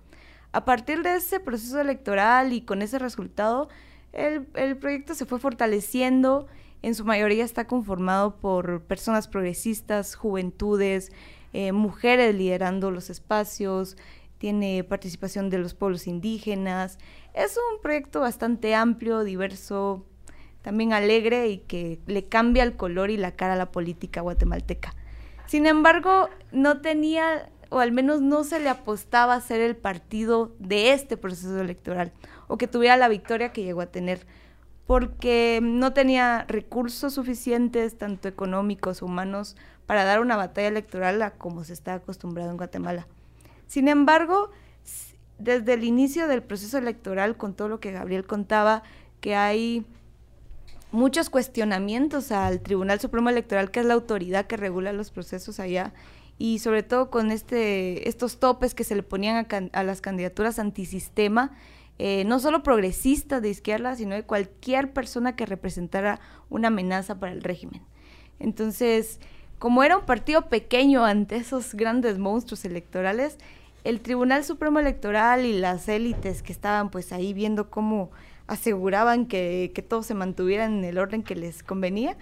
A 0.52 0.64
partir 0.64 1.02
de 1.02 1.16
ese 1.16 1.40
proceso 1.40 1.80
electoral 1.80 2.52
y 2.52 2.62
con 2.62 2.82
ese 2.82 2.98
resultado, 2.98 3.68
el, 4.12 4.76
proyecto 4.78 5.14
se 5.14 5.26
fue 5.26 5.38
fortaleciendo, 5.38 6.48
en 6.82 6.94
su 6.94 7.04
mayoría 7.04 7.44
está 7.44 7.66
conformado 7.66 8.36
por 8.36 8.82
personas 8.82 9.28
progresistas, 9.28 10.14
juventudes, 10.14 11.12
eh, 11.52 11.72
mujeres 11.72 12.34
liderando 12.34 12.90
los 12.90 13.10
espacios, 13.10 13.96
tiene 14.38 14.84
participación 14.84 15.50
de 15.50 15.58
los 15.58 15.74
pueblos 15.74 16.06
indígenas. 16.06 16.98
Es 17.34 17.56
un 17.56 17.82
proyecto 17.82 18.20
bastante 18.20 18.74
amplio, 18.74 19.22
diverso, 19.22 20.06
también 20.62 20.92
alegre 20.92 21.48
y 21.48 21.58
que 21.58 21.98
le 22.06 22.26
cambia 22.26 22.62
el 22.62 22.76
color 22.76 23.10
y 23.10 23.16
la 23.16 23.32
cara 23.32 23.54
a 23.54 23.56
la 23.56 23.70
política 23.70 24.20
guatemalteca. 24.20 24.94
Sin 25.46 25.66
embargo, 25.66 26.28
no 26.52 26.80
tenía, 26.80 27.50
o 27.70 27.80
al 27.80 27.92
menos 27.92 28.20
no 28.20 28.44
se 28.44 28.60
le 28.60 28.68
apostaba 28.68 29.34
a 29.34 29.40
ser 29.40 29.60
el 29.60 29.76
partido 29.76 30.54
de 30.58 30.92
este 30.92 31.16
proceso 31.16 31.60
electoral 31.60 32.12
o 32.48 32.56
que 32.56 32.66
tuviera 32.66 32.96
la 32.96 33.08
victoria 33.08 33.52
que 33.52 33.62
llegó 33.62 33.80
a 33.80 33.86
tener, 33.86 34.26
porque 34.90 35.60
no 35.62 35.92
tenía 35.92 36.44
recursos 36.48 37.14
suficientes, 37.14 37.96
tanto 37.96 38.26
económicos 38.26 39.02
humanos, 39.02 39.54
para 39.86 40.02
dar 40.02 40.18
una 40.18 40.34
batalla 40.34 40.66
electoral 40.66 41.32
como 41.38 41.62
se 41.62 41.74
está 41.74 41.94
acostumbrado 41.94 42.50
en 42.50 42.56
Guatemala. 42.56 43.06
Sin 43.68 43.86
embargo, 43.86 44.50
desde 45.38 45.74
el 45.74 45.84
inicio 45.84 46.26
del 46.26 46.42
proceso 46.42 46.76
electoral, 46.76 47.36
con 47.36 47.54
todo 47.54 47.68
lo 47.68 47.78
que 47.78 47.92
Gabriel 47.92 48.26
contaba, 48.26 48.82
que 49.20 49.36
hay 49.36 49.86
muchos 50.90 51.30
cuestionamientos 51.30 52.32
al 52.32 52.60
Tribunal 52.60 52.98
Supremo 52.98 53.30
Electoral, 53.30 53.70
que 53.70 53.78
es 53.78 53.86
la 53.86 53.94
autoridad 53.94 54.48
que 54.48 54.56
regula 54.56 54.92
los 54.92 55.12
procesos 55.12 55.60
allá, 55.60 55.94
y 56.36 56.58
sobre 56.58 56.82
todo 56.82 57.10
con 57.10 57.30
este, 57.30 58.08
estos 58.08 58.40
topes 58.40 58.74
que 58.74 58.82
se 58.82 58.96
le 58.96 59.04
ponían 59.04 59.46
a 59.72 59.82
las 59.84 60.00
candidaturas 60.00 60.58
antisistema, 60.58 61.52
eh, 62.02 62.24
no 62.24 62.40
solo 62.40 62.62
progresistas 62.62 63.42
de 63.42 63.50
izquierda, 63.50 63.94
sino 63.94 64.14
de 64.14 64.22
cualquier 64.22 64.90
persona 64.90 65.36
que 65.36 65.44
representara 65.44 66.18
una 66.48 66.68
amenaza 66.68 67.20
para 67.20 67.32
el 67.32 67.42
régimen. 67.42 67.82
Entonces, 68.38 69.20
como 69.58 69.82
era 69.82 69.98
un 69.98 70.06
partido 70.06 70.48
pequeño 70.48 71.04
ante 71.04 71.36
esos 71.36 71.74
grandes 71.74 72.16
monstruos 72.16 72.64
electorales, 72.64 73.36
el 73.84 74.00
Tribunal 74.00 74.44
Supremo 74.44 74.78
Electoral 74.78 75.44
y 75.44 75.52
las 75.52 75.90
élites 75.90 76.42
que 76.42 76.54
estaban 76.54 76.90
pues 76.90 77.12
ahí 77.12 77.34
viendo 77.34 77.68
cómo 77.68 78.10
aseguraban 78.46 79.26
que, 79.26 79.70
todo 79.86 80.02
se 80.02 80.14
mantuviera 80.14 80.64
en 80.64 80.82
el 80.82 80.96
orden 80.96 81.22
que 81.22 81.34
les 81.34 81.62
convenía, 81.62 82.16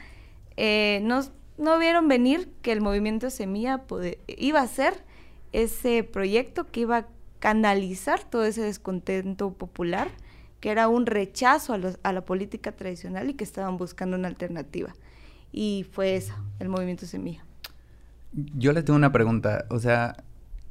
eh, 0.57 0.99
no, 1.05 1.21
no 1.57 1.79
vieron 1.79 2.09
venir 2.09 2.51
que 2.63 2.73
el 2.73 2.81
movimiento 2.81 3.31
Semilla 3.31 3.85
iba 4.27 4.61
a 4.61 4.67
ser 4.67 5.05
ese 5.53 6.03
proyecto 6.03 6.67
que 6.67 6.81
iba 6.81 6.97
a 6.97 7.07
canalizar 7.39 8.25
todo 8.25 8.45
ese 8.45 8.63
descontento 8.63 9.53
popular, 9.53 10.11
que 10.61 10.71
era 10.71 10.89
un 10.89 11.07
rechazo 11.07 11.75
a, 11.75 12.13
la 12.13 12.25
política 12.25 12.73
tradicional 12.73 13.31
y 13.31 13.35
que 13.35 13.45
estaban 13.45 13.77
buscando 13.77 14.17
una 14.17 14.29
alternativa. 14.29 14.95
Y 15.53 15.87
fue 15.93 16.17
eso, 16.17 16.35
el 16.59 16.69
movimiento 16.69 17.07
Semilla. 17.07 17.45
Yo 18.33 18.73
le 18.73 18.83
tengo 18.83 18.97
una 18.97 19.13
pregunta, 19.13 19.67
o 19.71 19.79
sea, 19.79 20.17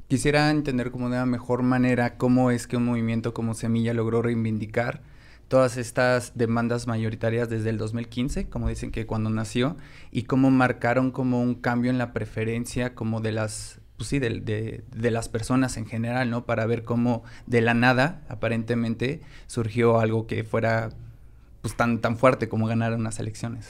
quisiera 0.08 0.49
entender 0.51 0.91
como 0.91 1.10
de 1.10 1.15
una 1.15 1.25
mejor 1.25 1.63
manera 1.63 2.17
cómo 2.17 2.51
es 2.51 2.67
que 2.67 2.77
un 2.77 2.86
movimiento 2.86 3.34
como 3.34 3.53
Semilla 3.53 3.93
logró 3.93 4.21
reivindicar 4.21 5.01
todas 5.47 5.77
estas 5.77 6.34
demandas 6.36 6.88
mayoritarias 6.88 7.49
desde 7.49 7.69
el 7.69 7.77
2015, 7.77 8.49
como 8.49 8.67
dicen 8.67 8.91
que 8.91 9.06
cuando 9.06 9.30
nació, 9.30 9.77
y 10.12 10.23
cómo 10.23 10.51
marcaron 10.51 11.12
como 11.12 11.41
un 11.41 11.56
cambio 11.56 11.89
en 11.89 11.97
la 11.97 12.13
preferencia 12.13 12.93
como 12.93 13.21
de 13.21 13.32
las 13.32 13.80
pues 13.98 14.10
sí, 14.10 14.20
de, 14.20 14.30
de, 14.30 15.12
las 15.12 15.28
personas 15.28 15.76
en 15.76 15.88
general, 15.88 16.30
¿no? 16.30 16.46
Para 16.46 16.66
ver 16.68 16.84
cómo 16.84 17.24
de 17.48 17.62
la 17.62 17.74
nada, 17.74 18.22
aparentemente, 18.30 19.22
surgió 19.48 20.00
algo 20.00 20.28
que 20.28 20.44
fuera 20.44 20.90
pues 21.62 21.76
tan, 21.76 22.00
tan 22.00 22.18
fuerte 22.18 22.48
como 22.48 22.68
ganar 22.68 22.94
unas 22.94 23.20
elecciones. 23.20 23.70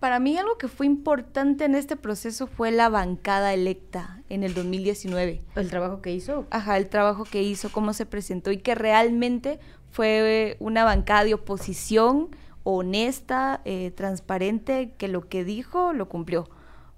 Para 0.00 0.18
mí 0.18 0.36
algo 0.36 0.58
que 0.58 0.68
fue 0.68 0.84
importante 0.84 1.64
en 1.64 1.74
este 1.74 1.96
proceso 1.96 2.46
fue 2.46 2.72
la 2.72 2.88
bancada 2.88 3.54
electa 3.54 4.20
en 4.28 4.42
el 4.42 4.52
2019. 4.52 5.40
¿El 5.54 5.70
trabajo 5.70 6.02
que 6.02 6.12
hizo? 6.12 6.46
Ajá, 6.50 6.76
el 6.76 6.88
trabajo 6.88 7.24
que 7.24 7.42
hizo, 7.42 7.70
cómo 7.70 7.94
se 7.94 8.04
presentó 8.04 8.50
y 8.50 8.58
que 8.58 8.74
realmente 8.74 9.60
fue 9.90 10.56
una 10.58 10.84
bancada 10.84 11.24
de 11.24 11.34
oposición 11.34 12.28
honesta, 12.64 13.60
eh, 13.64 13.92
transparente, 13.92 14.92
que 14.98 15.08
lo 15.08 15.28
que 15.28 15.44
dijo 15.44 15.92
lo 15.92 16.08
cumplió. 16.08 16.50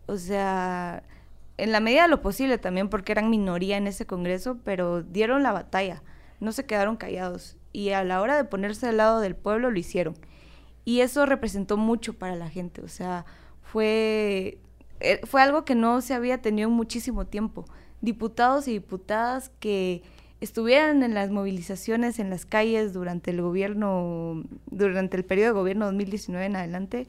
O 0.07 0.16
sea, 0.16 1.03
en 1.59 1.72
la 1.72 1.80
medida 1.80 2.02
de 2.02 2.09
lo 2.09 2.22
posible 2.22 2.59
también 2.59 2.88
porque 2.88 3.12
eran 3.12 3.30
minoría 3.30 3.76
en 3.76 3.86
ese 3.86 4.07
Congreso, 4.07 4.59
pero 4.64 5.02
dieron 5.02 5.42
la 5.42 5.52
batalla, 5.52 6.02
no 6.40 6.52
se 6.52 6.66
quedaron 6.66 6.96
callados 6.96 7.57
y 7.72 7.90
a 7.90 8.04
la 8.04 8.20
hora 8.20 8.36
de 8.36 8.44
ponerse 8.44 8.88
al 8.88 8.98
lado 8.98 9.20
del 9.20 9.36
pueblo 9.36 9.70
lo 9.70 9.78
hicieron. 9.78 10.14
Y 10.84 11.00
eso 11.00 11.26
representó 11.26 11.76
mucho 11.76 12.12
para 12.14 12.36
la 12.36 12.48
gente, 12.48 12.80
o 12.80 12.88
sea, 12.88 13.24
fue 13.62 14.61
eh, 15.00 15.20
fue 15.24 15.42
algo 15.42 15.64
que 15.64 15.74
no 15.74 16.00
se 16.00 16.14
había 16.14 16.40
tenido 16.40 16.68
en 16.68 16.74
muchísimo 16.74 17.26
tiempo. 17.26 17.64
Diputados 18.00 18.68
y 18.68 18.72
diputadas 18.72 19.50
que 19.61 20.02
estuvieran 20.40 21.02
en 21.02 21.14
las 21.14 21.30
movilizaciones 21.30 22.18
en 22.18 22.30
las 22.30 22.46
calles 22.46 22.92
durante 22.92 23.30
el 23.30 23.42
gobierno, 23.42 24.42
durante 24.66 25.16
el 25.16 25.24
periodo 25.24 25.48
de 25.48 25.61
gobierno 25.61 25.86
2019 25.86 26.46
en 26.46 26.57
adelante, 26.57 27.07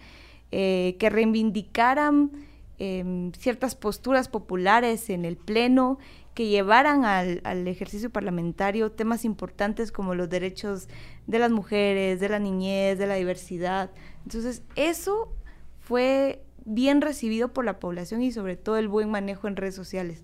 eh, 0.51 0.95
que 0.99 1.09
reivindicaran 1.09 2.31
em, 2.79 3.31
ciertas 3.33 3.75
posturas 3.75 4.27
populares 4.29 5.09
en 5.09 5.25
el 5.25 5.37
Pleno, 5.37 5.97
que 6.33 6.47
llevaran 6.47 7.03
al, 7.03 7.67
ejercicio 7.67 8.11
parlamentario 8.11 8.91
temas 8.91 9.25
importantes 9.25 9.91
como 9.91 10.13
los 10.13 10.29
derechos 10.29 10.87
de 11.25 11.39
las 11.39 11.51
mujeres, 11.51 12.19
de 12.19 12.29
la 12.29 12.37
niñez, 12.37 12.99
de 12.99 13.07
la 13.07 13.15
diversidad. 13.15 13.89
Entonces, 14.23 14.61
eso 14.75 15.33
fue 15.79 16.43
bien 16.63 17.01
recibido 17.01 17.53
por 17.53 17.65
la 17.65 17.79
población 17.79 18.21
y 18.21 18.31
sobre 18.31 18.55
todo 18.55 18.77
el 18.77 18.87
buen 18.87 19.09
manejo 19.09 19.47
en 19.47 19.55
redes 19.55 19.73
sociales 19.75 20.23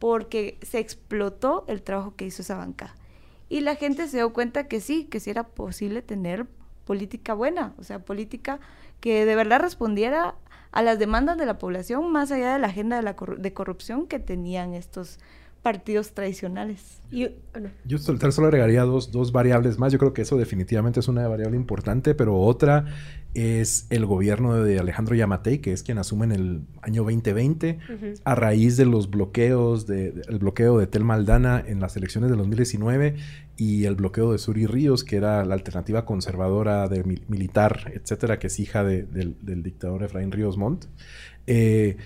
porque 0.00 0.58
se 0.62 0.78
explotó 0.80 1.64
el 1.68 1.82
trabajo 1.82 2.16
que 2.16 2.24
hizo 2.24 2.42
esa 2.42 2.56
bancada. 2.56 2.96
Y 3.48 3.60
la 3.60 3.76
gente 3.76 4.08
se 4.08 4.16
dio 4.16 4.32
cuenta 4.32 4.66
que 4.66 4.80
sí, 4.80 5.04
que 5.04 5.20
sí 5.20 5.30
era 5.30 5.44
posible 5.44 6.02
tener 6.02 6.46
política 6.86 7.34
buena, 7.34 7.74
o 7.78 7.84
sea, 7.84 8.00
política 8.00 8.58
que 9.00 9.26
de 9.26 9.36
verdad 9.36 9.60
respondiera 9.60 10.34
a 10.72 10.82
las 10.82 10.98
demandas 10.98 11.38
de 11.38 11.46
la 11.46 11.58
población 11.58 12.10
más 12.12 12.30
allá 12.30 12.52
de 12.52 12.58
la 12.58 12.68
agenda 12.68 12.96
de, 12.96 13.02
la 13.02 13.16
de 13.38 13.52
corrupción 13.52 14.06
que 14.06 14.18
tenían 14.18 14.74
estos 14.74 15.18
partidos 15.62 16.12
tradicionales. 16.12 17.02
Y, 17.10 17.28
Yo 17.84 17.98
solo 17.98 18.46
agregaría 18.46 18.82
dos, 18.82 19.10
dos, 19.10 19.30
variables 19.32 19.78
más. 19.78 19.92
Yo 19.92 19.98
creo 19.98 20.14
que 20.14 20.22
eso 20.22 20.38
definitivamente 20.38 21.00
es 21.00 21.08
una 21.08 21.26
variable 21.28 21.56
importante, 21.56 22.14
pero 22.14 22.38
otra 22.38 22.86
es 23.34 23.86
el 23.90 24.06
gobierno 24.06 24.54
de 24.56 24.78
Alejandro 24.78 25.14
Yamatei, 25.14 25.58
que 25.58 25.72
es 25.72 25.82
quien 25.82 25.98
asume 25.98 26.26
en 26.26 26.32
el 26.32 26.60
año 26.82 27.02
2020, 27.02 27.78
a 28.24 28.34
raíz 28.34 28.76
de 28.76 28.86
los 28.86 29.10
bloqueos, 29.10 29.86
de, 29.86 30.22
el 30.28 30.38
bloqueo 30.38 30.78
de 30.78 30.86
Tel 30.86 31.04
Maldana 31.04 31.62
en 31.64 31.80
las 31.80 31.96
elecciones 31.96 32.30
de 32.30 32.36
2019 32.36 33.16
y 33.56 33.84
el 33.84 33.94
bloqueo 33.94 34.32
de 34.32 34.38
Suri 34.38 34.66
Ríos, 34.66 35.04
que 35.04 35.16
era 35.16 35.44
la 35.44 35.54
alternativa 35.54 36.04
conservadora 36.04 36.88
de 36.88 37.04
militar, 37.28 37.92
etcétera, 37.94 38.38
que 38.38 38.48
es 38.48 38.58
hija 38.58 38.82
del, 38.82 39.36
dictador 39.62 40.02
Efraín 40.02 40.32
Ríos 40.32 40.56
Montt. 40.56 40.86
Eh, 41.46 41.96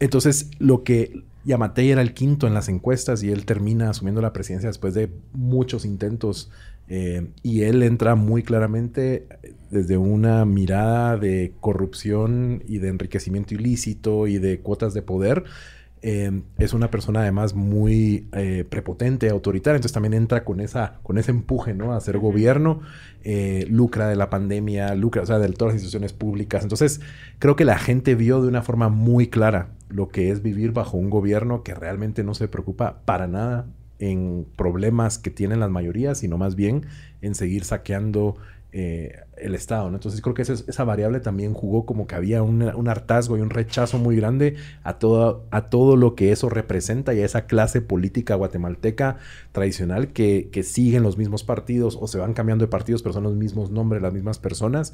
entonces, 0.00 0.50
lo 0.58 0.84
que 0.84 1.24
Yamatei 1.48 1.90
era 1.90 2.02
el 2.02 2.12
quinto 2.12 2.46
en 2.46 2.52
las 2.52 2.68
encuestas 2.68 3.22
y 3.22 3.30
él 3.30 3.46
termina 3.46 3.88
asumiendo 3.88 4.20
la 4.20 4.34
presidencia 4.34 4.68
después 4.68 4.92
de 4.92 5.10
muchos 5.32 5.86
intentos 5.86 6.50
eh, 6.88 7.30
y 7.42 7.62
él 7.62 7.82
entra 7.82 8.16
muy 8.16 8.42
claramente 8.42 9.26
desde 9.70 9.96
una 9.96 10.44
mirada 10.44 11.16
de 11.16 11.54
corrupción 11.60 12.62
y 12.68 12.78
de 12.78 12.88
enriquecimiento 12.88 13.54
ilícito 13.54 14.26
y 14.26 14.38
de 14.38 14.60
cuotas 14.60 14.92
de 14.92 15.00
poder. 15.00 15.44
Eh, 16.02 16.42
es 16.58 16.74
una 16.74 16.90
persona 16.90 17.20
además 17.20 17.54
muy 17.54 18.28
eh, 18.32 18.64
prepotente, 18.68 19.28
autoritaria, 19.30 19.76
entonces 19.76 19.92
también 19.92 20.14
entra 20.14 20.44
con, 20.44 20.60
esa, 20.60 20.98
con 21.02 21.18
ese 21.18 21.30
empuje 21.30 21.74
¿no? 21.74 21.92
a 21.92 21.96
hacer 21.96 22.18
gobierno, 22.18 22.80
lucra 23.68 24.08
de 24.08 24.16
la 24.16 24.30
pandemia, 24.30 24.94
lucra, 24.94 25.22
o 25.22 25.26
sea, 25.26 25.38
de 25.38 25.48
todas 25.48 25.74
las 25.74 25.82
instituciones 25.82 26.12
públicas. 26.14 26.62
Entonces, 26.62 27.00
creo 27.38 27.56
que 27.56 27.66
la 27.66 27.78
gente 27.78 28.14
vio 28.14 28.40
de 28.40 28.48
una 28.48 28.62
forma 28.62 28.88
muy 28.88 29.28
clara 29.28 29.70
lo 29.88 30.08
que 30.08 30.30
es 30.30 30.42
vivir 30.42 30.72
bajo 30.72 30.96
un 30.96 31.10
gobierno 31.10 31.62
que 31.62 31.74
realmente 31.74 32.24
no 32.24 32.34
se 32.34 32.48
preocupa 32.48 33.02
para 33.04 33.26
nada 33.26 33.66
en 33.98 34.46
problemas 34.56 35.18
que 35.18 35.30
tienen 35.30 35.60
las 35.60 35.70
mayorías, 35.70 36.18
sino 36.18 36.38
más 36.38 36.54
bien 36.54 36.86
en 37.20 37.34
seguir 37.34 37.64
saqueando 37.64 38.36
eh, 38.70 39.20
el 39.38 39.54
Estado. 39.54 39.88
¿no? 39.88 39.96
Entonces 39.96 40.20
creo 40.20 40.34
que 40.34 40.42
esa, 40.42 40.84
variable 40.84 41.20
también 41.20 41.54
jugó 41.54 41.86
como 41.86 42.06
que 42.06 42.14
había 42.14 42.42
un 42.42 42.88
hartazgo 42.88 43.38
y 43.38 43.40
un 43.40 43.50
rechazo 43.50 43.98
muy 43.98 44.16
grande 44.16 44.56
a 44.82 44.98
todo, 44.98 45.46
a 45.50 45.70
todo 45.70 45.96
lo 45.96 46.14
que 46.14 46.32
eso 46.32 46.48
representa 46.48 47.14
y 47.14 47.20
a 47.20 47.24
esa 47.24 47.46
clase 47.46 47.80
política 47.80 48.34
guatemalteca 48.34 49.16
tradicional 49.52 50.12
que, 50.12 50.50
que 50.52 50.62
siguen 50.62 51.02
los 51.02 51.16
mismos 51.16 51.44
partidos 51.44 51.98
o 52.00 52.08
se 52.08 52.18
van 52.18 52.34
cambiando 52.34 52.64
de 52.64 52.70
partidos, 52.70 53.02
pero 53.02 53.12
son 53.12 53.24
los 53.24 53.36
mismos 53.36 53.70
nombres, 53.70 54.02
las 54.02 54.12
mismas 54.12 54.38
personas. 54.38 54.92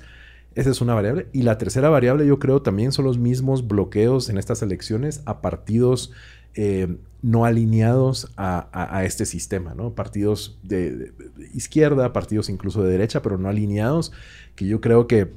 Esa 0.55 0.71
es 0.71 0.81
una 0.81 0.95
variable. 0.95 1.27
Y 1.33 1.43
la 1.43 1.59
tercera 1.59 1.89
variable, 1.89 2.27
yo 2.27 2.39
creo, 2.39 2.63
también 2.63 2.93
son 2.93 3.05
los 3.05 3.19
mismos 3.19 3.67
bloqueos 3.67 4.29
en 4.29 4.39
estas 4.39 4.63
elecciones 4.63 5.23
a 5.27 5.41
partidos 5.41 6.13
eh, 6.55 6.97
no 7.23 7.47
alineados 7.47 8.31
a, 8.37 9.03
este 9.05 9.25
sistema, 9.25 9.75
¿no? 9.75 9.95
Partidos 9.95 10.59
de, 10.63 11.13
izquierda, 11.55 12.13
partidos 12.13 12.51
incluso 12.51 12.83
de 12.83 12.91
derecha, 12.91 13.23
pero 13.23 13.39
no 13.39 13.49
alineados, 13.49 14.13
que 14.55 14.67
yo 14.67 14.83
creo 14.83 15.07
que 15.07 15.33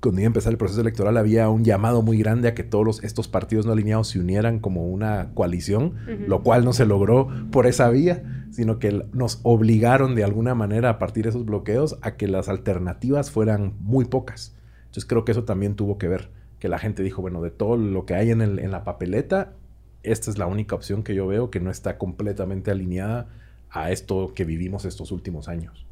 cuando 0.00 0.22
iba 0.22 0.28
a 0.28 0.28
empezar 0.28 0.50
el 0.50 0.56
proceso 0.56 0.80
electoral 0.80 1.18
había 1.18 1.50
un 1.50 1.62
llamado 1.62 2.00
muy 2.00 2.16
grande 2.16 2.48
a 2.48 2.54
que 2.54 2.62
todos 2.62 3.04
estos 3.04 3.28
partidos 3.28 3.66
no 3.66 3.72
alineados 3.72 4.08
se 4.08 4.18
unieran 4.18 4.60
como 4.60 4.88
una 4.88 5.32
coalición, 5.34 5.94
lo 6.26 6.42
cual 6.42 6.64
no 6.64 6.72
se 6.72 6.86
logró 6.86 7.28
por 7.50 7.66
esa 7.66 7.90
vía, 7.90 8.46
sino 8.50 8.78
que 8.78 9.04
nos 9.12 9.40
obligaron 9.42 10.14
de 10.14 10.24
alguna 10.24 10.54
manera 10.54 10.88
a 10.88 10.98
partir 10.98 11.24
de 11.24 11.30
esos 11.30 11.44
bloqueos 11.44 11.98
a 12.00 12.16
que 12.16 12.28
las 12.28 12.48
alternativas 12.48 13.30
fueran 13.30 13.74
muy 13.80 14.06
pocas. 14.06 14.56
Entonces 14.86 15.04
creo 15.04 15.26
que 15.26 15.32
eso 15.32 15.44
también 15.44 15.74
tuvo 15.74 15.98
que 15.98 16.08
ver, 16.08 16.30
que 16.58 16.68
la 16.70 16.78
gente 16.78 17.02
dijo, 17.02 17.20
bueno, 17.20 17.42
de 17.42 17.50
todo 17.50 17.76
lo 17.76 18.06
que 18.06 18.14
hay 18.14 18.30
en, 18.30 18.40
el, 18.40 18.58
en 18.58 18.70
la 18.70 18.84
papeleta, 18.84 19.52
esta 20.02 20.30
es 20.30 20.38
la 20.38 20.46
única 20.46 20.74
opción 20.74 21.02
que 21.02 21.14
yo 21.14 21.26
veo 21.26 21.50
que 21.50 21.60
no 21.60 21.70
está 21.70 21.98
completamente 21.98 22.70
alineada 22.70 23.28
a 23.70 23.90
esto 23.90 24.32
que 24.34 24.44
vivimos 24.44 24.84
estos 24.84 25.12
últimos 25.12 25.48
años. 25.48 25.86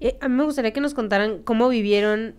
Eh, 0.00 0.16
a 0.20 0.28
mí 0.28 0.34
me 0.34 0.44
gustaría 0.44 0.72
que 0.72 0.80
nos 0.80 0.94
contaran 0.94 1.42
cómo 1.42 1.68
vivieron, 1.68 2.34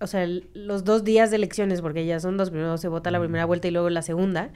o 0.00 0.06
sea, 0.06 0.26
los 0.54 0.84
dos 0.84 1.04
días 1.04 1.30
de 1.30 1.36
elecciones, 1.36 1.82
porque 1.82 2.06
ya 2.06 2.20
son 2.20 2.36
dos, 2.36 2.50
primero 2.50 2.78
se 2.78 2.88
vota 2.88 3.10
la 3.10 3.18
primera 3.18 3.44
vuelta 3.44 3.68
y 3.68 3.70
luego 3.72 3.90
la 3.90 4.02
segunda 4.02 4.50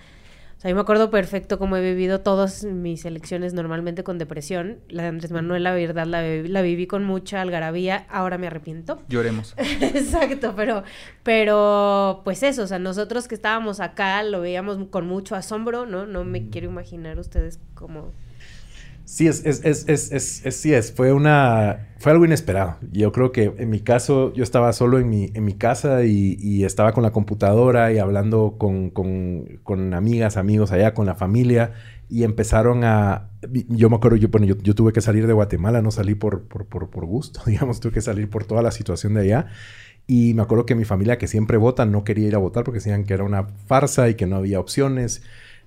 sea, 0.63 0.71
yo 0.71 0.77
me 0.77 0.81
acuerdo 0.81 1.11
perfecto 1.11 1.59
cómo 1.59 1.77
he 1.77 1.81
vivido 1.81 2.21
todas 2.21 2.65
mis 2.65 3.05
elecciones 3.05 3.53
normalmente 3.53 4.05
con 4.05 4.17
depresión. 4.17 4.79
La 4.89 5.03
de 5.03 5.09
Andrés 5.09 5.33
Manuel, 5.33 5.65
la 5.65 5.73
verdad, 5.73 6.07
la, 6.07 6.23
la 6.23 6.63
viví 6.63 6.87
con 6.87 7.03
mucha 7.03 7.41
algarabía. 7.41 8.07
Ahora 8.09 8.39
me 8.39 8.47
arrepiento. 8.47 9.03
Lloremos. 9.09 9.55
Exacto, 9.81 10.55
pero, 10.57 10.85
pero 11.25 12.23
pues 12.25 12.45
eso, 12.45 12.63
o 12.63 12.67
sea, 12.69 12.79
nosotros 12.79 13.27
que 13.27 13.35
estábamos 13.35 13.81
acá 13.81 14.23
lo 14.23 14.41
veíamos 14.41 14.79
con 14.91 15.07
mucho 15.09 15.35
asombro, 15.35 15.85
¿no? 15.85 16.07
No 16.07 16.25
me 16.25 16.49
quiero 16.49 16.69
imaginar 16.69 17.19
ustedes 17.19 17.59
cómo 17.75 18.13
Sí, 19.13 19.27
es, 19.27 19.45
es, 19.45 19.63
es, 19.63 20.11
es, 20.11 20.57
sí 20.57 20.73
es, 20.73 20.91
fue 20.91 21.13
una, 21.13 21.91
fue 21.99 22.13
algo 22.13 22.25
inesperado. 22.25 22.79
Yo 22.93 23.13
creo 23.13 23.31
que 23.31 23.53
en 23.59 23.69
mi 23.69 23.81
caso, 23.81 24.33
yo 24.33 24.43
estaba 24.43 24.73
solo 24.73 24.99
en 24.99 25.11
mi, 25.11 25.31
en 25.35 25.45
mi 25.45 25.53
casa 25.53 26.07
y, 26.07 26.39
y 26.41 26.65
estaba 26.65 26.93
con 26.93 27.03
la 27.03 27.13
computadora 27.13 27.93
y 27.93 27.99
hablando 27.99 28.57
con, 28.57 28.89
con, 28.89 29.61
con, 29.65 29.93
amigas, 29.93 30.39
amigos 30.39 30.73
allá, 30.73 30.95
con 30.95 31.05
la 31.05 31.15
familia 31.15 31.73
y 32.09 32.25
empezaron 32.25 32.85
a, 32.85 33.29
yo 33.69 33.91
me 33.91 33.97
acuerdo, 33.97 34.17
yo, 34.17 34.29
bueno, 34.31 34.47
yo, 34.47 34.57
yo 34.57 34.75
tuve 34.75 34.95
que 34.95 35.03
salir 35.03 35.27
de 35.27 35.35
Guatemala, 35.35 35.83
no 35.83 35.91
salí 35.91 36.15
por, 36.15 36.49
por, 36.49 36.65
por, 36.65 36.89
por, 36.89 37.05
gusto, 37.05 37.43
digamos, 37.47 37.81
tuve 37.81 37.93
que 37.93 38.01
salir 38.01 38.31
por 38.31 38.45
toda 38.45 38.63
la 38.63 38.71
situación 38.71 39.13
de 39.13 39.21
allá. 39.21 39.47
Y 40.07 40.33
me 40.33 40.41
acuerdo 40.41 40.65
que 40.65 40.75
mi 40.75 40.87
familia, 40.87 41.19
que 41.19 41.29
siempre 41.29 41.59
vota, 41.59 41.85
no 41.85 42.03
quería 42.03 42.29
ir 42.29 42.35
a 42.35 42.39
votar 42.39 42.65
porque 42.65 42.79
decían 42.79 43.05
que 43.05 43.13
era 43.13 43.25
una 43.25 43.45
farsa 43.45 44.09
y 44.09 44.15
que 44.15 44.25
no 44.25 44.37
había 44.37 44.59
opciones. 44.59 45.23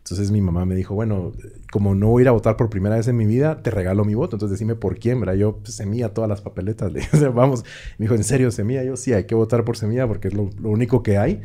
Entonces 0.05 0.29
mi 0.29 0.39
mamá 0.39 0.65
me 0.65 0.75
dijo, 0.75 0.93
bueno, 0.93 1.31
como 1.71 1.95
no 1.95 2.09
voy 2.09 2.21
a 2.21 2.23
ir 2.25 2.27
a 2.27 2.31
votar 2.31 2.57
por 2.57 2.69
primera 2.69 2.95
vez 2.95 3.07
en 3.07 3.17
mi 3.17 3.25
vida, 3.25 3.63
te 3.63 3.71
regalo 3.71 4.05
mi 4.05 4.13
voto. 4.13 4.35
Entonces 4.35 4.59
decime 4.59 4.75
por 4.75 4.99
quién, 4.99 5.19
¿verdad? 5.19 5.33
Yo, 5.33 5.57
pues, 5.57 5.73
semilla 5.73 6.13
todas 6.13 6.29
las 6.29 6.41
papeletas. 6.41 6.93
Le 6.93 6.99
dije, 7.11 7.27
vamos. 7.29 7.65
Me 7.97 8.03
dijo, 8.03 8.13
¿en 8.13 8.23
serio 8.23 8.51
semilla? 8.51 8.83
Yo, 8.83 8.97
sí, 8.97 9.13
hay 9.13 9.23
que 9.23 9.33
votar 9.33 9.65
por 9.65 9.77
semilla 9.77 10.07
porque 10.07 10.27
es 10.27 10.35
lo, 10.35 10.51
único 10.61 11.01
que 11.01 11.17
hay. 11.17 11.41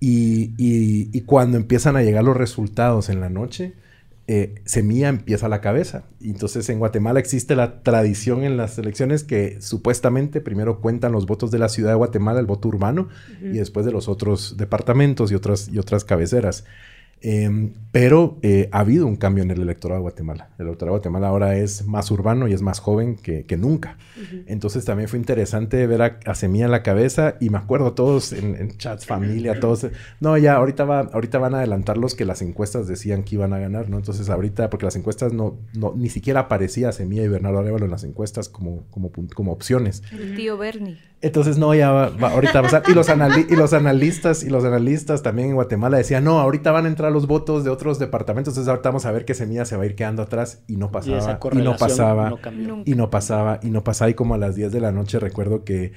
Y, 0.00 0.52
y, 0.58 1.20
cuando 1.22 1.56
empiezan 1.56 1.96
a 1.96 2.02
llegar 2.02 2.24
los 2.24 2.36
resultados 2.36 3.08
en 3.08 3.20
la 3.20 3.30
noche, 3.30 3.72
eh, 4.26 4.56
semilla 4.66 5.08
empieza 5.08 5.48
la 5.48 5.62
cabeza. 5.62 6.04
Y 6.20 6.28
entonces 6.28 6.68
en 6.68 6.80
Guatemala 6.80 7.20
existe 7.20 7.56
la 7.56 7.82
tradición 7.82 8.44
en 8.44 8.58
las 8.58 8.76
elecciones 8.76 9.24
que 9.24 9.62
supuestamente 9.62 10.42
primero 10.42 10.82
cuentan 10.82 11.12
los 11.12 11.24
votos 11.24 11.50
de 11.50 11.58
la 11.58 11.70
ciudad 11.70 11.92
de 11.92 11.96
Guatemala, 11.96 12.38
el 12.38 12.44
voto 12.44 12.68
urbano, 12.68 13.08
y 13.40 13.56
después 13.56 13.86
de 13.86 13.92
los 13.92 14.08
otros 14.08 14.58
departamentos 14.58 15.32
y 15.32 15.36
otras, 15.36 15.70
y 15.72 15.78
otras 15.78 16.04
cabeceras. 16.04 16.66
Em, 17.26 17.72
pero 17.90 18.38
eh, 18.42 18.68
ha 18.70 18.80
habido 18.80 19.06
un 19.06 19.16
cambio 19.16 19.42
en 19.44 19.50
el 19.50 19.62
electorado 19.62 19.98
de 19.98 20.02
Guatemala. 20.02 20.50
El 20.58 20.66
electorado 20.66 20.96
de 20.96 20.98
Guatemala 20.98 21.28
ahora 21.28 21.56
es 21.56 21.86
más 21.86 22.10
urbano 22.10 22.48
y 22.48 22.52
es 22.52 22.60
más 22.60 22.80
joven 22.80 23.16
que, 23.16 23.56
nunca. 23.56 23.96
Entonces 24.46 24.84
también 24.84 25.08
fue 25.08 25.18
interesante 25.18 25.86
ver 25.86 26.02
a, 26.02 26.34
Semilla 26.34 26.66
en 26.66 26.70
la 26.70 26.82
cabeza 26.82 27.36
y 27.40 27.48
me 27.48 27.56
acuerdo 27.56 27.94
todos 27.94 28.34
en, 28.34 28.76
chats, 28.76 29.06
familia, 29.06 29.58
todos. 29.58 29.86
No, 30.20 30.36
ya 30.36 30.56
ahorita, 30.56 30.84
va, 30.84 31.00
ahorita 31.00 31.38
van 31.38 31.54
a 31.54 31.58
adelantar 31.58 31.96
los 31.96 32.14
que 32.14 32.26
las 32.26 32.42
encuestas 32.42 32.88
decían 32.88 33.22
que 33.22 33.36
iban 33.36 33.54
a 33.54 33.58
ganar, 33.58 33.88
¿no? 33.88 33.96
Entonces 33.96 34.28
ahorita, 34.28 34.68
porque 34.68 34.84
las 34.84 34.96
encuestas 34.96 35.32
no, 35.32 35.56
no 35.72 35.94
ni 35.96 36.10
siquiera 36.10 36.40
aparecía 36.40 36.92
Semilla 36.92 37.22
y 37.22 37.28
Bernardo 37.28 37.60
Arevalo 37.60 37.86
en 37.86 37.92
las 37.92 38.04
encuestas 38.04 38.50
como, 38.50 38.84
como, 38.90 39.10
como 39.34 39.52
opciones. 39.52 40.02
El 40.12 40.34
tío 40.34 40.58
Bernie. 40.58 40.98
Entonces, 41.24 41.56
no, 41.56 41.74
ya 41.74 41.90
va, 41.90 42.08
ahorita 42.20 42.60
va 42.60 42.68
a 42.68 42.70
pasar. 42.70 42.82
Y 42.86 42.92
los, 42.92 43.08
y 43.48 43.56
los 43.56 43.72
analistas 43.72 44.42
y 44.42 44.50
los 44.50 44.62
analistas 44.62 45.22
también 45.22 45.48
en 45.48 45.54
Guatemala 45.54 45.96
decían, 45.96 46.22
no, 46.22 46.38
ahorita 46.38 46.70
van 46.70 46.84
a 46.84 46.88
entrar 46.88 47.10
los 47.10 47.26
votos 47.26 47.64
de 47.64 47.70
otros 47.70 47.98
departamentos, 47.98 48.52
entonces 48.52 48.68
ahorita 48.68 48.90
vamos 48.90 49.06
a 49.06 49.10
ver 49.10 49.24
que 49.24 49.32
Semilla 49.32 49.64
se 49.64 49.78
va 49.78 49.84
a 49.84 49.86
ir 49.86 49.94
quedando 49.94 50.22
atrás 50.22 50.62
y 50.66 50.76
no 50.76 50.90
pasaba, 50.90 51.16
y, 51.52 51.62
no 51.62 51.76
pasaba, 51.78 52.28
y 52.84 52.94
no 52.94 53.08
pasaba, 53.08 53.60
y 53.62 53.70
no 53.70 53.82
pasaba. 53.82 54.10
Y 54.10 54.14
como 54.14 54.34
a 54.34 54.38
las 54.38 54.54
10 54.54 54.70
de 54.70 54.80
la 54.80 54.92
noche 54.92 55.18
recuerdo 55.18 55.64
que, 55.64 55.92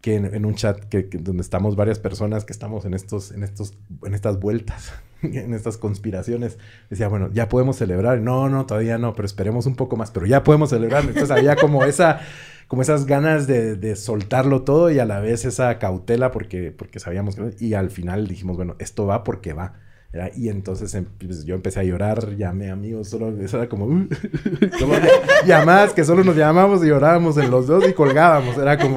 que 0.00 0.14
en, 0.14 0.44
un 0.44 0.54
chat 0.54 0.78
que, 0.84 1.08
donde 1.12 1.42
estamos 1.42 1.74
varias 1.74 1.98
personas 1.98 2.44
que 2.44 2.52
estamos 2.52 2.84
en 2.84 2.94
estos, 2.94 3.32
en 3.32 3.42
estos, 3.42 3.76
en 4.04 4.14
estas 4.14 4.38
vueltas 4.38 4.92
en 5.22 5.54
estas 5.54 5.76
conspiraciones, 5.76 6.58
decía, 6.88 7.08
bueno, 7.08 7.30
ya 7.32 7.48
podemos 7.48 7.76
celebrar. 7.76 8.20
No, 8.20 8.48
no, 8.48 8.66
todavía 8.66 8.98
no, 8.98 9.14
pero 9.14 9.26
esperemos 9.26 9.66
un 9.66 9.74
poco 9.74 9.96
más, 9.96 10.12
pero 10.12 10.26
ya 10.26 10.44
podemos 10.44 10.70
celebrar. 10.70 11.02
Entonces 11.02 11.30
había 11.30 11.56
como 11.56 11.84
esa, 11.84 12.20
como 12.68 12.82
esas 12.82 13.06
ganas 13.06 13.46
de, 13.46 13.74
de 13.76 13.96
soltarlo 13.96 14.62
todo 14.62 14.90
y 14.90 14.98
a 15.00 15.04
la 15.04 15.20
vez 15.20 15.44
esa 15.44 15.78
cautela 15.78 16.30
porque, 16.30 16.70
porque 16.70 17.00
sabíamos 17.00 17.34
que... 17.34 17.56
Y 17.58 17.74
al 17.74 17.90
final 17.90 18.28
dijimos, 18.28 18.56
bueno, 18.56 18.76
esto 18.78 19.06
va 19.06 19.24
porque 19.24 19.52
va. 19.54 19.74
¿verdad? 20.12 20.30
Y 20.36 20.48
entonces 20.48 20.94
em- 20.94 21.06
pues, 21.18 21.44
yo 21.44 21.54
empecé 21.54 21.80
a 21.80 21.84
llorar, 21.84 22.36
llamé 22.36 22.70
amigos, 22.70 23.08
solo 23.08 23.36
eso 23.42 23.58
era 23.58 23.68
como, 23.68 23.84
"Uh", 23.86 24.06
ll- 24.80 25.10
llamadas 25.46 25.92
que 25.92 26.04
solo 26.04 26.24
nos 26.24 26.36
llamábamos 26.36 26.82
y 26.84 26.88
llorábamos 26.88 27.36
en 27.38 27.50
los 27.50 27.66
dos 27.66 27.86
y 27.88 27.92
colgábamos, 27.92 28.56
era 28.56 28.78
como... 28.78 28.96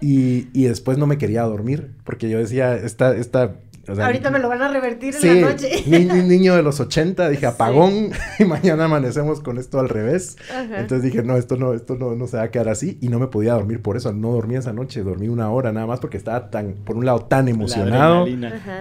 Y, 0.00 0.48
y 0.52 0.64
después 0.64 0.98
no 0.98 1.06
me 1.06 1.18
quería 1.18 1.42
dormir 1.42 1.92
porque 2.04 2.28
yo 2.28 2.38
decía, 2.38 2.74
esta, 2.74 3.14
esta, 3.16 3.56
o 3.88 3.94
sea, 3.94 4.06
Ahorita 4.06 4.30
me 4.30 4.38
lo 4.38 4.48
van 4.48 4.62
a 4.62 4.68
revertir 4.68 5.14
Sí, 5.14 5.28
en 5.28 5.42
la 5.42 5.50
noche. 5.50 5.70
ni- 5.86 6.04
ni- 6.04 6.22
niño 6.28 6.54
de 6.56 6.62
los 6.62 6.80
80, 6.80 7.28
dije 7.28 7.46
apagón 7.46 8.10
y 8.38 8.44
mañana 8.44 8.84
amanecemos 8.86 9.40
con 9.40 9.58
esto 9.58 9.78
al 9.80 9.88
revés. 9.88 10.36
Ajá. 10.50 10.80
Entonces 10.80 11.02
dije, 11.02 11.22
no, 11.22 11.36
esto 11.36 11.56
no, 11.56 11.72
esto 11.74 11.96
no, 11.96 12.14
no 12.14 12.26
se 12.26 12.36
va 12.36 12.44
a 12.44 12.50
quedar 12.50 12.68
así 12.68 12.98
y 13.00 13.08
no 13.08 13.18
me 13.18 13.26
podía 13.28 13.54
dormir 13.54 13.82
por 13.82 13.96
eso, 13.96 14.12
no 14.12 14.30
dormí 14.32 14.56
esa 14.56 14.72
noche, 14.72 15.02
dormí 15.02 15.28
una 15.28 15.50
hora 15.50 15.72
nada 15.72 15.86
más 15.86 16.00
porque 16.00 16.16
estaba 16.16 16.50
tan, 16.50 16.74
por 16.84 16.96
un 16.96 17.04
lado 17.06 17.20
tan 17.26 17.48
emocionado, 17.48 18.26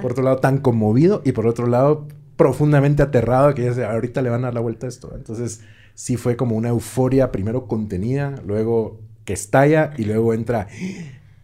por 0.02 0.12
otro 0.12 0.24
lado 0.24 0.38
tan 0.38 0.58
conmovido 0.60 1.22
y 1.26 1.32
por 1.34 1.48
otro 1.48 1.68
lado 1.68 2.08
profundamente 2.38 3.04
aterrado 3.04 3.54
que 3.54 3.64
ya 3.64 3.74
sé, 3.74 3.86
ahorita 3.86 4.22
le 4.22 4.30
van 4.30 4.42
a 4.44 4.48
dar 4.48 4.54
la 4.56 4.60
vuelta 4.62 4.86
a 4.86 4.90
esto. 4.90 5.14
Entonces 5.16 5.62
sí 5.94 6.18
fue 6.18 6.36
como 6.36 6.56
una 6.56 6.70
euforia 6.70 7.32
primero 7.32 7.68
contenida, 7.68 8.36
luego 8.46 9.00
que 9.26 9.34
estalla 9.34 9.92
y 9.98 10.06
luego 10.06 10.34
entra, 10.34 10.68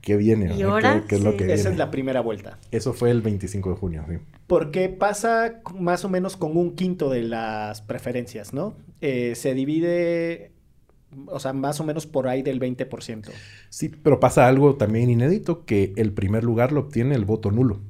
¿qué 0.02 0.18
viene? 0.18 0.54
¿Y. 0.54 0.58
¿Qué, 0.58 1.04
qué 1.08 1.16
es 1.16 1.24
lo 1.24 1.32
que 1.32 1.46
viene? 1.46 1.54
Esa 1.54 1.70
es 1.70 1.78
la 1.78 1.92
primera 1.92 2.22
vuelta. 2.22 2.60
Eso 2.72 2.94
fue 2.94 3.12
el 3.12 3.22
25 3.22 3.70
de 3.70 3.76
junio, 3.76 4.06
sí. 4.10 4.18
Porque 4.48 4.90
pasa 4.90 5.62
más 5.78 6.04
o 6.06 6.10
menos 6.10 6.36
con 6.36 6.58
un 6.58 6.76
quinto 6.76 7.10
de 7.10 7.24
las 7.24 7.82
preferencias, 7.82 8.54
¿no? 8.54 8.76
Eh, 9.02 9.34
se 9.36 9.54
divide, 9.54 10.52
o 11.28 11.40
sea, 11.40 11.54
más 11.54 11.80
o 11.80 11.84
menos 11.84 12.08
por 12.08 12.28
ahí 12.28 12.42
del 12.42 12.60
20%. 12.60 13.30
Sí, 13.70 13.90
pero 13.90 14.20
pasa 14.20 14.48
algo 14.48 14.76
también 14.76 15.10
inédito, 15.10 15.66
que 15.66 15.94
el 15.96 16.14
primer 16.14 16.44
lugar 16.44 16.72
lo 16.72 16.82
obtiene 16.82 17.16
el 17.16 17.26
voto 17.26 17.52
nulo. 17.52 17.82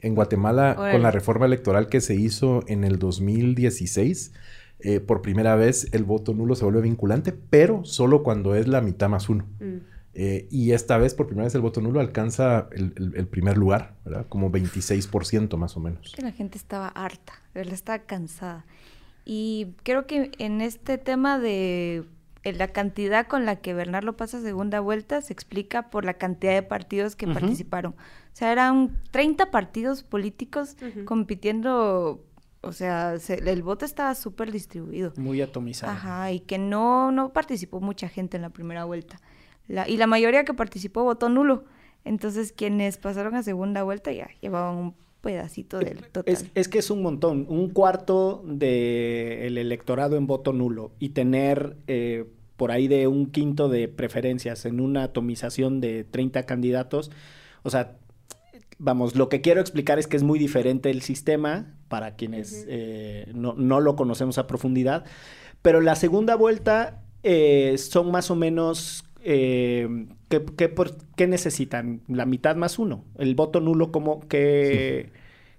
En 0.00 0.14
Guatemala, 0.14 0.74
con 0.76 1.02
la 1.02 1.10
reforma 1.10 1.46
electoral 1.46 1.88
que 1.88 2.02
se 2.02 2.14
hizo 2.14 2.62
en 2.66 2.84
el 2.84 2.98
2016, 2.98 4.32
eh, 4.80 5.00
por 5.00 5.22
primera 5.22 5.54
vez 5.54 5.88
el 5.92 6.04
voto 6.04 6.34
nulo 6.34 6.54
se 6.56 6.64
vuelve 6.64 6.82
vinculante, 6.82 7.32
pero 7.32 7.84
solo 7.84 8.22
cuando 8.22 8.54
es 8.54 8.68
la 8.68 8.82
mitad 8.82 9.08
más 9.08 9.30
uno. 9.30 9.46
Mm. 9.60 9.93
Eh, 10.14 10.46
y 10.50 10.72
esta 10.72 10.96
vez, 10.98 11.14
por 11.14 11.26
primera 11.26 11.44
vez, 11.44 11.54
el 11.54 11.60
voto 11.60 11.80
nulo 11.80 12.00
alcanza 12.00 12.68
el, 12.72 12.92
el- 12.96 13.14
el 13.16 13.26
primer 13.26 13.56
lugar, 13.58 13.94
¿verdad? 14.04 14.26
Como 14.28 14.50
26% 14.50 15.56
más 15.56 15.76
o 15.76 15.80
menos. 15.80 16.12
que 16.14 16.22
la 16.22 16.32
gente 16.32 16.56
estaba 16.58 16.88
harta, 16.88 17.32
verdad 17.54 17.74
estaba 17.74 17.98
cansada. 18.00 18.64
Y 19.24 19.74
creo 19.82 20.06
que 20.06 20.30
en 20.38 20.60
este 20.60 20.98
tema 20.98 21.38
de 21.38 22.04
eh, 22.44 22.52
la 22.52 22.68
cantidad 22.68 23.26
con 23.26 23.46
la 23.46 23.56
que 23.56 23.72
Bernardo 23.74 24.16
pasa 24.16 24.40
segunda 24.40 24.80
vuelta 24.80 25.20
se 25.22 25.32
explica 25.32 25.90
por 25.90 26.04
la 26.04 26.14
cantidad 26.14 26.52
de 26.52 26.62
partidos 26.62 27.16
que 27.16 27.24
Ujú. 27.26 27.34
participaron. 27.34 27.92
O 27.94 28.36
sea, 28.36 28.52
eran 28.52 28.98
30 29.10 29.50
partidos 29.50 30.02
políticos 30.02 30.76
Ujú. 30.80 31.06
compitiendo, 31.06 32.22
o 32.60 32.72
sea, 32.72 33.18
se- 33.18 33.34
el 33.50 33.62
voto 33.62 33.84
estaba 33.84 34.14
súper 34.14 34.52
distribuido. 34.52 35.12
Muy 35.16 35.40
atomizado. 35.40 35.92
Ajá, 35.92 36.30
y 36.32 36.40
que 36.40 36.58
no, 36.58 37.10
no 37.12 37.32
participó 37.32 37.80
mucha 37.80 38.08
gente 38.08 38.36
en 38.36 38.42
la 38.42 38.50
primera 38.50 38.84
vuelta. 38.84 39.20
La- 39.68 39.88
y 39.88 39.96
la 39.96 40.06
mayoría 40.06 40.44
que 40.44 40.54
participó 40.54 41.04
votó 41.04 41.28
nulo. 41.28 41.64
Entonces, 42.04 42.52
quienes 42.52 42.98
pasaron 42.98 43.34
a 43.34 43.42
segunda 43.42 43.82
vuelta 43.82 44.12
ya 44.12 44.28
llevaban 44.40 44.76
un 44.76 44.94
pedacito 45.22 45.78
del 45.78 46.02
total. 46.02 46.24
Es, 46.34 46.44
es 46.54 46.68
que 46.68 46.78
es 46.80 46.90
un 46.90 47.00
montón, 47.02 47.46
un 47.48 47.70
cuarto 47.70 48.42
del 48.46 49.56
electorado 49.56 50.16
en 50.16 50.26
voto 50.26 50.52
nulo 50.52 50.92
y 50.98 51.10
tener 51.10 51.76
eh, 51.86 52.26
por 52.56 52.70
ahí 52.72 52.88
de 52.88 53.06
un 53.06 53.30
quinto 53.30 53.68
de 53.70 53.88
preferencias 53.88 54.66
en 54.66 54.80
una 54.80 55.04
atomización 55.04 55.80
de 55.80 56.04
30 56.04 56.44
candidatos. 56.44 57.10
O 57.62 57.70
sea, 57.70 57.96
vamos, 58.78 59.16
lo 59.16 59.30
que 59.30 59.40
quiero 59.40 59.62
explicar 59.62 59.98
es 59.98 60.06
que 60.06 60.16
es 60.18 60.22
muy 60.22 60.38
diferente 60.38 60.90
el 60.90 61.00
sistema 61.00 61.74
para 61.88 62.16
quienes 62.16 62.66
eh, 62.68 63.30
no, 63.34 63.54
no 63.54 63.80
lo 63.80 63.96
conocemos 63.96 64.36
a 64.36 64.46
profundidad, 64.46 65.04
pero 65.62 65.80
la 65.80 65.94
segunda 65.96 66.34
vuelta 66.36 67.02
eh, 67.22 67.76
son 67.78 68.10
más 68.10 68.30
o 68.30 68.36
menos... 68.36 69.04
eh, 69.24 70.06
¿qué, 70.28 70.44
qué 70.56 70.68
por- 70.68 70.96
qué 71.16 71.26
necesitan? 71.26 72.00
La 72.08 72.26
mitad 72.26 72.56
más 72.56 72.78
uno. 72.78 73.04
El 73.18 73.34
voto 73.34 73.60
nulo, 73.60 73.90
como 73.90 74.20
qué, 74.28 75.10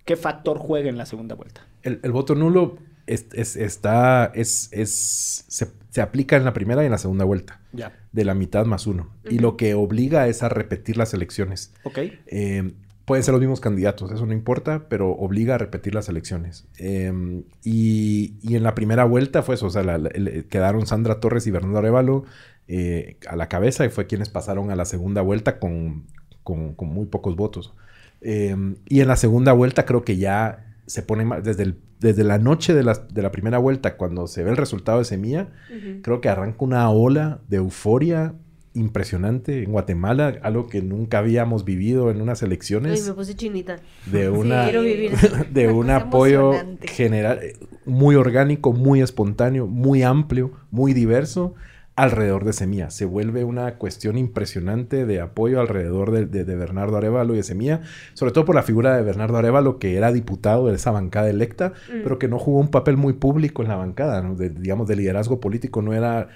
¿qué 0.05 0.15
factor 0.15 0.57
juega 0.59 0.89
en 0.89 0.97
la 0.97 1.05
segunda 1.05 1.35
vuelta? 1.35 1.65
El, 1.83 1.99
el 2.03 2.11
voto 2.11 2.35
nulo 2.35 2.77
es, 3.07 3.27
es- 3.33 3.55
está, 3.55 4.31
es, 4.33 4.69
es, 4.71 5.45
se, 5.47 5.67
se 5.89 6.01
aplica 6.01 6.35
en 6.37 6.45
la 6.45 6.53
primera 6.53 6.81
y 6.83 6.85
en 6.85 6.91
la 6.91 6.97
segunda 6.97 7.25
vuelta, 7.25 7.59
Ya. 7.73 7.93
de 8.11 8.25
la 8.25 8.33
mitad 8.33 8.65
más 8.65 8.87
uno. 8.87 9.09
Y 9.29 9.39
lo 9.39 9.57
que 9.57 9.73
obliga 9.73 10.27
es 10.27 10.43
a 10.43 10.49
repetir 10.49 10.97
las 10.97 11.13
elecciones. 11.13 11.73
Ok. 11.83 11.99
Eh, 12.27 12.71
pueden 13.05 13.23
ser 13.23 13.33
los 13.33 13.41
mismos 13.41 13.59
candidatos, 13.61 14.11
eso 14.11 14.25
no 14.25 14.33
importa, 14.33 14.87
pero 14.89 15.11
obliga 15.11 15.55
a 15.55 15.57
repetir 15.59 15.93
las 15.93 16.09
elecciones. 16.09 16.65
Eh, 16.79 17.43
y, 17.63 18.33
y 18.41 18.55
en 18.55 18.63
la 18.63 18.73
primera 18.73 19.03
vuelta 19.05 19.43
fue 19.43 19.53
eso, 19.55 19.67
o 19.67 19.69
sea, 19.69 19.83
la- 19.83 19.99
la- 19.99 20.09
el- 20.09 20.45
quedaron 20.45 20.87
Sandra 20.87 21.19
Torres 21.19 21.45
y 21.45 21.51
Bernardo 21.51 21.77
Arevalo 21.77 22.25
eh, 22.67 23.17
a 23.27 23.35
la 23.35 23.47
cabeza 23.47 23.85
y 23.85 23.89
fue 23.89 24.07
quienes 24.07 24.29
pasaron 24.29 24.71
a 24.71 24.75
la 24.75 24.85
segunda 24.85 25.21
vuelta 25.21 25.59
con, 25.59 26.05
con- 26.43 26.73
con 26.73 26.87
muy 26.89 27.05
pocos 27.05 27.35
votos. 27.35 27.73
Eh, 28.21 28.55
y 28.87 29.01
en 29.01 29.07
la 29.07 29.15
segunda 29.17 29.53
vuelta 29.53 29.85
creo 29.85 30.03
que 30.03 30.17
ya 30.17 30.75
se 30.87 31.01
pone 31.03 31.25
más, 31.25 31.43
desde, 31.43 31.63
el- 31.63 31.77
desde 31.99 32.23
la 32.23 32.37
noche 32.39 32.73
de 32.73 32.83
la, 32.83 32.93
de 33.11 33.21
la 33.21 33.31
primera 33.31 33.57
vuelta, 33.57 33.97
cuando 33.97 34.27
se 34.27 34.43
ve 34.43 34.49
el 34.51 34.57
resultado 34.57 34.99
de 34.99 35.05
Semilla, 35.05 35.49
Ujú. 35.69 36.01
creo 36.01 36.21
que 36.21 36.29
arranca 36.29 36.57
una 36.59 36.89
ola 36.89 37.39
de 37.47 37.57
euforia 37.57 38.33
impresionante 38.73 39.63
en 39.63 39.71
Guatemala, 39.71 40.37
algo 40.43 40.67
que 40.67 40.81
nunca 40.81 41.19
habíamos 41.19 41.63
vivido 41.65 42.11
en 42.11 42.21
unas 42.21 42.43
Ay, 42.43 42.47
elecciones 42.47 43.07
me 43.07 43.13
puse 43.13 43.33
chinita. 43.35 43.77
de 44.05 44.29
una 44.29 44.65
quiero 44.65 44.81
vivir. 44.81 45.11
de 45.53 45.69
un 45.71 45.89
apoyo 45.89 46.51
general 46.81 47.39
eh, 47.41 47.53
muy 47.85 48.15
orgánico, 48.15 48.73
muy 48.73 49.01
espontáneo, 49.01 49.65
muy 49.65 50.03
amplio, 50.03 50.51
muy 50.71 50.93
diverso 50.93 51.55
alrededor 51.95 52.43
de 52.43 52.51
Semilla. 52.53 52.89
Se 52.89 53.05
vuelve 53.05 53.43
una 53.45 53.75
cuestión 53.75 54.17
impresionante 54.17 55.05
de 55.05 55.21
apoyo 55.21 55.61
alrededor 55.61 56.11
de, 56.11 56.25
de- 56.25 56.43
de 56.43 56.55
Bernardo 56.55 56.97
Arevalo 56.97 57.33
y 57.33 57.37
de 57.37 57.43
Semilla, 57.43 57.81
sobre 58.13 58.33
todo 58.33 58.43
por 58.45 58.55
la 58.55 58.63
figura 58.63 58.95
de 58.97 59.03
Bernardo 59.03 59.37
Arevalo, 59.37 59.79
que 59.79 59.95
era 59.95 60.11
diputado 60.11 60.67
de 60.67 60.75
esa 60.75 60.91
bancada 60.91 61.29
electa, 61.29 61.69
Mm. 61.89 62.03
pero 62.03 62.19
que 62.19 62.27
no 62.27 62.37
jugó 62.37 62.59
un 62.59 62.69
papel 62.69 62.97
muy 62.97 63.13
público 63.13 63.61
en 63.61 63.69
la 63.69 63.75
bancada, 63.77 64.21
¿no? 64.21 64.35
De- 64.35 64.49
digamos, 64.49 64.87
de 64.87 64.95
liderazgo 64.97 65.39
político, 65.39 65.81
no 65.81 65.93
era... 65.93 66.27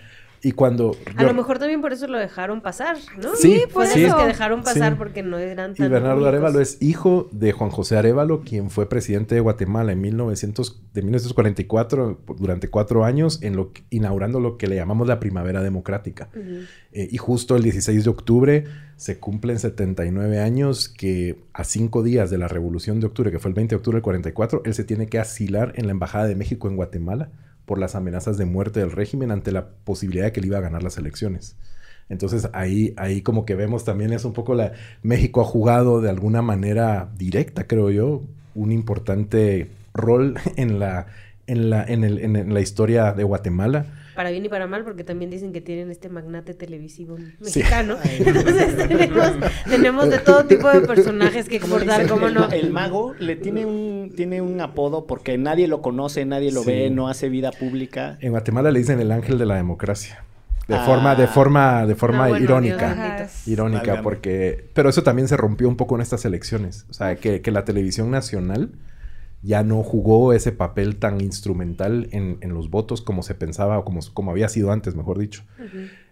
Y 0.42 0.54
cuando... 0.54 0.96
A 1.16 1.22
yo- 1.22 1.28
lo 1.28 1.34
mejor 1.34 1.60
también 1.60 1.82
por 1.82 1.92
eso 1.92 2.08
lo 2.08 2.18
dejaron 2.18 2.62
pasar, 2.62 2.96
¿no? 3.22 3.36
Sí, 3.36 3.62
sí. 3.94 4.02
los 4.02 4.16
que 4.16 4.26
dejaron 4.28 4.64
pasar 4.64 4.94
Sí. 4.94 4.98
porque 4.98 5.22
no 5.22 5.38
eran 5.38 5.72
Y 5.72 5.76
tan 5.76 5.92
Bernardo 5.92 6.16
públicos. 6.20 6.28
Arevalo 6.34 6.60
es 6.62 6.78
hijo 6.82 7.28
de 7.32 7.52
Juan 7.52 7.70
José 7.72 7.98
Arevalo, 7.98 8.42
quien 8.42 8.70
fue 8.70 8.88
presidente 8.88 9.36
de 9.36 9.42
Guatemala 9.42 9.92
en 9.92 10.00
1900, 10.02 10.82
de 10.94 11.02
1944 11.02 12.20
por- 12.26 12.38
durante 12.38 12.70
cuatro 12.70 13.04
años, 13.06 13.42
en 13.44 13.56
lo 13.56 13.72
inaugurando 13.90 14.40
lo 14.40 14.58
que 14.58 14.68
le 14.68 14.76
llamamos 14.76 15.08
la 15.08 15.20
Primavera 15.20 15.62
Democrática. 15.62 16.30
Eh, 16.92 17.08
y 17.12 17.18
justo 17.18 17.56
el 17.56 17.64
16 17.64 18.04
de 18.06 18.10
octubre 18.10 18.64
se 18.96 19.20
cumplen 19.20 19.60
79 19.60 20.40
años 20.40 20.90
que 20.90 21.44
a 21.54 21.64
cinco 21.64 22.04
días 22.04 22.30
de 22.30 22.38
la 22.38 22.48
Revolución 22.48 23.00
de 23.00 23.08
Octubre, 23.08 23.32
que 23.32 23.40
fue 23.40 23.50
el 23.50 23.56
20 23.56 23.76
de 23.76 23.78
octubre 23.78 23.98
del 23.98 24.04
44, 24.04 24.62
él 24.66 24.74
se 24.74 24.84
tiene 24.84 25.08
que 25.08 25.20
asilar 25.20 25.74
en 25.76 25.86
la 25.86 25.92
Embajada 25.92 26.28
de 26.28 26.36
México 26.36 26.68
en 26.70 26.76
Guatemala 26.76 27.30
por 27.70 27.78
las 27.78 27.94
amenazas 27.94 28.40
de 28.40 28.46
muerte 28.46 28.80
del 28.80 28.92
régimen 28.92 29.30
ante 29.30 29.52
la 29.52 29.68
posibilidad 29.86 30.26
de 30.26 30.32
que 30.32 30.40
él 30.40 30.48
iba 30.48 30.58
a 30.58 30.62
ganar 30.62 30.82
las 30.82 30.98
elecciones. 30.98 31.56
Entonces 32.10 32.50
ahí, 32.54 32.96
ahí 32.98 33.22
como 33.22 33.46
que 33.46 33.54
vemos 33.54 33.86
también 33.86 34.12
es 34.12 34.26
un 34.26 34.34
poco 34.34 34.56
la... 34.56 34.72
México 35.04 35.42
ha 35.42 35.46
jugado 35.46 36.02
de 36.02 36.10
alguna 36.10 36.42
manera 36.42 37.12
directa, 37.16 37.68
creo 37.68 37.92
yo, 37.92 38.24
un 38.56 38.72
importante 38.72 39.70
rol 39.94 40.34
en 40.56 40.80
la, 40.80 41.06
en 41.46 41.70
la, 41.70 41.84
en 41.84 42.04
el- 42.04 42.18
en- 42.18 42.36
en 42.36 42.54
la 42.56 42.62
historia 42.62 43.14
de 43.14 43.24
Guatemala. 43.24 43.86
Para 44.20 44.32
bien 44.32 44.44
y 44.44 44.50
para 44.50 44.68
mal, 44.68 44.84
porque 44.84 45.06
también 45.06 45.32
dicen 45.32 45.54
que 45.54 45.62
tienen 45.62 45.90
este 45.92 46.10
magnate 46.10 46.54
televisivo 46.54 47.16
Sí. 47.16 47.24
mexicano. 47.40 47.96
Entonces 48.20 48.76
tenemos, 48.90 49.32
tenemos 49.70 50.10
de 50.10 50.18
todo 50.20 50.44
tipo 50.44 50.68
de 50.70 50.82
personajes 50.82 51.48
que 51.48 51.62
Como 51.62 51.78
exportar, 51.78 52.06
¿cómo 52.06 52.28
el, 52.28 52.34
no? 52.34 52.50
el 52.52 52.70
mago 52.70 53.16
le 53.18 53.38
tiene 53.38 53.66
un, 53.66 54.12
tiene 54.18 54.42
un 54.42 54.60
apodo 54.60 55.08
porque 55.08 55.38
nadie 55.38 55.70
lo 55.70 55.82
conoce, 55.82 56.26
nadie 56.26 56.52
lo 56.52 56.64
Sí. 56.64 56.68
ve, 56.70 56.90
no 56.90 57.08
hace 57.08 57.30
vida 57.30 57.52
pública. 57.54 58.18
En 58.20 58.32
Guatemala 58.32 58.72
le 58.72 58.80
dicen 58.80 59.00
el 59.00 59.14
ángel 59.14 59.38
de 59.38 59.46
la 59.46 59.56
democracia. 59.56 60.26
De 60.68 60.76
Ah. 60.76 60.84
forma, 60.86 61.16
de 61.16 61.28
forma, 61.28 61.86
de 61.88 61.96
forma 61.96 62.24
No, 62.26 62.30
bueno, 62.32 62.44
irónica. 62.44 63.16
Dios 63.20 63.48
Irónica, 63.48 63.80
Válgame. 63.84 64.04
porque. 64.04 64.66
Pero 64.74 64.90
eso 64.90 65.02
también 65.02 65.30
se 65.30 65.38
rompió 65.38 65.70
un 65.70 65.78
poco 65.78 65.96
en 65.96 66.02
estas 66.02 66.26
elecciones. 66.26 66.86
O 66.90 66.94
sea, 66.94 67.16
que, 67.16 67.40
que 67.42 67.52
la 67.52 67.64
televisión 67.64 68.12
nacional 68.12 68.72
ya 69.42 69.64
no 69.64 69.84
jugó 69.84 70.34
ese 70.34 70.52
papel 70.52 70.98
tan 70.98 71.22
instrumental 71.22 72.10
en, 72.12 72.38
en 72.42 72.54
los 72.54 72.70
votos 72.70 73.02
como 73.02 73.24
se 73.24 73.36
pensaba 73.36 73.80
o 73.80 73.86
como, 73.86 74.02
como 74.14 74.32
había 74.32 74.50
sido 74.50 74.72
antes, 74.72 74.96
mejor 74.96 75.18
dicho. 75.18 75.44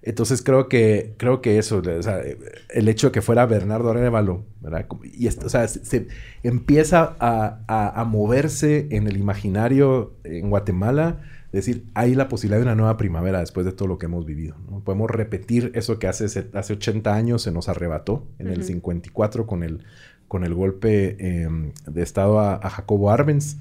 Entonces 0.01 0.41
creo 0.41 0.69
que, 0.69 1.13
creo 1.17 1.41
que 1.41 1.57
eso, 1.57 1.80
o 1.80 2.03
sea, 2.03 2.21
el 2.69 2.88
hecho 2.88 3.07
de 3.07 3.11
que 3.11 3.21
fuera 3.21 3.45
Bernardo 3.45 3.89
Arevalo, 3.89 4.45
¿verdad? 4.61 4.86
Y 5.13 5.28
esto, 5.28 5.47
o 5.47 5.49
sea, 5.49 5.67
se, 5.67 6.07
empieza 6.43 7.15
a, 7.19 7.59
a, 7.67 8.01
a, 8.01 8.05
moverse 8.05 8.88
en 8.91 9.07
el 9.07 9.17
imaginario 9.17 10.13
en 10.23 10.49
Guatemala, 10.49 11.19
decir, 11.51 11.86
hay 11.93 12.15
la 12.15 12.28
posibilidad 12.28 12.59
de 12.59 12.63
una 12.63 12.75
nueva 12.75 12.97
primavera 12.97 13.39
después 13.39 13.65
de 13.65 13.71
todo 13.71 13.88
lo 13.88 13.97
que 13.97 14.05
hemos 14.05 14.25
vivido. 14.25 14.55
¿no? 14.69 14.80
Podemos 14.82 15.09
repetir 15.09 15.71
eso 15.75 15.99
que 15.99 16.07
hace, 16.07 16.25
hace 16.53 16.73
80 16.73 17.13
años 17.13 17.41
se 17.41 17.51
nos 17.51 17.67
arrebató, 17.69 18.25
en 18.39 18.47
uh 18.47 18.51
-huh. 18.51 18.53
el 18.53 18.63
54 18.63 19.47
con 19.47 19.63
el, 19.63 19.84
con 20.28 20.43
el 20.43 20.53
golpe 20.53 21.15
eh, 21.19 21.47
de 21.86 22.03
Estado 22.03 22.39
a, 22.39 22.69
Jacobo 22.69 23.11
Arbenz, 23.11 23.57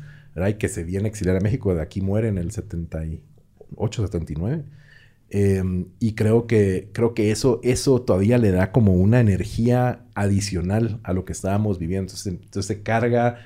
que 0.58 0.68
se 0.68 0.84
viene 0.84 1.06
a 1.06 1.08
exiliar 1.08 1.36
a 1.36 1.40
México, 1.40 1.74
de 1.74 1.82
aquí 1.82 2.00
muere 2.00 2.28
en 2.28 2.38
el 2.38 2.50
78, 2.50 4.02
79. 4.02 4.64
Eh, 5.30 5.62
y 5.98 6.12
creo 6.12 6.46
que, 6.46 6.88
creo 6.92 7.14
que 7.14 7.30
eso, 7.30 7.60
eso 7.64 8.02
todavía 8.02 8.38
le 8.38 8.52
da 8.52 8.70
como 8.70 8.94
una 8.94 9.20
energía 9.20 10.04
adicional 10.14 11.00
a 11.02 11.12
lo 11.12 11.24
que 11.24 11.32
estábamos 11.32 11.78
viviendo. 11.78 12.12
Entonces, 12.12 12.26
entonces 12.26 12.78
carga, 12.82 13.38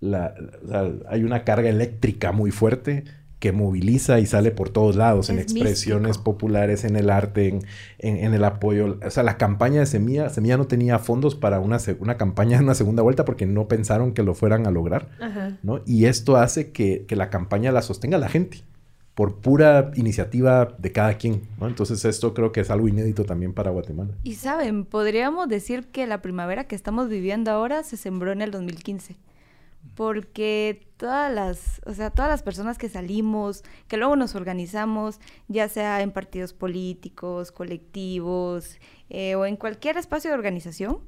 la, 0.00 0.34
la, 0.66 0.92
hay 1.08 1.24
una 1.24 1.44
carga 1.44 1.68
eléctrica 1.68 2.32
muy 2.32 2.50
fuerte 2.50 3.04
que 3.38 3.52
moviliza 3.52 4.18
y 4.18 4.26
sale 4.26 4.50
por 4.50 4.70
todos 4.70 4.96
lados, 4.96 5.26
es 5.26 5.30
en 5.30 5.38
expresiones 5.38 6.08
místico. 6.08 6.24
populares, 6.24 6.84
en 6.84 6.96
el 6.96 7.10
arte, 7.10 7.48
en, 7.48 7.60
en, 7.98 8.16
en, 8.24 8.34
el 8.34 8.44
apoyo. 8.44 8.98
O 9.04 9.10
sea, 9.10 9.22
la 9.22 9.36
campaña 9.36 9.80
de 9.80 9.86
Semilla, 9.86 10.28
Semilla 10.28 10.56
no 10.56 10.66
tenía 10.66 10.98
fondos 10.98 11.34
para 11.34 11.60
una, 11.60 11.78
una 12.00 12.16
campaña 12.16 12.58
en 12.58 12.64
una 12.68 12.74
segunda 12.74 13.02
vuelta 13.02 13.24
porque 13.24 13.46
no 13.46 13.68
pensaron 13.68 14.12
que 14.12 14.22
lo 14.22 14.34
fueran 14.34 14.66
a 14.66 14.70
lograr, 14.70 15.08
Ajá. 15.20 15.56
¿no? 15.62 15.80
Y 15.86 16.06
esto 16.06 16.36
hace 16.36 16.72
que, 16.72 17.04
que 17.06 17.16
la 17.16 17.30
campaña 17.30 17.70
la 17.70 17.82
sostenga 17.82 18.18
la 18.18 18.28
gente 18.28 18.64
por 19.14 19.40
pura 19.40 19.90
iniciativa 19.96 20.76
de 20.78 20.92
cada 20.92 21.14
quien, 21.14 21.42
¿no? 21.58 21.66
Entonces 21.66 22.04
esto 22.04 22.34
creo 22.34 22.52
que 22.52 22.60
es 22.60 22.70
algo 22.70 22.86
inédito 22.86 23.24
también 23.24 23.52
para 23.52 23.72
Guatemala. 23.72 24.12
Y 24.22 24.34
saben, 24.34 24.84
podríamos 24.84 25.48
decir 25.48 25.88
que 25.88 26.06
la 26.06 26.22
primavera 26.22 26.68
que 26.68 26.76
estamos 26.76 27.08
viviendo 27.08 27.50
ahora 27.50 27.82
se 27.82 27.96
sembró 27.96 28.30
en 28.30 28.42
el 28.42 28.52
2015 28.52 29.16
porque 29.94 30.88
todas 30.96 31.32
las, 31.32 31.80
o 31.86 31.94
sea, 31.94 32.10
todas 32.10 32.30
las 32.30 32.42
personas 32.42 32.78
que 32.78 32.88
salimos, 32.88 33.64
que 33.86 33.96
luego 33.96 34.16
nos 34.16 34.34
organizamos, 34.34 35.20
ya 35.48 35.68
sea 35.68 36.02
en 36.02 36.12
partidos 36.12 36.52
políticos, 36.52 37.52
colectivos 37.52 38.78
eh, 39.10 39.34
o 39.34 39.46
en 39.46 39.56
cualquier 39.56 39.96
espacio 39.96 40.30
de 40.30 40.36
organización, 40.36 40.98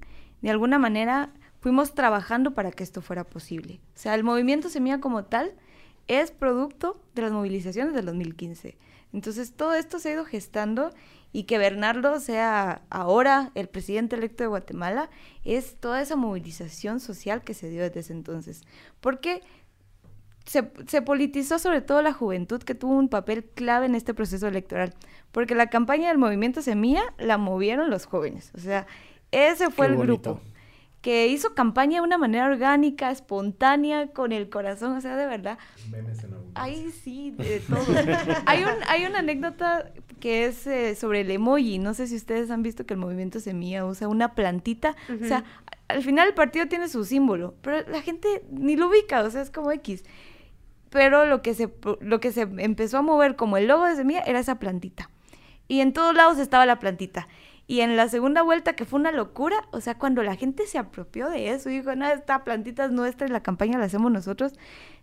de 0.42 0.50
alguna 0.50 0.78
manera 0.78 1.32
fuimos 1.60 1.94
trabajando 1.94 2.54
para 2.54 2.70
que 2.70 2.82
esto 2.82 3.02
fuera 3.02 3.24
posible. 3.24 3.80
O 3.94 3.98
sea, 3.98 4.14
el 4.14 4.24
movimiento 4.24 4.68
Semilla 4.68 5.00
como 5.00 5.24
tal 5.24 5.54
es 6.08 6.30
producto 6.30 7.00
de 7.14 7.22
las 7.22 7.32
movilizaciones 7.32 7.94
del 7.94 8.06
2015. 8.06 8.76
Entonces, 9.12 9.52
todo 9.54 9.74
esto 9.74 9.98
se 9.98 10.08
ha 10.08 10.12
ido 10.12 10.24
gestando 10.24 10.90
y 11.32 11.44
que 11.44 11.58
Bernardo 11.58 12.18
sea 12.20 12.82
ahora 12.90 13.52
el 13.54 13.68
presidente 13.68 14.16
electo 14.16 14.42
de 14.42 14.48
Guatemala 14.48 15.10
es 15.44 15.76
toda 15.76 16.00
esa 16.00 16.16
movilización 16.16 17.00
social 17.00 17.42
que 17.42 17.54
se 17.54 17.68
dio 17.68 17.82
desde 17.82 18.00
ese 18.00 18.12
entonces. 18.12 18.62
Porque 19.00 19.42
se, 20.44 20.70
se, 20.88 21.02
politizó 21.02 21.58
sobre 21.58 21.80
todo 21.80 22.02
la 22.02 22.12
juventud 22.12 22.62
que 22.62 22.74
tuvo 22.74 22.94
un 22.94 23.08
papel 23.08 23.44
clave 23.44 23.86
en 23.86 23.94
este 23.94 24.14
proceso 24.14 24.48
electoral. 24.48 24.94
Porque 25.30 25.54
la 25.54 25.68
campaña 25.68 26.08
del 26.08 26.18
movimiento 26.18 26.62
Semilla 26.62 27.02
la 27.18 27.38
movieron 27.38 27.90
los 27.90 28.06
jóvenes. 28.06 28.50
O 28.56 28.58
sea, 28.58 28.86
ese 29.30 29.70
fue 29.70 29.86
Qué 29.86 29.92
el 29.92 29.98
bonito. 29.98 30.34
grupo 30.34 30.50
que 31.00 31.28
hizo 31.28 31.54
campaña 31.54 31.96
de 31.96 32.02
una 32.02 32.18
manera 32.18 32.46
orgánica, 32.46 33.10
espontánea, 33.10 34.08
con 34.08 34.32
el 34.32 34.50
corazón, 34.50 34.96
o 34.96 35.00
sea, 35.00 35.16
de 35.16 35.26
verdad. 35.26 35.58
Memes 35.90 36.22
en 36.24 36.34
Ahí 36.54 36.90
sí, 36.90 37.30
de 37.30 37.60
todo. 37.60 37.82
hay, 38.46 38.64
un, 38.64 38.74
hay 38.86 39.06
una 39.06 39.20
anécdota 39.20 39.90
que 40.20 40.46
es 40.46 40.66
eh, 40.66 40.94
sobre 40.94 41.22
el 41.22 41.30
emoji. 41.30 41.78
No 41.78 41.94
sé 41.94 42.06
si 42.06 42.16
ustedes 42.16 42.50
han 42.50 42.62
visto 42.62 42.86
que 42.86 42.94
el 42.94 43.00
movimiento 43.00 43.40
Semilla 43.40 43.84
usa 43.84 44.08
una 44.08 44.34
plantita. 44.34 44.94
Uh 45.08 45.12
-huh. 45.12 45.24
O 45.24 45.26
sea, 45.26 45.44
al 45.88 46.02
final 46.02 46.28
el 46.28 46.34
partido 46.34 46.66
tiene 46.68 46.88
su 46.88 47.04
símbolo, 47.04 47.54
pero 47.62 47.88
la 47.90 48.02
gente 48.02 48.44
ni 48.50 48.76
lo 48.76 48.88
ubica, 48.88 49.22
o 49.22 49.30
sea, 49.30 49.42
es 49.42 49.50
como 49.50 49.72
X. 49.72 50.04
Pero 50.90 51.24
lo 51.26 51.42
que 51.42 51.54
se, 51.54 51.68
lo 52.00 52.20
que 52.20 52.32
se 52.32 52.42
empezó 52.42 52.98
a 52.98 53.02
mover 53.02 53.36
como 53.36 53.56
el 53.56 53.66
logo 53.66 53.84
de 53.84 53.96
Semilla 53.96 54.20
era 54.20 54.40
esa 54.40 54.58
plantita. 54.58 55.10
Y 55.68 55.80
en 55.80 55.92
todos 55.92 56.14
lados 56.14 56.38
estaba 56.38 56.66
la 56.66 56.78
plantita. 56.78 57.28
Y 57.70 57.82
en 57.82 57.96
la 57.96 58.08
segunda 58.08 58.42
vuelta, 58.42 58.72
que 58.72 58.84
fue 58.84 58.98
una 58.98 59.12
locura, 59.12 59.68
o 59.70 59.80
sea, 59.80 59.96
cuando 59.96 60.24
la 60.24 60.34
gente 60.34 60.66
se 60.66 60.76
apropió 60.76 61.30
de 61.30 61.50
eso, 61.50 61.68
dijo, 61.68 61.94
no, 61.94 62.04
esta 62.04 62.42
plantita 62.42 62.86
es 62.86 62.90
nuestra 62.90 63.28
y 63.28 63.30
la 63.30 63.44
campaña 63.44 63.78
la 63.78 63.84
hacemos 63.84 64.10
nosotros, 64.10 64.54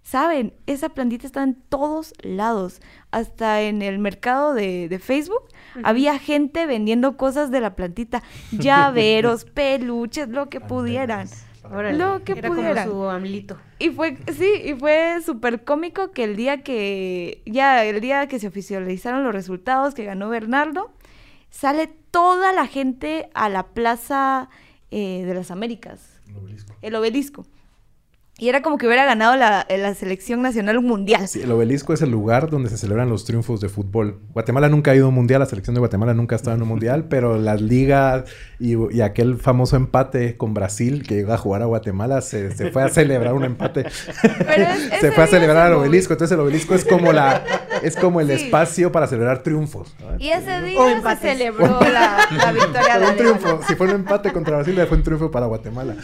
saben, 0.02 0.54
esa 0.66 0.90
plantita 0.90 1.26
está 1.26 1.44
en 1.44 1.56
todos 1.56 2.14
lados, 2.24 2.82
hasta 3.12 3.62
en 3.62 3.82
el 3.82 4.00
mercado 4.00 4.54
de, 4.54 4.90
de 4.90 5.00
Facebook, 5.00 5.44
uh 5.44 5.80
-huh. 5.80 5.82
había 5.86 6.20
gente 6.20 6.66
vendiendo 6.66 7.16
cosas 7.16 7.52
de 7.52 7.62
la 7.62 7.74
plantita, 7.74 8.22
llaveros, 8.52 9.46
peluches, 9.54 10.28
lo 10.28 10.50
que 10.50 10.60
pudieran. 10.60 11.30
Órale, 11.64 11.98
lo 11.98 12.22
que 12.26 12.34
era 12.34 12.50
pudieran. 12.50 12.90
como 12.90 13.04
su 13.06 13.10
amlito. 13.10 13.58
Y 13.80 13.92
fue, 13.92 14.18
sí, 14.38 14.50
y 14.66 14.74
fue 14.74 15.22
súper 15.26 15.64
cómico 15.64 16.12
que 16.12 16.26
el 16.26 16.36
día 16.36 16.64
que, 16.64 17.44
ya, 17.46 17.86
el 17.86 18.02
día 18.02 18.28
que 18.28 18.40
se 18.40 18.48
oficializaron 18.48 19.24
los 19.24 19.34
resultados, 19.34 19.94
que 19.94 20.04
ganó 20.04 20.28
Bernardo, 20.28 20.92
sale 21.50 21.88
toda 22.18 22.52
la 22.52 22.66
gente 22.66 23.30
a 23.36 23.48
la 23.48 23.68
Plaza 23.68 24.50
eh, 24.90 25.24
de 25.24 25.36
las 25.36 25.52
Américas. 25.52 26.20
El 26.28 26.36
obelisco. 26.36 26.74
El 26.82 26.96
obelisco. 26.96 27.46
Y 28.40 28.50
era 28.50 28.62
como 28.62 28.78
que 28.78 28.86
hubiera 28.86 29.04
ganado 29.04 29.36
la, 29.36 29.66
la, 29.68 29.96
selección 29.96 30.44
nacional 30.44 30.78
un 30.78 30.86
mundial. 30.86 31.28
Sí, 31.28 31.42
el 31.42 31.52
obelisco 31.52 31.92
es 31.94 32.04
el 32.04 32.12
lugar 32.12 32.52
donde 32.52 32.70
se 32.70 32.78
celebran 32.78 33.10
los 33.10 33.26
triunfos 33.26 33.62
de 33.62 33.68
fútbol. 33.68 34.20
Guatemala 34.32 34.70
nunca 34.70 34.92
ha 34.92 34.96
ido 34.96 35.06
a 35.06 35.10
un 35.10 35.16
mundial, 35.16 35.40
la 35.40 35.48
selección 35.48 35.74
de 35.74 35.80
Guatemala 35.80 36.14
nunca 36.14 36.36
ha 36.36 36.38
estado 36.38 36.56
en 36.56 36.62
un 36.62 36.68
mundial, 36.68 37.06
pero 37.10 37.40
las 37.40 37.62
ligas 37.62 38.26
y, 38.60 38.76
y, 38.96 39.02
aquel 39.02 39.38
famoso 39.38 39.76
empate 39.76 40.38
con 40.38 40.54
Brasil 40.54 41.02
que 41.08 41.16
llegó 41.16 41.34
a 41.34 41.38
jugar 41.40 41.64
a 41.64 41.66
Guatemala 41.66 42.22
se, 42.22 42.56
se 42.56 42.70
fue 42.70 42.84
a 42.84 42.90
celebrar 42.90 43.34
un 43.34 43.44
empate. 43.44 43.88
Es, 44.58 45.02
se 45.02 45.12
fue 45.12 45.24
a 45.24 45.28
celebrar 45.28 45.68
al 45.68 45.74
obelisco. 45.74 46.14
Entonces 46.14 46.34
el 46.36 46.40
obelisco 46.40 46.76
es 46.76 46.86
como 46.86 47.12
la 47.12 47.44
es 47.82 47.96
como 47.96 48.22
el 48.22 48.28
sí. 48.28 48.34
espacio 48.46 48.92
para 48.92 49.08
celebrar 49.08 49.44
triunfos. 49.44 49.96
Y 50.20 50.30
ese 50.30 50.62
día 50.62 51.02
se 51.02 51.16
celebró 51.18 51.80
la, 51.82 52.28
la 52.32 52.52
victoria 52.52 53.00
de 53.00 53.06
un 53.08 53.18
triunfo. 53.18 53.60
Si 53.68 53.76
fue 53.76 53.88
un 53.88 53.96
empate 53.96 54.32
contra 54.32 54.58
Brasil, 54.58 54.80
fue 54.88 54.98
un 54.98 55.04
triunfo 55.04 55.32
para 55.32 55.46
Guatemala. 55.48 55.96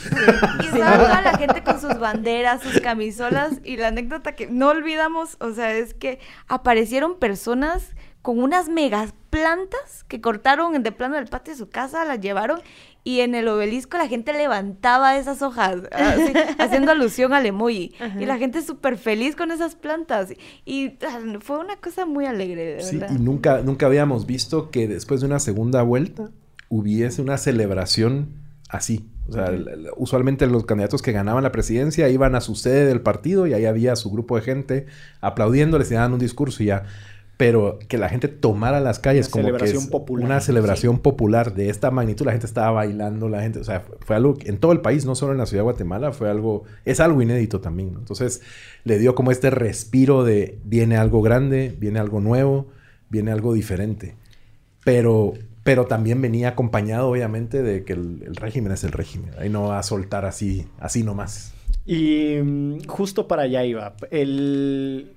Y 0.62 0.66
estaba 0.66 0.98
toda 0.98 1.22
la 1.22 1.38
gente 1.38 1.64
con 1.64 1.80
sus 1.80 2.00
banderas 2.00 2.23
banderas, 2.24 2.62
sus 2.62 2.80
camisolas 2.80 3.60
y 3.64 3.78
la 3.78 3.88
anécdota 3.88 4.34
que 4.34 4.48
no 4.48 4.70
olvidamos, 4.70 5.38
o 5.40 5.54
sea, 5.54 5.74
es 5.74 5.94
que 5.94 6.20
aparecieron 6.48 7.20
personas 7.20 7.92
con 8.22 8.40
unas 8.40 8.70
megas 8.70 9.14
plantas 9.30 10.06
que 10.08 10.22
cortaron 10.22 10.82
de 10.82 10.92
plano 10.94 11.16
del 11.16 11.28
patio 11.28 11.54
de 11.54 11.60
su 11.60 11.70
casa, 11.70 12.06
las 12.06 12.22
llevaron 12.22 12.62
y 13.04 13.20
en 13.20 13.36
el 13.36 13.50
obelisco 13.50 13.98
la 13.98 14.08
gente 14.08 14.32
levantaba 14.32 15.18
esas 15.18 15.42
hojas, 15.42 15.82
así, 15.92 16.32
haciendo 16.58 16.94
alusión 16.94 17.34
al 17.34 17.46
emoji. 17.46 17.94
Ajá. 18.00 18.22
Y 18.22 18.26
la 18.26 18.38
gente 18.38 18.62
súper 18.62 18.98
feliz 18.98 19.36
con 19.36 19.52
esas 19.52 19.76
plantas. 19.76 20.30
Y 20.64 20.94
ah, 21.06 21.20
fue 21.42 21.60
una 21.60 21.76
cosa 21.76 22.06
muy 22.06 22.26
alegre, 22.26 22.76
de 22.76 22.82
sí, 22.82 22.98
verdad. 22.98 23.14
Y 23.14 23.22
nunca, 23.22 23.62
nunca 23.62 23.88
habíamos 23.88 24.26
visto 24.26 24.72
que 24.72 24.88
después 24.88 25.20
de 25.20 25.28
una 25.28 25.40
segunda 25.40 25.84
vuelta 25.84 26.32
hubiese 26.70 27.22
una 27.22 27.38
celebración 27.38 28.30
así. 28.70 29.10
O 29.28 29.32
sea, 29.32 29.52
usualmente 29.96 30.46
los 30.48 30.66
candidatos 30.66 31.02
que 31.02 31.12
ganaban 31.12 31.44
la 31.44 31.52
presidencia 31.52 32.10
iban 32.10 32.36
a 32.36 32.42
su 32.42 32.56
sede 32.56 32.86
del 32.86 33.02
partido 33.02 33.48
y 33.48 33.54
ahí 33.54 33.66
había 33.66 33.96
su 33.96 34.12
grupo 34.12 34.36
de 34.36 34.42
gente 34.42 34.86
aplaudiéndoles 35.22 35.90
y 35.92 35.94
daban 35.94 36.14
un 36.14 36.20
discurso 36.20 36.62
y 36.62 36.68
ya. 36.68 36.84
Pero 37.38 37.80
que 37.88 37.98
la 37.98 38.10
gente 38.10 38.28
tomara 38.28 38.80
las 38.80 39.00
calles 39.00 39.32
una 39.34 39.50
como 39.50 39.58
que 39.58 39.66
es 39.66 39.88
popular, 39.88 40.26
una 40.26 40.40
celebración 40.40 40.96
sí. 40.96 41.02
popular 41.02 41.56
de 41.56 41.70
esta 41.70 41.90
magnitud, 41.90 42.26
la 42.26 42.32
gente 42.32 42.46
estaba 42.46 42.72
bailando, 42.72 43.28
la 43.28 43.42
gente, 43.42 43.60
o 43.60 43.64
sea, 43.64 43.84
fue 44.02 44.16
algo 44.16 44.38
en 44.44 44.58
todo 44.58 44.72
el 44.72 44.82
país, 44.82 45.06
no 45.06 45.16
solo 45.16 45.32
en 45.32 45.40
la 45.40 45.46
ciudad 45.46 45.62
de 45.62 45.66
Guatemala, 45.66 46.12
fue 46.12 46.30
algo, 46.30 46.64
es 46.86 47.00
algo 47.00 47.22
inédito 47.22 47.60
también. 47.60 47.94
¿no? 47.94 48.00
Entonces 48.00 48.42
le 48.84 49.00
dio 49.00 49.16
como 49.16 49.32
este 49.32 49.50
respiro 49.50 50.24
de 50.24 50.60
viene 50.64 50.98
algo 50.98 51.22
grande, 51.22 51.76
viene 51.80 52.00
algo 52.00 52.20
nuevo, 52.20 52.68
viene 53.10 53.32
algo 53.32 53.54
diferente. 53.54 54.16
Pero 54.84 55.34
pero 55.64 55.86
también 55.86 56.22
venía 56.22 56.50
acompañado, 56.50 57.10
obviamente, 57.10 57.64
de 57.64 57.84
que 57.86 57.94
el, 57.94 58.24
el 58.26 58.36
régimen 58.36 58.74
es 58.74 58.84
el 58.84 58.92
régimen. 58.92 59.32
Ahí 59.38 59.50
no 59.50 59.70
va 59.70 59.80
a 59.80 59.84
soltar 59.84 60.26
así, 60.26 60.68
así 60.80 61.04
nomás. 61.04 61.54
Y 61.86 62.38
um, 62.38 62.82
justo 62.86 63.28
para 63.28 63.44
allá 63.44 63.66
iba. 63.66 63.96
El, 64.12 65.16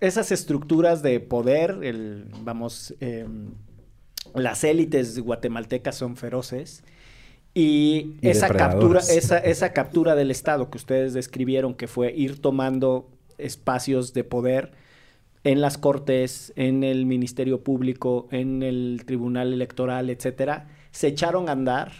esas 0.00 0.32
estructuras 0.32 1.02
de 1.02 1.20
poder, 1.20 1.78
el, 1.82 2.26
vamos, 2.42 2.94
eh, 3.00 3.26
las 4.34 4.64
élites 4.64 5.18
guatemaltecas 5.18 5.96
son 5.96 6.16
feroces. 6.16 6.84
Y, 7.52 8.16
y 8.20 8.28
esa, 8.28 8.48
captura, 8.48 9.00
esa, 9.00 9.38
esa 9.38 9.72
captura 9.72 10.14
del 10.14 10.30
Estado 10.30 10.70
que 10.70 10.78
ustedes 10.78 11.14
describieron, 11.14 11.74
que 11.74 11.88
fue 11.88 12.12
ir 12.14 12.40
tomando 12.40 13.10
espacios 13.38 14.12
de 14.12 14.24
poder 14.24 14.72
en 15.44 15.60
las 15.60 15.78
cortes, 15.78 16.52
en 16.56 16.84
el 16.84 17.06
Ministerio 17.06 17.62
Público, 17.62 18.28
en 18.30 18.62
el 18.62 19.02
Tribunal 19.06 19.52
Electoral, 19.52 20.10
etcétera, 20.10 20.68
se 20.90 21.08
echaron 21.08 21.48
a 21.48 21.52
andar, 21.52 21.92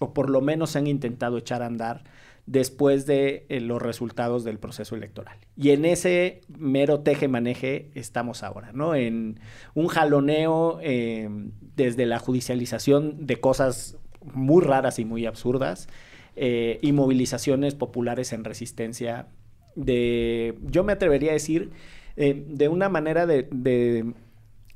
o 0.00 0.14
por 0.14 0.30
lo 0.30 0.40
menos 0.40 0.70
se 0.70 0.78
han 0.78 0.86
intentado 0.86 1.38
echar 1.38 1.62
a 1.62 1.66
andar, 1.66 2.04
después 2.46 3.04
de 3.04 3.44
eh, 3.50 3.60
los 3.60 3.80
resultados 3.82 4.42
del 4.42 4.58
proceso 4.58 4.96
electoral. 4.96 5.36
Y 5.54 5.70
en 5.70 5.84
ese 5.84 6.40
mero 6.48 7.00
teje-maneje 7.00 7.90
estamos 7.94 8.42
ahora, 8.42 8.72
¿no? 8.72 8.94
En 8.94 9.38
un 9.74 9.88
jaloneo 9.88 10.78
eh, 10.82 11.28
desde 11.76 12.06
la 12.06 12.18
judicialización 12.18 13.26
de 13.26 13.36
cosas 13.36 13.98
muy 14.32 14.64
raras 14.64 14.98
y 14.98 15.04
muy 15.04 15.26
absurdas 15.26 15.88
eh, 16.36 16.78
y 16.80 16.92
movilizaciones 16.92 17.74
populares 17.74 18.32
en 18.32 18.44
resistencia 18.44 19.28
de, 19.74 20.56
yo 20.62 20.84
me 20.84 20.94
atrevería 20.94 21.30
a 21.30 21.34
decir, 21.34 21.70
de 22.18 22.68
una 22.68 22.88
manera 22.88 23.26
de, 23.26 23.48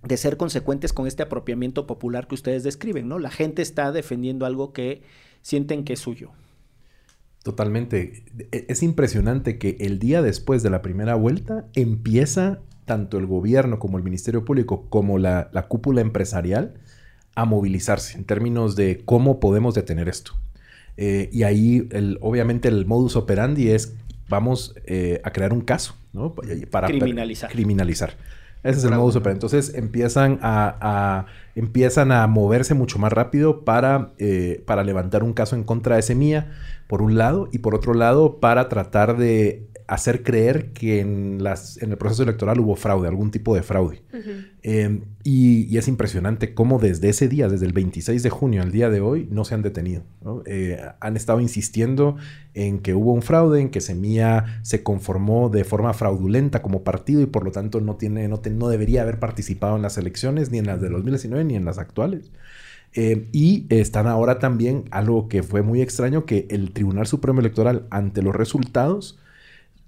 de 0.03 0.16
ser 0.16 0.36
consecuentes 0.36 0.93
con 0.93 1.07
este 1.07 1.22
apropiamiento 1.22 1.86
popular 1.86 2.26
que 2.26 2.34
ustedes 2.34 2.62
describen, 2.62 3.09
¿no? 3.09 3.18
La 3.18 3.30
gente 3.30 3.62
está 3.62 3.93
defendiendo 3.93 4.47
algo 4.47 4.72
que 4.72 5.03
sienten 5.43 5.84
que 5.84 5.95
es 5.95 6.01
suyo. 6.01 6.30
Totalmente. 7.43 8.24
E, 8.51 8.66
es 8.68 8.82
impresionante 8.82 9.59
que 9.59 9.76
el 9.80 9.99
día 9.99 10.22
después 10.22 10.62
de 10.62 10.70
la 10.70 10.82
primera 10.82 11.14
vuelta 11.14 11.66
empieza 11.74 12.61
tanto 12.84 13.18
el 13.18 13.26
gobierno 13.26 13.78
como 13.78 13.97
el 13.99 14.05
Ministerio 14.05 14.45
Público 14.45 14.88
como 14.88 15.18
la, 15.18 15.51
cúpula 15.68 16.01
empresarial 16.01 16.74
a 17.34 17.45
movilizarse 17.45 18.18
en 18.18 18.24
términos 18.24 18.76
de 18.76 19.03
cómo 19.05 19.40
podemos 19.40 19.74
detener 19.74 20.09
esto. 20.09 20.32
Eh, 20.97 21.30
y 21.32 21.45
ahí, 21.45 21.88
el, 21.90 22.18
obviamente, 22.20 22.68
el 22.68 22.86
modus 22.86 23.16
operandi 23.16 23.70
es 23.70 23.95
vamos 24.28 24.74
eh, 24.84 25.20
a 25.24 25.32
crear 25.32 25.53
un 25.53 25.62
caso, 25.62 25.95
¿no? 26.12 26.34
Para 26.70 26.88
criminalizar. 26.88 27.50
criminalizar. 27.50 28.16
Ese 28.62 28.78
es 28.78 28.84
el 28.84 28.92
modus 28.92 29.16
operandi. 29.16 29.38
Entonces 29.38 29.74
empiezan 29.74 30.38
a, 30.40 31.26
empiezan 31.56 32.12
a 32.12 32.26
moverse 32.28 32.74
mucho 32.74 32.98
más 32.98 33.12
rápido 33.12 33.64
para, 33.64 34.12
eh, 34.18 34.62
para 34.66 34.84
levantar 34.84 35.24
un 35.24 35.32
caso 35.32 35.56
en 35.56 35.64
contra 35.64 35.96
de 35.96 36.02
Semilla, 36.02 36.52
por 36.86 37.02
un 37.02 37.18
lado, 37.18 37.48
y 37.50 37.58
por 37.58 37.74
otro 37.74 37.92
lado, 37.94 38.38
para 38.38 38.68
tratar 38.68 39.16
de 39.16 39.66
hacer 39.93 40.22
creer 40.22 40.72
que 40.72 41.01
en, 41.01 41.43
las, 41.43 41.76
en 41.82 41.90
el 41.90 41.99
proceso 41.99 42.22
electoral 42.22 42.59
hubo 42.61 42.76
fraude, 42.76 43.09
algún 43.09 43.30
tipo 43.30 43.55
de 43.55 43.62
fraude. 43.62 44.01
Em, 44.62 45.03
y, 45.22 45.76
es 45.76 45.86
impresionante 45.86 46.55
cómo 46.55 46.78
desde 46.78 47.11
ese 47.11 47.28
día, 47.28 47.47
desde 47.47 47.66
el 47.66 47.74
26 47.74 48.22
de 48.22 48.30
junio 48.30 48.62
al 48.62 48.72
día 48.72 48.88
de 48.88 49.03
hoy, 49.03 49.28
no 49.30 49.45
se 49.45 49.55
han 49.55 49.61
detenido. 49.61 50.03
Eh, 50.47 50.80
han 51.01 51.16
estado 51.16 51.40
insistiendo 51.40 52.16
en 52.55 52.78
que 52.78 52.95
hubo 52.95 53.12
un 53.12 53.20
fraude, 53.20 53.61
en 53.61 53.68
que 53.68 53.82
Semilla 53.82 54.61
se 54.62 54.82
conformó 54.82 55.51
de 55.51 55.62
forma 55.64 55.93
fraudulenta 55.93 56.62
como 56.62 56.84
partido 56.84 57.20
y 57.20 57.26
por 57.26 57.45
lo 57.45 57.51
tanto 57.51 57.82
no, 57.82 57.97
tiene, 57.97 58.28
no, 58.28 58.40
no 58.51 58.68
debería 58.70 59.03
haber 59.03 59.18
participado 59.18 59.76
en 59.76 59.82
las 59.82 59.99
elecciones, 59.99 60.51
ni 60.51 60.57
en 60.57 60.68
las 60.68 60.80
de 60.80 60.88
2019 60.88 61.45
ni 61.45 61.55
en 61.55 61.66
las 61.66 61.76
actuales. 61.76 62.30
Eh, 62.95 63.28
y 63.30 63.66
están 63.68 64.07
ahora 64.07 64.38
también 64.38 64.84
algo 64.90 65.28
que 65.28 65.43
fue 65.43 65.61
muy 65.61 65.82
extraño, 65.82 66.24
que 66.24 66.47
el 66.49 66.72
Tribunal 66.72 67.07
Supremo 67.07 67.40
Electoral 67.40 67.86
ante 67.90 68.22
los 68.22 68.34
resultados 68.34 69.18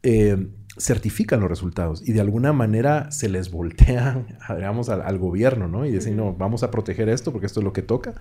eh, 0.04 0.48
certifican 0.76 1.40
los 1.40 1.48
resultados 1.48 2.06
y 2.06 2.12
de 2.12 2.20
alguna 2.20 2.52
manera 2.52 3.10
se 3.10 3.28
les 3.28 3.50
voltean, 3.50 4.26
digamos, 4.54 4.88
al, 4.90 5.18
gobierno, 5.18 5.66
¿no? 5.66 5.86
Y 5.86 5.92
dicen, 5.92 6.16
no, 6.16 6.34
vamos 6.34 6.62
a 6.62 6.70
proteger 6.70 7.08
esto 7.08 7.32
porque 7.32 7.46
esto 7.46 7.60
es 7.60 7.64
lo 7.64 7.72
que 7.72 7.82
toca. 7.82 8.14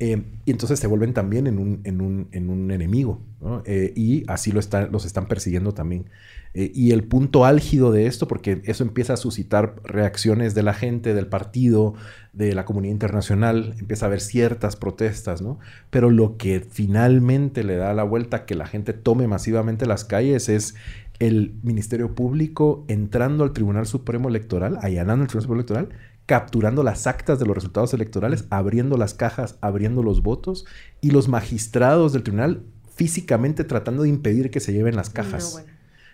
Eh, 0.00 0.24
y 0.44 0.50
entonces 0.50 0.80
se 0.80 0.88
vuelven 0.88 1.14
también 1.14 1.46
en 1.46 1.58
un, 1.58 1.80
en 1.84 2.00
un, 2.00 2.28
en 2.32 2.50
un 2.50 2.72
enemigo, 2.72 3.20
¿no? 3.40 3.62
Eh, 3.64 3.92
y 3.94 4.24
así 4.26 4.50
lo 4.50 4.58
está, 4.58 4.88
los 4.88 5.06
están 5.06 5.26
persiguiendo 5.26 5.72
también. 5.72 6.10
y 6.52 6.92
el 6.92 7.04
punto 7.04 7.44
álgido 7.44 7.90
de 7.90 8.06
esto, 8.06 8.28
porque 8.28 8.60
eso 8.64 8.84
empieza 8.84 9.14
a 9.14 9.16
suscitar 9.16 9.76
reacciones 9.84 10.54
de 10.54 10.62
la 10.62 10.74
gente, 10.74 11.14
del 11.14 11.26
partido, 11.26 11.94
de 12.34 12.52
la 12.54 12.64
comunidad 12.64 12.92
internacional, 12.92 13.74
empieza 13.78 14.06
a 14.06 14.08
haber 14.08 14.20
ciertas 14.20 14.74
protestas, 14.74 15.40
¿no? 15.40 15.60
Pero 15.90 16.10
lo 16.10 16.36
que 16.36 16.60
finalmente 16.68 17.62
le 17.62 17.76
da 17.76 17.94
la 17.94 18.02
vuelta 18.02 18.38
a 18.38 18.46
que 18.46 18.56
la 18.56 18.66
gente 18.66 18.92
tome 18.92 19.28
masivamente 19.28 19.86
las 19.86 20.04
calles 20.04 20.48
es 20.48 20.74
el 21.18 21.54
Ministerio 21.62 22.14
Público 22.14 22.84
entrando 22.88 23.44
al 23.44 23.52
Tribunal 23.52 23.86
Supremo 23.86 24.28
Electoral, 24.28 24.78
allanando 24.80 25.24
el 25.24 25.28
Tribunal 25.28 25.42
Supremo 25.42 25.60
Electoral, 25.60 25.88
capturando 26.26 26.82
las 26.82 27.06
actas 27.06 27.38
de 27.38 27.46
los 27.46 27.54
resultados 27.54 27.92
electorales, 27.94 28.46
abriendo 28.50 28.96
las 28.96 29.14
cajas, 29.14 29.58
abriendo 29.60 30.02
los 30.02 30.22
votos 30.22 30.64
y 31.00 31.10
los 31.10 31.28
magistrados 31.28 32.12
del 32.12 32.22
tribunal 32.22 32.62
físicamente 32.94 33.64
tratando 33.64 34.04
de 34.04 34.08
impedir 34.08 34.50
que 34.50 34.60
se 34.60 34.72
lleven 34.72 34.96
las 34.96 35.10
cajas. 35.10 35.64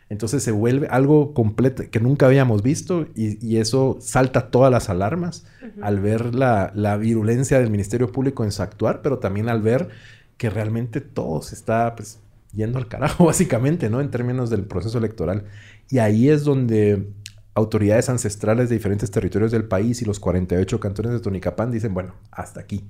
Entonces 0.09 0.43
se 0.43 0.51
vuelve 0.51 0.89
algo 0.89 1.35
completo 1.35 1.85
que 1.89 2.01
nunca 2.01 2.27
habíamos 2.27 2.63
visto 2.63 3.07
y, 3.15 3.59
eso 3.59 3.99
salta 4.01 4.51
todas 4.51 4.73
las 4.73 4.89
alarmas 4.91 5.47
al 5.81 6.01
ver 6.01 6.35
la, 6.35 6.73
la, 6.75 6.97
virulencia 6.97 7.61
del 7.61 7.71
Ministerio 7.71 8.11
Público 8.11 8.43
en 8.43 8.51
su 8.51 8.63
actuar, 8.63 9.03
pero 9.03 9.19
también 9.19 9.49
al 9.49 9.63
ver 9.63 9.89
que 10.37 10.51
realmente 10.51 11.01
todo 11.01 11.43
se 11.43 11.55
está 11.55 11.95
pues, 11.95 12.19
yendo 12.53 12.79
al 12.79 12.89
carajo, 12.89 13.25
básicamente, 13.27 13.91
¿no? 13.91 14.01
En 14.01 14.11
términos 14.11 14.51
del 14.51 14.65
proceso 14.65 14.99
electoral. 14.99 15.45
Y 15.89 15.99
ahí 15.99 16.29
es 16.29 16.45
donde 16.45 17.09
autoridades 17.55 18.09
ancestrales 18.09 18.69
de 18.69 18.77
diferentes 18.77 19.11
territorios 19.11 19.51
del 19.51 19.65
país 19.65 20.03
y 20.03 20.05
los 20.05 20.21
48 20.21 20.81
cantones 20.81 21.13
de 21.13 21.21
Tonicapán 21.21 21.71
dicen, 21.71 21.95
bueno, 21.95 22.15
hasta 22.31 22.61
aquí. 22.61 22.85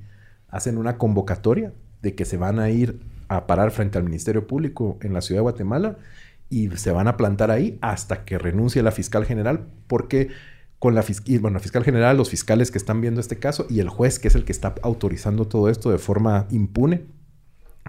Hacen 0.49 0.79
una 0.79 0.99
convocatoria 0.99 1.73
de 2.03 2.15
que 2.15 2.25
se 2.25 2.37
van 2.37 2.59
a 2.59 2.71
ir 2.71 3.01
a 3.29 3.47
parar 3.47 3.71
frente 3.71 3.99
al 3.99 4.05
Ministerio 4.05 4.47
Público 4.47 4.99
en 5.03 5.13
la 5.13 5.21
ciudad 5.21 5.39
de 5.39 5.43
Guatemala 5.43 5.97
y 6.49 6.69
se 6.77 6.91
van 6.91 7.07
a 7.07 7.17
plantar 7.17 7.51
ahí 7.51 7.79
hasta 7.81 8.25
que 8.25 8.39
renuncie 8.39 8.83
la 8.83 8.91
fiscal 8.91 9.25
general, 9.25 9.69
porque 9.87 10.31
con 10.81 10.95
la, 10.95 11.05
bueno, 11.41 11.55
la 11.55 11.61
fiscal 11.61 11.85
general, 11.85 12.17
los 12.17 12.31
fiscales 12.31 12.71
que 12.71 12.79
están 12.79 13.01
viendo 13.01 13.21
este 13.21 13.39
caso 13.39 13.67
y 13.71 13.81
el 13.81 13.89
juez 13.89 14.19
que 14.19 14.29
es 14.29 14.35
el 14.35 14.45
que 14.45 14.53
está 14.53 14.75
autorizando 14.83 15.47
todo 15.47 15.69
esto 15.69 15.91
de 15.91 15.99
forma 15.99 16.47
impune, 16.51 17.05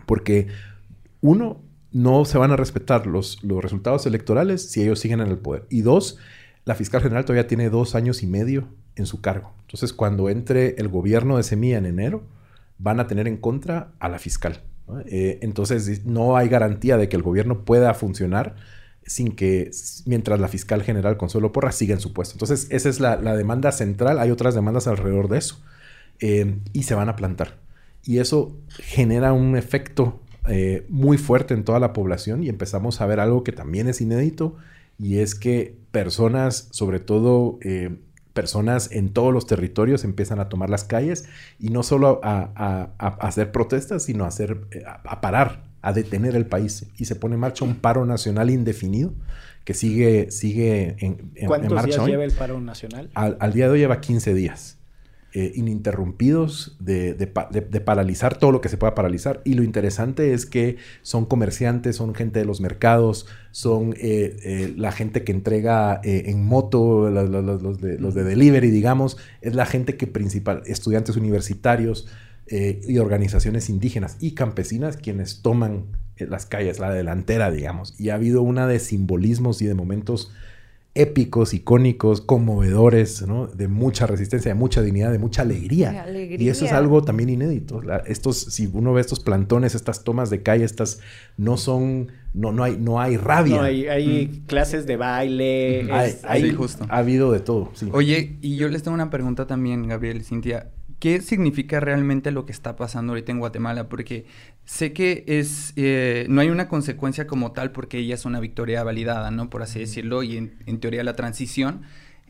porque 0.06 0.48
uno, 1.22 1.62
no 1.92 2.26
se 2.26 2.38
van 2.38 2.52
a 2.52 2.56
respetar 2.56 3.08
los, 3.08 3.44
los 3.44 3.62
resultados 3.62 4.06
electorales 4.06 4.70
si 4.70 4.82
ellos 4.82 5.00
siguen 5.00 5.22
en 5.22 5.28
el 5.28 5.38
poder. 5.38 5.66
Y 5.70 5.82
dos, 5.82 6.18
la 6.66 6.76
fiscal 6.76 7.02
general 7.02 7.26
todavía 7.26 7.48
tiene 7.48 7.70
dos 7.70 7.96
años 7.96 8.24
y 8.24 8.28
medio 8.28 8.68
en 8.96 9.06
su 9.06 9.22
cargo. 9.22 9.54
Entonces, 9.62 9.94
cuando 9.94 10.30
entre 10.30 10.76
el 10.78 10.88
gobierno 10.88 11.38
de 11.38 11.44
Semilla 11.44 11.78
en 11.78 11.86
enero, 11.86 12.24
van 12.78 13.00
a 13.00 13.08
tener 13.08 13.28
en 13.28 13.38
contra 13.38 13.92
a 14.00 14.10
la 14.10 14.20
fiscal. 14.20 14.62
Eh, 15.06 15.40
entonces, 15.42 16.06
no 16.06 16.36
hay 16.38 16.50
garantía 16.50 16.98
de 16.98 17.08
que 17.08 17.16
el 17.16 17.24
gobierno 17.24 17.64
pueda 17.64 17.94
funcionar 17.94 18.56
sin 19.06 19.34
que, 19.34 19.72
mientras 20.06 20.40
la 20.40 20.48
fiscal 20.48 20.84
general 20.84 21.18
Consuelo 21.18 21.52
Porra 21.52 21.72
siga 21.72 21.94
en 21.94 22.02
su 22.02 22.14
puesto. 22.14 22.36
Entonces, 22.36 22.68
esa 22.70 22.90
es 22.90 23.00
la, 23.00 23.18
demanda 23.18 23.72
central. 23.72 24.20
Hay 24.20 24.32
otras 24.32 24.56
demandas 24.56 24.88
alrededor 24.88 25.28
de 25.28 25.38
eso. 25.38 25.62
Eh, 26.20 26.60
y 26.74 26.84
se 26.84 26.96
van 26.96 27.10
a 27.10 27.16
plantar. 27.16 27.60
Y 28.04 28.20
eso 28.20 28.56
genera 28.70 29.34
un 29.34 29.58
efecto 29.58 30.21
eh, 30.48 30.86
muy 30.90 31.18
fuerte 31.18 31.54
en 31.54 31.64
toda 31.64 31.80
la 31.80 31.94
población 31.94 32.44
y 32.44 32.50
empezamos 32.50 33.00
a 33.02 33.06
ver 33.06 33.20
algo 33.20 33.44
que 33.44 33.52
también 33.52 33.88
es 33.88 34.02
inédito 34.02 34.56
y 34.98 35.20
es 35.20 35.36
que 35.36 35.78
personas, 35.92 36.68
sobre 36.72 37.00
todo 37.00 37.60
eh, 37.62 37.98
personas 38.34 38.92
en 38.92 39.10
todos 39.10 39.34
los 39.34 39.46
territorios, 39.46 40.04
empiezan 40.04 40.40
a 40.40 40.50
tomar 40.50 40.70
las 40.70 40.84
calles 40.84 41.26
y 41.60 41.70
no 41.70 41.84
solo 41.84 42.22
a, 42.24 42.90
hacer 42.98 43.52
protestas, 43.52 44.04
sino 44.04 44.24
a, 44.24 44.28
hacer, 44.28 44.62
eh, 44.72 44.84
a, 44.86 45.22
parar, 45.22 45.64
a 45.82 45.94
detener 45.94 46.36
el 46.36 46.46
país. 46.46 46.88
Y 46.98 47.06
se 47.06 47.16
pone 47.16 47.36
en 47.36 47.42
marcha 47.42 47.66
un 47.66 47.76
paro 47.76 48.06
nacional 48.06 48.50
indefinido 48.50 49.14
que 49.64 49.74
sigue, 49.74 50.32
sigue 50.32 50.96
en, 51.00 51.32
en, 51.36 51.48
¿Cuántos 51.48 51.86
días 51.86 52.06
lleva 52.06 52.24
el 52.24 52.32
paro 52.32 52.60
nacional? 52.60 53.10
Al, 53.14 53.38
al, 53.40 53.54
día 53.54 53.66
de 53.66 53.74
hoy 53.74 53.80
lleva 53.80 54.02
15 54.02 54.34
días. 54.34 54.81
Eh, 55.34 55.54
ininterrumpidos 55.56 56.76
de, 56.82 57.16
paralizar 57.86 58.38
todo 58.38 58.52
lo 58.52 58.60
que 58.60 58.68
se 58.68 58.76
pueda 58.76 58.94
paralizar. 58.94 59.42
Y 59.46 59.54
lo 59.54 59.64
interesante 59.64 60.34
es 60.34 60.46
que 60.46 60.76
son 61.04 61.26
comerciantes, 61.26 61.96
son 61.96 62.14
gente 62.14 62.40
de 62.40 62.44
los 62.46 62.60
mercados, 62.60 63.28
son 63.52 63.94
eh, 63.94 64.36
eh, 64.44 64.74
la 64.76 64.92
gente 64.92 65.24
que 65.24 65.32
entrega 65.32 66.02
en 66.04 66.44
moto, 66.44 67.10
los, 67.10 67.80
de, 67.80 68.24
delivery, 68.26 68.72
digamos, 68.72 69.16
es 69.40 69.56
la 69.56 69.66
gente 69.66 69.96
que 69.96 70.06
principal, 70.06 70.64
estudiantes 70.66 71.16
universitarios 71.16 72.10
y 72.50 72.98
organizaciones 72.98 73.70
indígenas 73.70 74.18
y 74.20 74.32
campesinas 74.32 74.98
quienes 74.98 75.42
toman 75.42 75.86
las 76.18 76.46
calles, 76.46 76.80
la 76.80 76.92
delantera, 76.92 77.52
digamos. 77.52 77.98
Y 77.98 78.10
ha 78.10 78.16
habido 78.16 78.42
una 78.42 78.68
de 78.68 78.80
simbolismos 78.80 79.62
y 79.62 79.66
de 79.66 79.76
momentos 79.76 80.34
épicos, 80.94 81.54
icónicos, 81.54 82.20
conmovedores, 82.20 83.26
¿no? 83.26 83.48
De 83.48 83.70
mucha 83.70 84.08
resistencia, 84.08 84.50
de 84.50 84.56
mucha 84.56 84.82
dignidad, 84.82 85.12
de 85.12 85.20
mucha 85.20 85.44
alegría. 85.44 86.06
Y 86.38 86.50
eso 86.50 86.66
es 86.66 86.74
algo 86.74 87.04
también 87.04 87.30
inédito. 87.30 87.82
estos, 88.06 88.38
si 88.38 88.70
uno 88.72 88.92
ve 88.94 89.00
estos 89.00 89.22
plantones, 89.22 89.74
estas 89.74 90.04
tomas 90.04 90.30
de 90.30 90.44
calle, 90.44 90.66
estas 90.66 91.00
no 91.38 91.56
son, 91.56 92.12
no, 92.34 92.52
no 92.52 92.64
hay, 92.64 92.78
no 92.78 93.00
hay 93.00 93.16
rabia. 93.16 93.58
No, 93.58 93.64
hay, 93.64 94.30
mm. 94.30 94.46
clases 94.48 94.86
de 94.86 94.98
baile. 94.98 95.88
hay, 96.24 96.52
justo. 96.52 96.86
Ha 96.90 96.98
habido 96.98 97.32
de 97.32 97.40
todo. 97.40 97.72
Oye, 97.94 98.38
y 98.42 98.58
yo 98.58 98.68
les 98.68 98.84
tengo 98.84 98.96
una 98.96 99.10
pregunta 99.10 99.48
también, 99.48 99.88
Gabriel 99.88 100.18
y 100.18 100.24
Cintia. 100.24 100.72
¿Qué 101.02 101.20
significa 101.20 101.80
realmente 101.80 102.30
lo 102.30 102.46
que 102.46 102.52
está 102.52 102.76
pasando 102.76 103.14
ahorita 103.14 103.32
en 103.32 103.40
Guatemala? 103.40 103.90
Porque 103.90 104.28
sé 104.66 104.94
que 104.94 105.24
es 105.26 105.74
eh, 105.76 106.28
no 106.30 106.42
hay 106.42 106.50
una 106.50 106.68
consecuencia 106.68 107.26
como 107.26 107.54
tal 107.54 107.72
porque 107.72 107.98
ella 107.98 108.14
es 108.14 108.24
una 108.24 108.40
victoria 108.40 108.84
validada, 108.84 109.32
¿no? 109.32 109.50
Por 109.50 109.64
así 109.64 109.80
decirlo, 109.80 110.22
y 110.22 110.38
en, 110.38 110.80
teoría 110.80 111.04
la 111.04 111.16
transición 111.16 111.82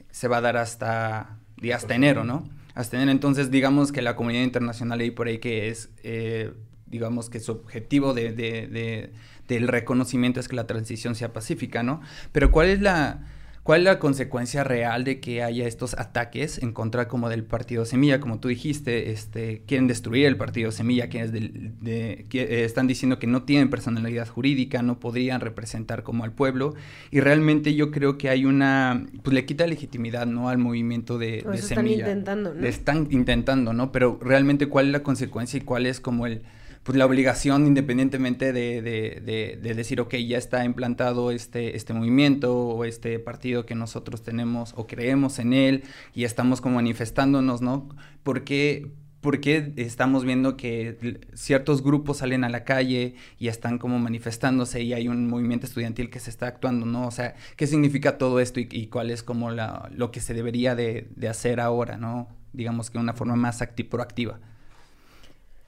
se 0.10 0.30
va 0.30 0.38
a 0.38 0.42
dar 0.42 0.56
hasta, 0.56 1.38
hasta 1.74 1.96
enero, 1.96 2.24
¿no? 2.24 2.48
Hasta 2.74 2.96
enero. 2.96 3.12
Entonces, 3.12 3.52
digamos 3.52 3.92
que 3.92 4.02
la 4.02 4.16
comunidad 4.16 4.44
internacional 4.44 5.02
ahí 5.02 5.12
por 5.12 5.28
ahí 5.28 5.40
que 5.40 5.68
es... 5.68 5.90
Eh, 6.04 6.54
digamos 6.86 7.30
que 7.30 7.42
su 7.42 7.52
objetivo 7.52 8.14
de, 8.14 8.32
de, 8.32 8.68
de, 8.68 9.12
del 9.50 9.68
reconocimiento 9.68 10.40
es 10.40 10.48
que 10.48 10.56
la 10.56 10.68
transición 10.68 11.16
sea 11.16 11.34
pacífica, 11.34 11.84
¿no? 11.84 12.02
Pero 12.32 12.52
¿cuál 12.52 12.70
es 12.70 12.80
la 12.80 13.26
¿Cuál 13.64 13.82
es 13.82 13.86
la 13.86 14.00
consecuencia 14.00 14.64
real 14.64 15.04
de 15.04 15.20
que 15.20 15.44
haya 15.44 15.68
estos 15.68 15.94
ataques 15.94 16.58
en 16.64 16.74
contra 16.74 17.08
como 17.08 17.30
del 17.30 17.44
partido 17.44 17.86
Semilla? 17.86 18.20
Como 18.20 18.40
tú 18.40 18.48
dijiste, 18.48 19.12
este, 19.12 19.62
quieren 19.68 19.86
destruir 19.86 20.26
el 20.26 20.36
partido 20.36 20.72
Semilla, 20.72 21.10
quienes 21.10 21.32
de, 21.32 22.26
que, 22.28 22.42
eh, 22.42 22.66
están 22.66 22.88
diciendo 22.88 23.20
que 23.20 23.28
no 23.28 23.44
tienen 23.44 23.70
personalidad 23.70 24.28
jurídica, 24.28 24.82
no 24.82 25.00
podrían 25.00 25.42
representar 25.42 26.02
como 26.02 26.24
al 26.24 26.34
pueblo. 26.34 26.74
Y 27.12 27.20
realmente 27.20 27.76
yo 27.76 27.92
creo 27.92 28.18
que 28.18 28.30
hay 28.30 28.46
una, 28.46 29.06
pues 29.22 29.36
le 29.36 29.46
quita 29.46 29.68
legitimidad, 29.68 30.26
¿no? 30.26 30.50
Al 30.50 30.58
movimiento 30.58 31.20
de, 31.20 31.44
de 31.44 31.58
Semilla. 31.60 31.60
Están 31.60 31.88
intentando, 31.88 32.54
¿no? 32.56 32.62
Le 32.62 32.70
están 32.70 33.08
intentando, 33.12 33.74
¿no? 33.74 33.92
Pero 33.92 34.18
realmente 34.24 34.66
cuál 34.70 34.88
es 34.88 34.92
la 34.92 35.04
consecuencia 35.04 35.58
y 35.58 35.62
cuál 35.62 35.86
es 35.86 36.00
como 36.00 36.26
el 36.26 36.42
pues 36.84 36.98
la 36.98 37.06
obligación 37.06 37.68
independientemente 37.68 38.54
de, 38.54 38.82
de, 38.82 39.60
de, 39.62 39.74
decir, 39.76 40.02
ok, 40.02 40.16
ya 40.16 40.38
está 40.38 40.66
implantado 40.66 41.32
este, 41.32 41.76
este 41.76 41.94
movimiento 41.94 42.58
o 42.58 42.86
este 42.86 43.20
partido 43.20 43.66
que 43.66 43.76
nosotros 43.76 44.24
tenemos 44.24 44.74
o 44.76 44.88
creemos 44.88 45.38
en 45.40 45.54
él 45.54 45.84
y 46.16 46.24
estamos 46.24 46.60
como 46.60 46.76
manifestándonos, 46.76 47.62
¿no? 47.62 47.88
Porque, 48.24 48.92
porque 49.22 49.74
estamos 49.76 50.26
viendo 50.26 50.58
que 50.58 51.20
ciertos 51.36 51.84
grupos 51.84 52.18
salen 52.18 52.44
a 52.44 52.50
la 52.50 52.64
calle 52.64 53.14
y 53.38 53.50
están 53.50 53.78
como 53.78 54.00
manifestándose 54.00 54.82
y 54.82 54.94
hay 54.94 55.08
un 55.08 55.28
movimiento 55.28 55.68
estudiantil 55.68 56.10
que 56.10 56.20
se 56.20 56.32
está 56.32 56.48
actuando, 56.48 56.88
¿no? 56.88 57.06
O 57.06 57.12
sea, 57.12 57.36
¿qué 57.58 57.68
significa 57.68 58.18
todo 58.18 58.40
esto 58.40 58.60
y, 58.60 58.88
cuál 58.88 59.12
es 59.12 59.22
como 59.22 59.52
la, 59.52 59.88
lo 59.94 60.10
que 60.10 60.20
se 60.20 60.34
debería 60.34 60.74
de, 60.74 61.10
de 61.16 61.28
hacer 61.30 61.60
ahora, 61.60 61.98
¿no? 61.98 62.28
Digamos 62.54 62.90
que 62.90 62.98
una 62.98 63.14
forma 63.14 63.36
más 63.36 63.64
proactiva. 63.90 64.40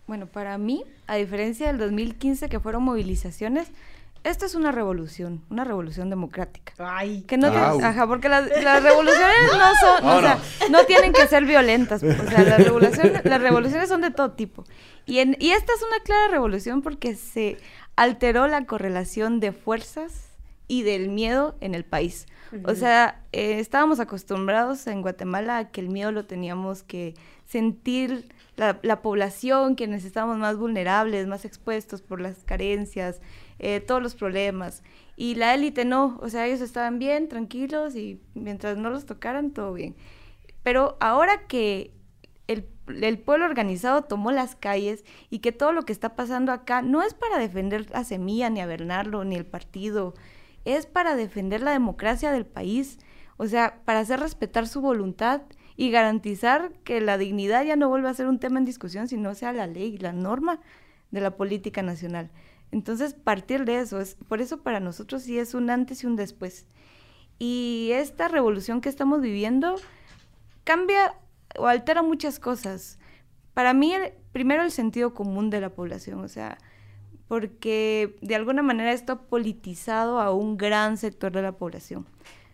Bueno, 0.07 0.27
para 0.27 0.57
mí, 0.57 0.83
a 1.07 1.15
diferencia 1.15 1.67
del 1.67 1.77
2015 1.77 2.49
que 2.49 2.59
fueron 2.59 2.83
movilizaciones, 2.83 3.69
esto 4.23 4.45
es 4.45 4.55
una 4.55 4.71
revolución, 4.71 5.43
una 5.49 5.65
revolución 5.65 6.09
democrática. 6.09 6.73
Ay, 6.77 7.23
que 7.23 7.37
no 7.37 7.47
ajá, 7.47 8.07
porque 8.07 8.29
las, 8.29 8.47
revoluciones 8.47 9.35
no 9.51 9.71
son, 9.81 10.07
o 10.07 10.21
sea, 10.21 10.39
no 10.69 10.85
tienen 10.85 11.11
que 11.11 11.27
ser 11.27 11.45
violentas. 11.45 12.03
O 12.03 12.29
sea, 12.29 12.43
las 12.43 12.57
revoluciones, 12.63 13.25
las 13.25 13.41
revoluciones 13.41 13.89
son 13.89 14.01
de 14.01 14.11
todo 14.11 14.31
tipo. 14.31 14.63
Y, 15.05 15.19
en, 15.19 15.35
y 15.39 15.51
esta 15.51 15.73
es 15.73 15.81
una 15.81 15.99
clara 16.03 16.29
revolución 16.29 16.81
porque 16.81 17.15
se 17.15 17.57
alteró 17.97 18.47
la 18.47 18.65
correlación 18.65 19.41
de 19.41 19.51
fuerzas 19.51 20.29
y 20.69 20.83
del 20.83 21.09
miedo 21.09 21.55
en 21.59 21.75
el 21.75 21.83
país. 21.83 22.25
O 22.65 22.75
sea, 22.75 23.19
eh, 23.31 23.57
estábamos 23.59 23.99
acostumbrados 23.99 24.85
en 24.85 25.01
Guatemala 25.01 25.57
a 25.57 25.71
que 25.71 25.81
el 25.81 25.89
miedo 25.89 26.11
lo 26.11 26.25
teníamos 26.25 26.83
que 26.83 27.15
sentir 27.45 28.29
la, 28.55 29.01
población, 29.01 29.75
quienes 29.75 30.05
estamos 30.05 30.37
más 30.37 30.57
vulnerables, 30.57 31.27
más 31.27 31.45
expuestos 31.45 32.01
por 32.01 32.21
las 32.21 32.43
carencias, 32.43 33.21
eh, 33.59 33.79
todos 33.79 34.01
los 34.01 34.15
problemas. 34.15 34.83
Y 35.15 35.35
la 35.35 35.53
élite 35.53 35.85
no, 35.85 36.19
o 36.21 36.29
sea, 36.29 36.45
ellos 36.45 36.61
estaban 36.61 36.99
bien, 36.99 37.27
tranquilos 37.29 37.95
y 37.95 38.21
mientras 38.33 38.77
no 38.77 38.89
los 38.89 39.05
tocaran, 39.05 39.51
todo 39.51 39.73
bien. 39.73 39.95
Pero 40.63 40.97
ahora 40.99 41.47
que 41.47 41.93
el, 42.47 42.67
el, 42.87 43.19
pueblo 43.19 43.45
organizado 43.45 44.03
tomó 44.03 44.31
las 44.31 44.55
calles 44.55 45.03
y 45.29 45.39
que 45.39 45.51
todo 45.51 45.71
lo 45.71 45.83
que 45.83 45.93
está 45.93 46.15
pasando 46.15 46.51
acá 46.51 46.81
no 46.81 47.01
es 47.01 47.13
para 47.13 47.37
defender 47.39 47.87
a 47.93 48.03
Semilla, 48.03 48.49
ni 48.49 48.61
a 48.61 48.65
Bernardo, 48.65 49.23
ni 49.23 49.35
el 49.35 49.45
partido, 49.45 50.13
es 50.65 50.85
para 50.85 51.15
defender 51.15 51.61
la 51.61 51.71
democracia 51.71 52.31
del 52.31 52.45
país, 52.45 52.99
o 53.37 53.47
sea, 53.47 53.81
para 53.85 53.99
hacer 53.99 54.19
respetar 54.19 54.67
su 54.67 54.81
voluntad 54.81 55.41
y 55.75 55.91
garantizar 55.91 56.71
que 56.83 57.01
la 57.01 57.17
dignidad 57.17 57.63
ya 57.63 57.75
no 57.75 57.89
vuelva 57.89 58.09
a 58.09 58.13
ser 58.13 58.27
un 58.27 58.39
tema 58.39 58.59
en 58.59 58.65
discusión, 58.65 59.07
sino 59.07 59.33
sea 59.35 59.53
la 59.53 59.67
ley, 59.67 59.97
la 59.97 60.13
norma 60.13 60.59
de 61.11 61.21
la 61.21 61.35
política 61.35 61.81
nacional. 61.81 62.29
Entonces, 62.71 63.13
partir 63.13 63.65
de 63.65 63.79
eso, 63.79 63.99
es, 63.99 64.15
por 64.27 64.41
eso 64.41 64.61
para 64.61 64.79
nosotros 64.79 65.23
sí 65.23 65.37
es 65.37 65.53
un 65.53 65.69
antes 65.69 66.03
y 66.03 66.07
un 66.07 66.15
después. 66.15 66.65
Y 67.39 67.89
esta 67.93 68.27
revolución 68.27 68.81
que 68.81 68.89
estamos 68.89 69.21
viviendo 69.21 69.75
cambia 70.63 71.15
o 71.57 71.67
altera 71.67 72.01
muchas 72.01 72.39
cosas. 72.39 72.99
Para 73.53 73.73
mí, 73.73 73.93
primero 74.31 74.63
el 74.63 74.71
sentido 74.71 75.13
común 75.13 75.49
de 75.49 75.61
la 75.61 75.69
población, 75.69 76.19
o 76.21 76.27
sea, 76.27 76.57
porque 77.27 78.15
de 78.21 78.35
alguna 78.35 78.63
manera 78.63 78.91
esto 78.91 79.13
ha 79.13 79.21
politizado 79.21 80.19
a 80.19 80.31
un 80.31 80.57
gran 80.57 80.97
sector 80.97 81.31
de 81.31 81.41
la 81.41 81.53
población 81.53 82.07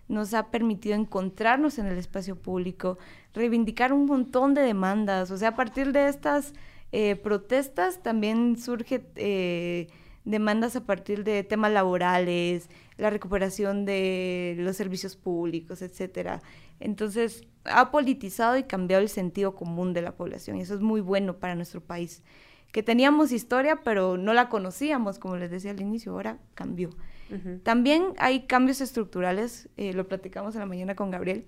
nos 0.09 0.33
ha 0.33 0.51
permitido 0.51 0.95
encontrarnos 0.95 1.77
en 1.79 1.85
el 1.85 1.97
espacio 1.97 2.35
público, 2.35 2.97
reivindicar 3.33 3.93
un 3.93 4.05
montón 4.05 4.53
de 4.53 4.61
demandas. 4.61 5.31
O 5.31 5.37
sea, 5.37 5.49
a 5.49 5.55
partir 5.55 5.93
de 5.93 6.09
estas 6.09 6.53
eh, 6.91 7.15
protestas 7.15 8.01
también 8.01 8.57
surge 8.57 9.05
eh, 9.15 9.87
demandas 10.25 10.75
a 10.75 10.83
partir 10.85 11.23
de 11.23 11.43
temas 11.43 11.71
laborales, 11.71 12.69
la 12.97 13.11
recuperación 13.11 13.85
de 13.85 14.55
los 14.57 14.75
servicios 14.75 15.15
públicos, 15.15 15.81
etcétera. 15.83 16.41
Entonces, 16.79 17.43
ha 17.65 17.91
politizado 17.91 18.57
y 18.57 18.63
cambiado 18.63 19.03
el 19.03 19.09
sentido 19.09 19.55
común 19.55 19.93
de 19.93 20.01
la 20.01 20.15
población 20.15 20.57
y 20.57 20.61
eso 20.61 20.73
es 20.73 20.81
muy 20.81 21.01
bueno 21.01 21.37
para 21.37 21.55
nuestro 21.55 21.81
país. 21.81 22.23
Que 22.71 22.83
teníamos 22.83 23.31
historia, 23.31 23.81
pero 23.83 24.17
no 24.17 24.33
la 24.33 24.49
conocíamos, 24.49 25.19
como 25.19 25.37
les 25.37 25.51
decía 25.51 25.71
al 25.71 25.81
inicio, 25.81 26.13
ahora 26.13 26.39
cambió. 26.55 26.89
También 27.63 28.13
hay 28.17 28.47
cambios 28.47 28.81
estructurales, 28.81 29.69
eh, 29.77 29.93
lo 29.93 30.07
platicamos 30.07 30.55
en 30.55 30.61
la 30.61 30.65
mañana 30.65 30.95
con 30.95 31.11
Gabriel, 31.11 31.45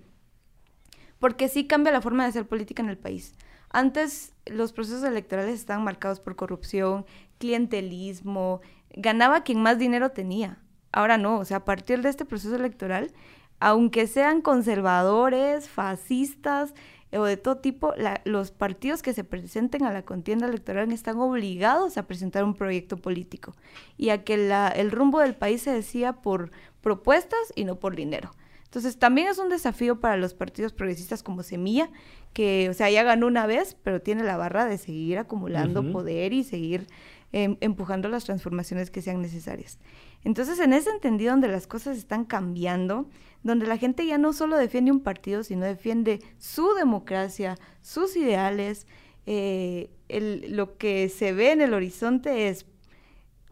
porque 1.18 1.48
sí 1.48 1.66
cambia 1.66 1.92
la 1.92 2.00
forma 2.00 2.22
de 2.22 2.30
hacer 2.30 2.46
política 2.46 2.82
en 2.82 2.88
el 2.88 2.98
país. 2.98 3.34
Antes 3.70 4.34
los 4.46 4.72
procesos 4.72 5.02
electorales 5.02 5.54
estaban 5.54 5.82
marcados 5.82 6.20
por 6.20 6.36
corrupción, 6.36 7.06
clientelismo, 7.38 8.60
ganaba 8.94 9.42
quien 9.42 9.62
más 9.62 9.78
dinero 9.78 10.10
tenía. 10.10 10.58
Ahora 10.92 11.16
no, 11.16 11.38
o 11.38 11.44
sea, 11.44 11.58
a 11.58 11.64
partir 11.64 12.02
de 12.02 12.10
este 12.10 12.24
proceso 12.24 12.54
electoral, 12.54 13.12
aunque 13.60 14.06
sean 14.06 14.42
conservadores, 14.42 15.68
fascistas, 15.68 16.74
o 17.14 17.24
de 17.24 17.36
todo 17.36 17.58
tipo, 17.58 17.92
los 18.24 18.50
partidos 18.50 19.02
que 19.02 19.12
se 19.12 19.24
presenten 19.24 19.84
a 19.84 19.92
la 19.92 20.02
contienda 20.02 20.46
electoral 20.46 20.92
están 20.92 21.18
obligados 21.18 21.98
a 21.98 22.06
presentar 22.06 22.44
un 22.44 22.54
proyecto 22.54 22.96
político 22.96 23.54
y 23.98 24.10
a 24.10 24.24
que 24.24 24.36
la, 24.36 24.68
el 24.68 24.90
rumbo 24.90 25.20
del 25.20 25.34
país 25.34 25.62
se 25.62 25.72
decía 25.72 26.14
por 26.14 26.50
propuestas 26.80 27.52
y 27.54 27.64
no 27.64 27.76
por 27.76 27.96
dinero. 27.96 28.30
Entonces 28.64 28.98
también 28.98 29.28
es 29.28 29.36
un 29.36 29.50
desafío 29.50 30.00
para 30.00 30.16
los 30.16 30.32
partidos 30.32 30.72
progresistas 30.72 31.22
como 31.22 31.42
Semilla, 31.42 31.90
que, 32.32 32.70
o 32.70 32.72
sea, 32.72 32.88
ya 32.88 33.02
ganó 33.02 33.26
una 33.26 33.46
vez, 33.46 33.76
pero 33.82 34.00
tiene 34.00 34.24
la 34.24 34.38
barra 34.38 34.64
de 34.64 34.78
seguir 34.78 35.18
acumulando 35.18 35.92
poder 35.92 36.32
y 36.32 36.42
seguir 36.42 36.86
em, 37.32 37.58
empujando 37.60 38.08
las 38.08 38.24
transformaciones 38.24 38.90
que 38.90 39.02
sean 39.02 39.20
necesarias. 39.20 39.78
Entonces, 40.24 40.58
en 40.58 40.72
ese 40.72 40.88
entendido 40.88 41.32
donde 41.32 41.48
las 41.48 41.66
cosas 41.66 41.98
están 41.98 42.24
cambiando, 42.24 43.10
donde 43.42 43.66
la 43.66 43.76
gente 43.76 44.06
ya 44.06 44.18
no 44.18 44.32
solo 44.32 44.56
defiende 44.56 44.92
un 44.92 45.00
partido, 45.00 45.42
sino 45.42 45.64
defiende 45.64 46.20
su 46.38 46.74
democracia, 46.74 47.56
sus 47.80 48.16
ideales, 48.16 48.86
eh, 49.26 49.90
lo 50.08 50.76
que 50.76 51.08
se 51.08 51.32
ve 51.32 51.52
en 51.52 51.60
el 51.60 51.74
horizonte 51.74 52.48
es 52.48 52.66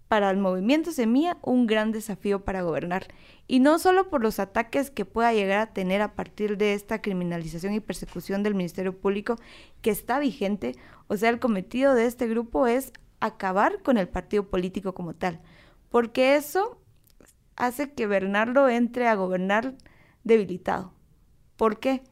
para 0.08 0.30
el 0.30 0.38
movimiento 0.38 0.90
Semilla 0.90 1.38
un 1.42 1.66
gran 1.66 1.92
desafío 1.92 2.44
para 2.44 2.62
gobernar. 2.62 3.06
Y 3.46 3.60
no 3.60 3.78
solo 3.78 4.10
por 4.10 4.22
los 4.22 4.40
ataques 4.40 4.90
que 4.90 5.04
pueda 5.04 5.32
llegar 5.32 5.58
a 5.58 5.72
tener 5.72 6.02
a 6.02 6.14
partir 6.14 6.56
de 6.56 6.74
esta 6.74 7.00
criminalización 7.00 7.74
y 7.74 7.80
persecución 7.80 8.42
del 8.42 8.54
Ministerio 8.54 8.96
Público 8.96 9.36
que 9.82 9.90
está 9.90 10.18
vigente, 10.18 10.76
o 11.06 11.16
sea, 11.16 11.30
el 11.30 11.38
cometido 11.38 11.94
de 11.94 12.06
este 12.06 12.26
grupo 12.26 12.66
es 12.66 12.92
acabar 13.20 13.82
con 13.82 13.98
el 13.98 14.08
partido 14.08 14.48
político 14.48 14.94
como 14.94 15.14
tal 15.14 15.40
porque 15.90 16.36
eso 16.36 16.79
hace 17.56 17.92
que 17.92 18.06
Bernardo 18.06 18.68
entre 18.68 19.08
a 19.08 19.14
gobernar 19.14 19.74
debilitado. 20.24 20.92
¿Por 21.56 21.78
qué? 21.78 22.02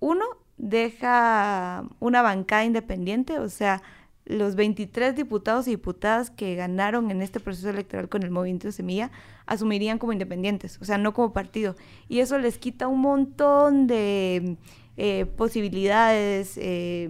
Uno, 0.00 0.24
deja 0.56 1.84
una 2.00 2.22
bancada 2.22 2.64
independiente, 2.64 3.38
o 3.38 3.48
sea, 3.48 3.82
los 4.24 4.56
23 4.56 5.14
diputados 5.14 5.68
y 5.68 5.70
diputadas 5.70 6.30
que 6.30 6.56
ganaron 6.56 7.10
en 7.10 7.22
este 7.22 7.38
proceso 7.38 7.70
electoral 7.70 8.08
con 8.08 8.24
el 8.24 8.30
movimiento 8.30 8.72
Semilla 8.72 9.12
asumirían 9.46 9.98
como 9.98 10.12
independientes, 10.12 10.78
o 10.80 10.84
sea, 10.84 10.98
no 10.98 11.14
como 11.14 11.32
partido. 11.32 11.76
Y 12.08 12.18
eso 12.18 12.36
les 12.38 12.58
quita 12.58 12.88
un 12.88 13.00
montón 13.00 13.86
de 13.86 14.56
eh, 14.96 15.26
posibilidades, 15.36 16.58
eh, 16.58 17.08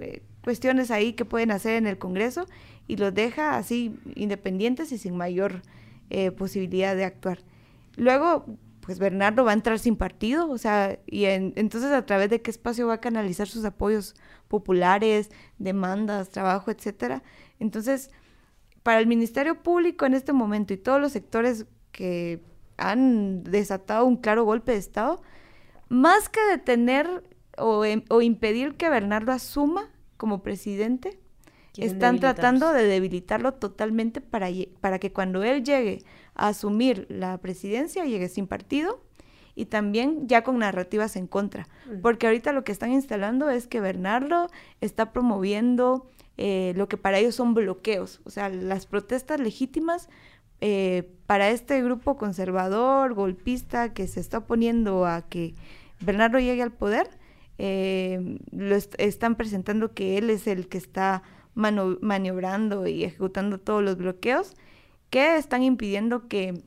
eh, 0.00 0.22
cuestiones 0.42 0.90
ahí 0.90 1.12
que 1.12 1.26
pueden 1.26 1.50
hacer 1.50 1.74
en 1.74 1.86
el 1.86 1.98
Congreso 1.98 2.46
y 2.88 2.96
los 2.96 3.12
deja 3.14 3.56
así 3.56 3.96
independientes 4.14 4.92
y 4.92 4.98
sin 4.98 5.16
mayor 5.16 5.62
eh, 6.16 6.30
posibilidad 6.30 6.94
de 6.94 7.04
actuar. 7.04 7.40
Luego, 7.96 8.46
pues 8.78 9.00
Bernardo 9.00 9.44
va 9.44 9.50
a 9.50 9.54
entrar 9.54 9.80
sin 9.80 9.96
partido, 9.96 10.48
o 10.48 10.58
sea, 10.58 11.00
y 11.06 11.24
entonces 11.24 11.90
a 11.90 12.06
través 12.06 12.30
de 12.30 12.40
qué 12.40 12.52
espacio 12.52 12.86
va 12.86 12.94
a 12.94 13.00
canalizar 13.00 13.48
sus 13.48 13.64
apoyos 13.64 14.14
populares, 14.46 15.30
demandas, 15.58 16.30
trabajo, 16.30 16.70
etcétera. 16.70 17.24
Entonces, 17.58 18.12
para 18.84 19.00
el 19.00 19.08
Ministerio 19.08 19.60
Público 19.60 20.06
en 20.06 20.14
este 20.14 20.32
momento 20.32 20.72
y 20.72 20.76
todos 20.76 21.00
los 21.00 21.10
sectores 21.10 21.66
que 21.90 22.44
han 22.76 23.42
desatado 23.42 24.04
un 24.04 24.16
claro 24.16 24.44
golpe 24.44 24.70
de 24.70 24.78
Estado, 24.78 25.20
más 25.88 26.28
que 26.28 26.40
detener 26.48 27.24
o, 27.58 27.84
o 28.08 28.22
impedir 28.22 28.76
que 28.76 28.88
Bernardo 28.88 29.32
asuma 29.32 29.90
como 30.16 30.44
presidente, 30.44 31.18
están 31.76 32.20
tratando 32.20 32.72
de 32.72 32.84
debilitarlo 32.84 33.54
totalmente 33.54 34.20
para, 34.20 34.48
para 34.80 34.98
que 34.98 35.12
cuando 35.12 35.42
él 35.42 35.64
llegue 35.64 36.02
a 36.34 36.48
asumir 36.48 37.06
la 37.08 37.38
presidencia, 37.38 38.04
llegue 38.04 38.28
sin 38.28 38.46
partido 38.46 39.02
y 39.56 39.66
también 39.66 40.26
ya 40.28 40.42
con 40.42 40.58
narrativas 40.58 41.16
en 41.16 41.26
contra. 41.26 41.68
Mm. 41.88 42.00
Porque 42.00 42.26
ahorita 42.26 42.52
lo 42.52 42.64
que 42.64 42.72
están 42.72 42.92
instalando 42.92 43.50
es 43.50 43.66
que 43.66 43.80
Bernardo 43.80 44.48
está 44.80 45.12
promoviendo 45.12 46.06
eh, 46.36 46.72
lo 46.76 46.88
que 46.88 46.96
para 46.96 47.18
ellos 47.18 47.36
son 47.36 47.54
bloqueos, 47.54 48.20
o 48.24 48.30
sea, 48.30 48.48
las 48.48 48.86
protestas 48.86 49.38
legítimas 49.38 50.08
eh, 50.60 51.08
para 51.26 51.50
este 51.50 51.80
grupo 51.82 52.16
conservador, 52.16 53.14
golpista, 53.14 53.92
que 53.92 54.06
se 54.08 54.18
está 54.20 54.38
oponiendo 54.38 55.06
a 55.06 55.22
que 55.22 55.54
Bernardo 56.00 56.38
llegue 56.38 56.62
al 56.62 56.72
poder, 56.72 57.08
eh, 57.58 58.38
lo 58.50 58.74
est- 58.74 58.94
están 58.98 59.36
presentando 59.36 59.94
que 59.94 60.18
él 60.18 60.30
es 60.30 60.46
el 60.48 60.66
que 60.68 60.78
está 60.78 61.22
maniobrando 61.54 62.86
y 62.86 63.04
ejecutando 63.04 63.58
todos 63.58 63.82
los 63.82 63.96
bloqueos 63.96 64.54
que 65.10 65.36
están 65.36 65.62
impidiendo 65.62 66.26
que 66.26 66.62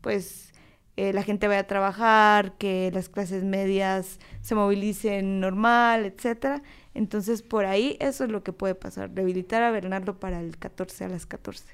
pues 0.00 0.52
eh, 0.96 1.12
la 1.12 1.22
gente 1.22 1.46
vaya 1.46 1.60
a 1.60 1.66
trabajar, 1.68 2.58
que 2.58 2.90
las 2.92 3.08
clases 3.08 3.44
medias 3.44 4.18
se 4.40 4.56
movilicen 4.56 5.38
normal, 5.38 6.04
etcétera. 6.04 6.62
Entonces, 6.94 7.42
por 7.42 7.66
ahí 7.66 7.96
eso 8.00 8.24
es 8.24 8.30
lo 8.30 8.42
que 8.42 8.52
puede 8.52 8.74
pasar, 8.74 9.10
debilitar 9.10 9.62
a 9.62 9.70
Bernardo 9.70 10.18
para 10.18 10.40
el 10.40 10.56
14 10.56 11.04
a 11.04 11.08
las 11.08 11.26
14. 11.26 11.64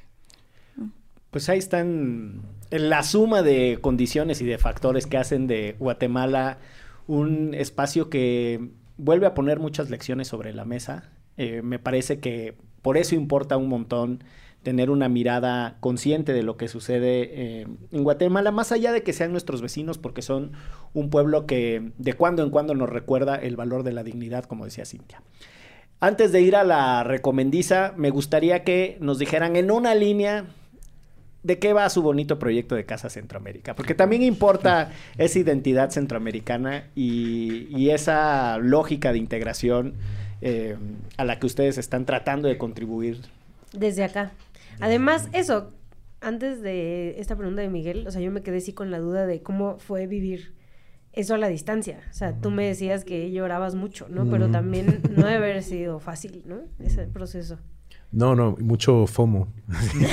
Pues 1.31 1.49
ahí 1.49 1.59
están 1.59 2.43
la 2.71 3.03
suma 3.03 3.43
de 3.43 3.79
condiciones 3.81 4.43
y 4.43 4.45
de 4.45 4.59
factores 4.59 5.07
que 5.07 5.17
hacen 5.17 5.47
de 5.47 5.75
Guatemala 5.79 6.59
un 7.07 7.55
espacio 7.55 8.11
que 8.11 8.73
vuelve 8.99 9.27
a 9.27 9.33
poner 9.33 9.59
muchas 9.59 9.89
lecciones 9.89 10.29
sobre 10.29 10.53
la 10.53 10.67
mesa. 10.67 11.14
Eh, 11.37 11.63
me 11.63 11.79
parece 11.79 12.21
que 12.21 12.55
por 12.83 12.97
eso 12.97 13.15
importa 13.15 13.57
un 13.57 13.69
montón 13.69 14.23
tener 14.65 14.91
una 14.91 15.09
mirada 15.09 15.77
consciente 15.79 16.33
de 16.33 16.43
lo 16.43 16.57
que 16.57 16.69
sucede 16.69 17.31
eh, 17.33 17.67
en 17.93 18.03
Guatemala, 18.03 18.51
más 18.51 18.73
allá 18.73 18.93
de 18.93 19.03
que 19.03 19.13
sean 19.13 19.31
nuestros 19.31 19.63
vecinos, 19.63 19.99
porque 19.99 20.23
son 20.23 20.53
un 20.95 21.11
pueblo 21.11 21.47
que 21.47 21.93
de 21.99 22.15
cuando 22.15 22.43
en 22.43 22.51
cuando 22.51 22.75
nos 22.75 22.89
recuerda 22.89 23.37
el 23.37 23.57
valor 23.57 23.85
de 23.85 23.93
la 23.93 24.03
dignidad, 24.03 24.45
como 24.45 24.65
decía 24.65 24.87
Cintia. 24.87 25.23
Antes 26.01 26.33
de 26.33 26.41
ir 26.41 26.57
a 26.57 26.65
la 26.65 27.05
recomendiza, 27.05 27.95
me 27.97 28.11
gustaría 28.11 28.65
que 28.65 28.97
nos 29.01 29.19
dijeran 29.19 29.55
en 29.57 29.71
una 29.71 29.95
línea 29.95 30.47
de 31.43 31.59
qué 31.59 31.75
va 31.75 31.89
su 31.91 32.03
bonito 32.03 32.39
proyecto 32.39 32.75
de 32.75 32.87
Casa 32.87 33.11
Centroamérica, 33.11 33.77
porque 33.77 33.95
también 33.95 34.23
importa 34.23 34.93
esa 35.19 35.39
identidad 35.39 35.91
centroamericana 35.91 36.89
y, 36.95 37.67
y 37.69 37.91
esa 37.91 38.57
lógica 38.59 39.13
de 39.13 39.19
integración 39.19 39.95
eh, 40.45 40.77
a 41.17 41.25
la 41.25 41.39
que 41.41 41.47
ustedes 41.47 41.79
están 41.79 42.05
tratando 42.07 42.47
de 42.49 42.57
contribuir. 42.59 43.21
Desde 43.73 44.05
acá. 44.05 44.31
Además, 44.81 45.29
eso, 45.33 45.73
antes 46.21 46.63
de 46.63 47.17
esta 47.19 47.35
pregunta 47.37 47.63
de 47.63 47.69
Miguel, 47.69 48.07
o 48.07 48.11
sea, 48.11 48.21
yo 48.21 48.31
me 48.31 48.43
quedé 48.43 48.59
así 48.59 48.73
con 48.73 48.91
la 48.91 48.99
duda 48.99 49.27
de 49.27 49.43
cómo 49.43 49.79
fue 49.79 50.07
vivir 50.07 50.55
eso 51.13 51.35
a 51.35 51.39
la 51.39 51.49
distancia. 51.49 52.01
O 52.11 52.13
sea, 52.15 52.35
tú 52.41 52.51
me 52.51 52.67
decías 52.67 53.05
que 53.05 53.31
llorabas 53.31 53.75
mucho, 53.75 54.07
¿no? 54.11 54.29
Pero 54.31 54.49
Mm. 54.49 54.53
también 54.53 55.01
no 55.17 55.27
debe 55.27 55.37
haber 55.37 55.63
sido 55.63 55.99
fácil, 56.01 56.43
¿no? 56.47 56.57
Ese 56.85 57.05
proceso. 57.07 57.59
No, 58.11 58.35
no, 58.37 58.57
mucho 58.61 59.07
FOMO. 59.09 59.49
sí, 59.93 60.05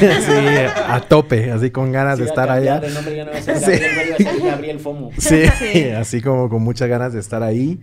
a 0.88 1.02
tope, 1.08 1.52
así 1.52 1.70
con 1.72 1.92
ganas 1.92 2.18
de 2.20 2.26
Sí, 2.26 2.30
estar 2.30 2.50
a 2.50 2.54
allá. 2.54 2.80
cambiar 2.82 2.90
de 2.90 2.96
nombre, 2.96 3.16
ya 3.16 3.26
no 3.26 3.32
va 3.32 3.38
a 3.38 3.42
ser 3.42 3.58
Sí. 3.58 3.72
Gabriel, 3.72 3.92
vuelve 3.96 4.14
a 4.28 4.32
ser 4.34 4.42
Gabriel 4.52 4.80
Fomo. 4.80 5.12
Sí, 5.18 5.44
Sí. 5.74 5.84
así 5.90 6.22
como 6.22 6.50
con 6.50 6.62
muchas 6.64 6.88
ganas 6.90 7.14
de 7.14 7.20
estar 7.20 7.42
ahí, 7.44 7.80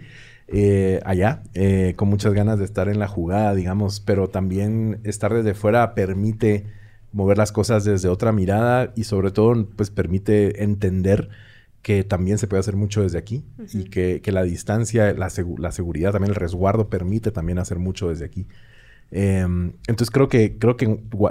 eh, 0.49 1.01
allá, 1.05 1.43
eh, 1.55 1.95
con 1.97 2.09
muchas 2.09 2.33
ganas 2.33 2.59
de 2.59 2.65
estar 2.65 2.89
en 2.89 2.99
la 2.99 3.09
jugada, 3.09 3.55
digamos, 3.55 4.01
pero 4.01 4.29
también 4.29 5.01
estar 5.05 5.33
desde 5.33 5.55
fuera 5.55 5.95
permite 5.95 6.65
mover 7.13 7.39
las 7.39 7.53
cosas 7.53 7.85
desde 7.85 8.09
otra 8.09 8.33
mirada 8.33 8.93
y 8.97 9.05
sobre 9.05 9.31
todo, 9.31 9.67
pues 9.77 9.91
permite 9.91 10.63
entender 10.63 11.29
que 11.83 12.03
también 12.05 12.39
se 12.39 12.47
puede 12.47 12.61
hacer 12.61 12.77
mucho 12.77 13.03
desde 13.03 13.19
aquí 13.19 13.45
y 13.73 13.85
que, 13.85 14.21
que 14.23 14.33
la 14.33 14.43
distancia, 14.43 15.13
la, 15.15 15.29
segu- 15.29 15.59
la 15.59 15.73
seguridad, 15.73 16.13
también 16.13 16.31
el 16.31 16.37
resguardo 16.37 16.89
permite 16.89 17.31
también 17.31 17.59
hacer 17.59 17.79
mucho 17.79 18.09
desde 18.09 18.25
aquí. 18.25 18.47
Eh, 19.11 19.41
entonces 19.87 20.11
creo 20.11 20.29
que, 20.29 20.59
creo 20.59 20.77
que 20.77 20.87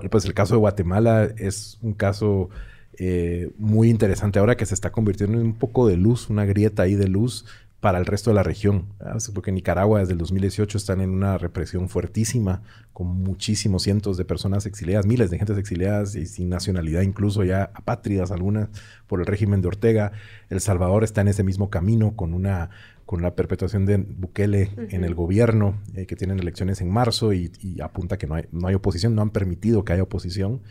pues 0.09 0.25
el 0.25 0.33
caso 0.33 0.55
de 0.55 0.59
Guatemala 0.59 1.29
es 1.37 1.77
un 1.81 1.93
caso 1.93 2.49
eh, 2.97 3.51
muy 3.59 3.89
interesante 3.89 4.39
ahora 4.39 4.57
que 4.57 4.65
se 4.65 4.73
está 4.73 4.91
convirtiendo 4.91 5.39
en 5.39 5.45
un 5.45 5.53
poco 5.53 5.87
de 5.87 5.97
luz, 5.97 6.29
una 6.29 6.45
grieta 6.45 6.83
ahí 6.83 6.95
de 6.95 7.07
luz 7.07 7.45
para 7.79 7.99
el 7.99 8.05
resto 8.05 8.31
de 8.31 8.35
la 8.35 8.43
región. 8.43 8.85
¿verdad? 8.99 9.21
Porque 9.33 9.51
Nicaragua 9.51 9.99
desde 9.99 10.13
el 10.13 10.17
2018 10.17 10.77
están 10.77 11.01
en 11.01 11.11
una 11.11 11.37
represión 11.37 11.89
fuertísima, 11.89 12.63
con 12.93 13.07
muchísimos 13.07 13.83
cientos 13.83 14.17
de 14.17 14.25
personas 14.25 14.65
exiliadas, 14.65 15.05
miles 15.05 15.29
de 15.29 15.37
gentes 15.37 15.57
exiliadas 15.57 16.15
y 16.15 16.25
sin 16.25 16.49
nacionalidad, 16.49 17.01
incluso 17.01 17.43
ya 17.43 17.71
apátridas 17.73 18.31
algunas 18.31 18.69
por 19.05 19.19
el 19.19 19.25
régimen 19.25 19.61
de 19.61 19.67
Ortega. 19.67 20.11
El 20.49 20.61
Salvador 20.61 21.03
está 21.03 21.21
en 21.21 21.27
ese 21.27 21.43
mismo 21.43 21.69
camino 21.69 22.15
con 22.15 22.33
una 22.33 22.69
con 23.05 23.21
la 23.21 23.35
perpetuación 23.35 23.85
de 23.85 23.95
Bukele 23.95 24.69
en 24.89 25.05
el 25.05 25.15
gobierno, 25.15 25.79
eh, 25.95 26.05
que 26.05 26.17
tienen 26.17 26.39
elecciones 26.39 26.81
en 26.81 26.91
marzo 26.91 27.31
y, 27.31 27.53
y 27.61 27.79
apunta 27.79 28.17
que 28.17 28.27
no 28.27 28.35
hay, 28.35 28.47
no 28.51 28.67
hay 28.67 28.75
oposición, 28.75 29.15
no 29.15 29.21
han 29.21 29.29
permitido 29.29 29.85
que 29.85 29.93
haya 29.93 30.03
oposición. 30.03 30.61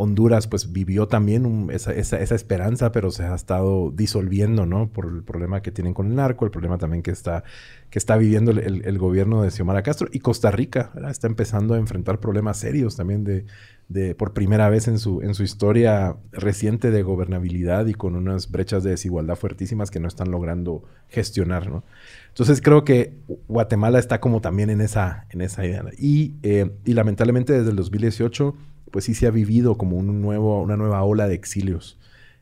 Honduras 0.00 0.46
pues 0.46 0.72
vivió 0.72 1.08
también 1.08 1.68
esa, 1.70 1.92
esperanza, 1.92 2.90
pero 2.90 3.10
se 3.10 3.24
ha 3.24 3.34
estado 3.34 3.90
disolviendo, 3.90 4.64
¿no? 4.64 4.90
Por 4.90 5.06
el 5.06 5.22
problema 5.22 5.60
que 5.60 5.72
tienen 5.72 5.92
con 5.92 6.06
el 6.06 6.14
narco, 6.14 6.46
el 6.46 6.50
problema 6.50 6.78
también 6.78 7.02
que 7.02 7.10
está, 7.10 7.44
que 7.90 7.98
está 7.98 8.16
viviendo 8.16 8.50
el 8.50 8.98
gobierno 8.98 9.42
de 9.42 9.50
Xiomara 9.50 9.82
Castro. 9.82 10.08
Y 10.10 10.20
Costa 10.20 10.50
Rica 10.50 10.90
¿verdad? 10.94 11.10
está 11.10 11.26
empezando 11.26 11.74
a 11.74 11.78
enfrentar 11.78 12.18
problemas 12.18 12.56
serios 12.56 12.96
también 12.96 13.24
de, 13.24 13.44
de 13.90 14.14
por 14.14 14.32
primera 14.32 14.70
vez 14.70 14.88
en 14.88 14.98
su, 14.98 15.20
en 15.20 15.34
su 15.34 15.42
historia 15.42 16.16
reciente 16.32 16.90
de 16.90 17.02
gobernabilidad 17.02 17.86
y 17.86 17.94
con 17.94 18.14
unas 18.14 18.50
brechas 18.50 18.84
de 18.84 18.90
desigualdad 18.90 19.36
fuertísimas 19.36 19.90
que 19.90 20.00
no 20.00 20.08
están 20.08 20.30
logrando 20.30 20.84
gestionar, 21.08 21.68
¿no? 21.68 21.84
Entonces 22.30 22.60
creo 22.62 22.84
que 22.84 23.12
Guatemala 23.48 23.98
está 23.98 24.20
como 24.20 24.40
también 24.40 24.70
en 24.70 24.80
esa, 24.80 25.26
en 25.30 25.40
esa 25.42 25.64
idea. 25.66 25.84
Y, 25.98 26.34
eh, 26.42 26.70
y 26.84 26.94
lamentablemente 26.94 27.52
desde 27.52 27.70
el 27.70 27.76
2018, 27.76 28.56
pues 28.90 29.04
sí 29.04 29.14
se 29.14 29.26
ha 29.26 29.30
vivido 29.30 29.76
como 29.76 29.96
un 29.96 30.20
nuevo, 30.22 30.62
una 30.62 30.76
nueva 30.76 31.02
ola 31.04 31.28
de 31.28 31.34
exilios 31.34 31.98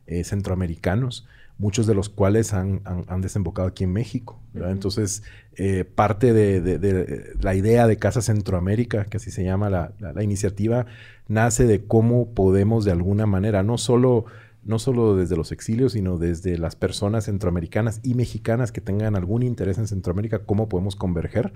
eh, 0.06 0.24
centroamericanos, 0.24 1.26
muchos 1.58 1.86
de 1.86 1.94
los 1.94 2.08
cuales 2.08 2.54
han, 2.54 2.80
han- 2.84 3.04
han 3.08 3.20
desembocado 3.20 3.68
aquí 3.68 3.84
en 3.84 3.92
México. 3.92 4.38
Entonces, 4.54 5.22
eh, 5.56 5.84
parte 5.84 6.32
de, 6.32 6.60
de- 6.60 6.78
de 6.78 7.32
la 7.40 7.54
idea 7.54 7.86
de 7.86 7.96
Casa 7.98 8.22
Centroamérica, 8.22 9.04
que 9.06 9.16
así 9.18 9.30
se 9.30 9.44
llama 9.44 9.68
la, 9.68 9.92
la- 9.98 10.12
la 10.12 10.22
iniciativa, 10.22 10.86
nace 11.26 11.66
de 11.66 11.84
cómo 11.84 12.30
podemos 12.30 12.84
de 12.84 12.92
alguna 12.92 13.26
manera, 13.26 13.62
no 13.62 13.76
solo 13.76 14.24
no 14.68 14.78
solo 14.78 15.16
desde 15.16 15.36
los 15.36 15.50
exilios, 15.50 15.92
sino 15.94 16.18
desde 16.18 16.56
las 16.58 16.76
personas 16.76 17.24
centroamericanas 17.24 18.00
y 18.04 18.14
mexicanas 18.14 18.70
que 18.70 18.80
tengan 18.80 19.16
algún 19.16 19.42
interés 19.42 19.78
en 19.78 19.88
Centroamérica, 19.88 20.40
cómo 20.40 20.68
podemos 20.68 20.94
converger, 20.94 21.52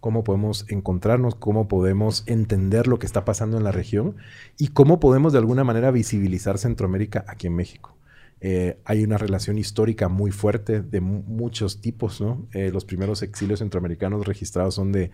cómo 0.00 0.24
podemos 0.24 0.66
encontrarnos, 0.68 1.34
cómo 1.36 1.68
podemos 1.68 2.24
entender 2.26 2.86
lo 2.88 2.98
que 2.98 3.06
está 3.06 3.24
pasando 3.24 3.56
en 3.56 3.64
la 3.64 3.72
región 3.72 4.16
y 4.58 4.68
cómo 4.68 5.00
podemos 5.00 5.32
de 5.32 5.38
alguna 5.38 5.64
manera 5.64 5.90
visibilizar 5.90 6.58
Centroamérica 6.58 7.24
aquí 7.28 7.46
en 7.46 7.54
México. 7.56 7.94
Eh, 8.42 8.78
hay 8.84 9.02
una 9.02 9.16
relación 9.16 9.56
histórica 9.56 10.08
muy 10.08 10.30
fuerte 10.30 10.82
de 10.82 11.00
mu- 11.00 11.22
muchos 11.22 11.80
tipos, 11.80 12.20
¿no? 12.20 12.46
Eh, 12.52 12.70
los 12.70 12.84
primeros 12.84 13.22
exilios 13.22 13.60
centroamericanos 13.60 14.26
registrados 14.26 14.74
son 14.74 14.92
de, 14.92 15.10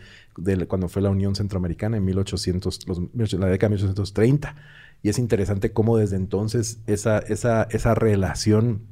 cuando 0.66 0.88
fue 0.88 1.02
la 1.02 1.10
Unión 1.10 1.36
Centroamericana 1.36 1.96
en 1.98 2.04
1800, 2.04 2.80
los- 2.88 3.32
la 3.34 3.46
década 3.46 3.68
de 3.68 3.76
1830. 3.76 4.56
Y 5.02 5.08
es 5.08 5.18
interesante 5.18 5.72
cómo 5.72 5.96
desde 5.98 6.16
entonces 6.16 6.80
esa, 6.86 7.18
esa, 7.18 7.64
esa 7.70 7.94
relación 7.94 8.82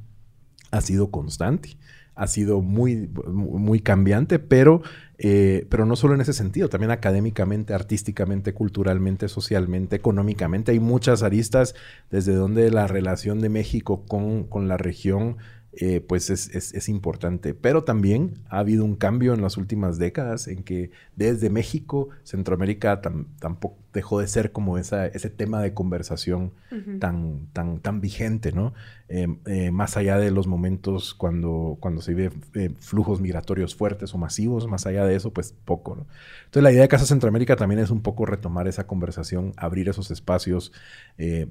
ha 0.71 0.81
sido 0.81 1.11
constante, 1.11 1.77
ha 2.15 2.27
sido 2.27 2.61
muy, 2.61 3.09
muy 3.27 3.79
cambiante, 3.79 4.39
pero, 4.39 4.81
eh, 5.17 5.65
pero 5.69 5.85
no 5.85 5.95
solo 5.95 6.13
en 6.15 6.21
ese 6.21 6.33
sentido, 6.33 6.69
también 6.69 6.91
académicamente, 6.91 7.73
artísticamente, 7.73 8.53
culturalmente, 8.53 9.27
socialmente, 9.29 9.95
económicamente. 9.95 10.71
Hay 10.71 10.79
muchas 10.79 11.23
aristas 11.23 11.75
desde 12.09 12.33
donde 12.35 12.69
la 12.71 12.87
relación 12.87 13.39
de 13.41 13.49
México 13.49 14.05
con, 14.05 14.43
con 14.45 14.67
la 14.67 14.77
región 14.77 15.37
eh, 15.73 16.01
pues 16.01 16.29
es, 16.29 16.49
es- 16.53 16.89
importante. 16.89 17.53
Pero 17.53 17.83
también 17.85 18.33
ha 18.49 18.59
habido 18.59 18.83
un 18.83 18.95
cambio 18.95 19.33
en 19.33 19.41
las 19.41 19.55
últimas 19.57 19.97
décadas 19.97 20.47
en 20.47 20.63
que 20.63 20.91
desde 21.15 21.49
México, 21.49 22.09
Centroamérica 22.23 23.01
tam- 23.01 23.27
tampoco 23.39 23.77
dejó 23.93 24.19
de 24.19 24.27
ser 24.27 24.51
como 24.51 24.77
esa, 24.77 25.05
ese 25.07 25.29
tema 25.29 25.61
de 25.61 25.73
conversación 25.73 26.51
tan, 26.99 27.47
tan, 27.51 27.79
tan 27.79 27.99
vigente, 27.99 28.53
¿no? 28.53 28.73
Eh, 29.09 29.27
eh, 29.45 29.71
más 29.71 29.97
allá 29.97 30.17
de 30.17 30.31
los 30.31 30.47
momentos 30.47 31.13
cuando, 31.13 31.77
cuando 31.81 32.01
se 32.01 32.13
ve 32.13 32.31
eh, 32.53 32.73
flujos 32.79 33.19
migratorios 33.19 33.75
fuertes 33.75 34.13
o 34.13 34.17
masivos, 34.17 34.67
más 34.67 34.85
allá 34.85 35.05
de 35.05 35.15
eso, 35.15 35.33
pues 35.33 35.53
poco, 35.65 35.95
¿no? 35.95 36.07
Entonces 36.45 36.63
la 36.63 36.71
idea 36.71 36.83
de 36.83 36.87
Casa 36.87 37.05
Centroamérica 37.05 37.57
también 37.57 37.79
es 37.81 37.89
un 37.89 38.01
poco 38.01 38.25
retomar 38.25 38.67
esa 38.69 38.87
conversación, 38.87 39.53
abrir 39.57 39.89
esos 39.89 40.11
espacios 40.11 40.71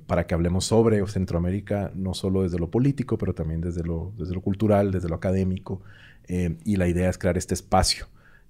para 0.07 0.26
que 0.26 0.34
hablemos 0.34 0.64
sobre 0.64 1.07
Centroamérica, 1.07 1.93
no 1.95 2.14
solo 2.14 2.43
desde 2.43 2.59
lo 2.59 2.70
político, 2.70 3.18
pero 3.18 3.34
también 3.34 3.61
desde 3.61 3.84
lo, 3.84 4.12
desde 4.18 4.34
lo 4.34 4.41
cultural, 4.41 4.91
desde 4.91 5.09
lo 5.09 5.14
académico. 5.14 5.80
y 6.28 6.76
la 6.76 6.88
idea 6.88 7.09
es 7.09 7.18
crear 7.18 7.38
este 7.38 7.55
espacio 7.55 8.07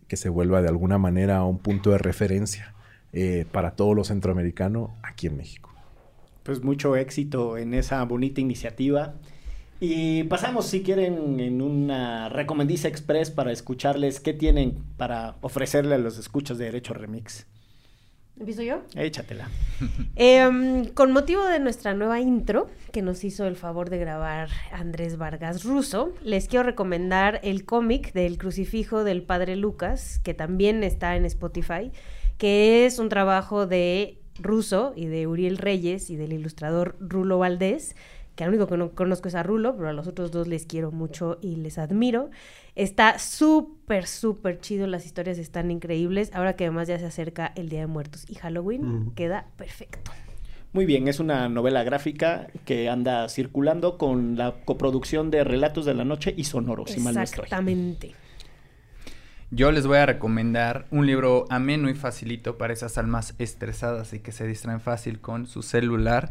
que 0.09 0.17
se 0.17 0.29
vuelva 0.29 0.63
de 0.63 0.69
alguna 0.69 0.99
manera 0.99 1.45
un 1.45 1.59
punto 1.59 1.91
de 1.91 1.99
referencia 1.99 2.75
eh, 3.13 3.47
para 3.51 3.73
todo 3.73 3.95
lo 3.95 4.05
centroamericano 4.05 4.97
aquí 5.03 5.27
en 5.27 5.37
México. 5.37 5.71
Pues 6.43 6.63
mucho 6.63 6.97
éxito 6.97 7.59
en 7.59 7.75
esa 7.75 8.03
bonita 8.05 8.41
iniciativa. 8.41 9.15
Y 9.81 10.25
pasamos, 10.25 10.67
si 10.67 10.83
quieren, 10.83 11.41
en 11.41 11.63
una 11.63 12.29
recomendiza 12.29 12.89
express 12.89 13.31
para 13.31 13.51
escucharles 13.51 14.21
qué 14.21 14.35
tienen 14.35 14.79
para 14.97 15.37
ofrecerle 15.41 15.95
a 15.95 15.99
los 15.99 16.19
escuchas 16.19 16.59
de 16.59 16.67
Derecho 16.67 16.93
Remix. 16.93 17.47
¿Empiezo 18.41 18.63
yo? 18.63 18.83
Échatela. 18.95 19.49
Em, 20.17 20.87
con 20.87 21.13
motivo 21.13 21.45
de 21.45 21.61
nuestra 21.61 21.93
nueva 21.93 22.21
intro, 22.21 22.71
que 22.91 23.03
nos 23.03 23.23
hizo 23.23 23.47
el 23.47 23.55
favor 23.55 23.91
de 23.91 23.99
grabar 23.99 24.49
Andrés 24.73 25.19
Vargas 25.19 25.63
Russo, 25.65 26.15
les 26.25 26.49
quiero 26.49 26.63
recomendar 26.63 27.41
el 27.43 27.67
cómic 27.67 28.15
del 28.15 28.39
crucifijo 28.39 29.05
del 29.05 29.23
padre 29.23 29.57
Lucas, 29.57 30.21
que 30.25 30.33
también 30.33 30.83
está 30.85 31.17
en 31.17 31.27
Spotify, 31.27 31.93
que 32.41 32.87
es 32.87 32.99
un 32.99 33.11
trabajo 33.11 33.67
de 33.67 34.19
Russo 34.39 34.95
y 34.97 35.05
de 35.07 35.27
Uriel 35.27 35.59
Reyes 35.59 36.09
y 36.09 36.17
del 36.17 36.33
ilustrador 36.33 36.97
Rulo 36.99 37.39
Valdés 37.39 37.95
que 38.35 38.45
al 38.45 38.51
único 38.51 38.67
que 38.67 38.79
no 38.79 38.93
conozco 38.93 39.29
es 39.29 39.35
a 39.35 39.43
Rulo, 39.43 39.77
pero 39.77 39.91
a 39.91 39.93
los 39.93 40.07
otros 40.07 40.31
dos 40.31 40.49
les 40.49 40.65
quiero 40.65 40.93
mucho 40.93 41.39
y 41.43 41.57
les 41.57 41.77
admiro. 41.77 42.31
Está 42.75 43.19
súper, 43.19 44.07
súper 44.07 44.61
chido, 44.61 44.87
las 44.87 45.05
historias 45.05 45.37
están 45.37 45.71
increíbles. 45.71 46.31
Ahora 46.33 46.57
que 46.57 46.65
además 46.65 46.89
ya 46.89 46.99
se 46.99 47.05
acerca 47.05 47.53
el 47.55 47.69
Día 47.69 47.81
de 47.81 47.87
Muertos 47.89 48.25
y 48.31 48.37
Halloween, 48.37 49.13
queda 49.15 49.49
perfecto. 49.59 50.11
Muy 50.73 50.87
bien, 50.87 51.07
es 51.09 51.21
una 51.21 51.51
novela 51.51 51.83
gráfica 51.83 52.47
que 52.65 52.89
anda 52.89 53.29
circulando 53.29 53.99
con 53.99 54.39
la 54.39 54.55
coproducción 54.65 55.31
de 55.31 55.45
Relatos 55.45 55.85
de 55.85 55.93
la 55.93 56.05
Noche 56.05 56.33
y 56.35 56.45
Sonoro, 56.45 56.87
si 56.87 57.01
mal 57.01 57.15
no 57.15 57.23
estoy. 57.23 57.45
Exactamente. 57.45 58.15
Yo 59.53 59.73
les 59.73 59.85
voy 59.85 59.99
a 59.99 60.07
recomendar 60.07 60.87
un 60.93 61.09
libro 61.09 61.45
ameno 61.51 61.91
y 61.91 61.95
facilito 61.95 62.57
para 62.57 62.73
esas 62.73 62.99
almas 62.99 63.35
estresadas 63.41 64.13
y 64.13 64.21
que 64.21 64.31
se 64.31 64.47
distraen 64.47 64.81
fácil 64.81 65.19
con 65.19 65.49
su 65.49 65.63
celular 65.63 66.31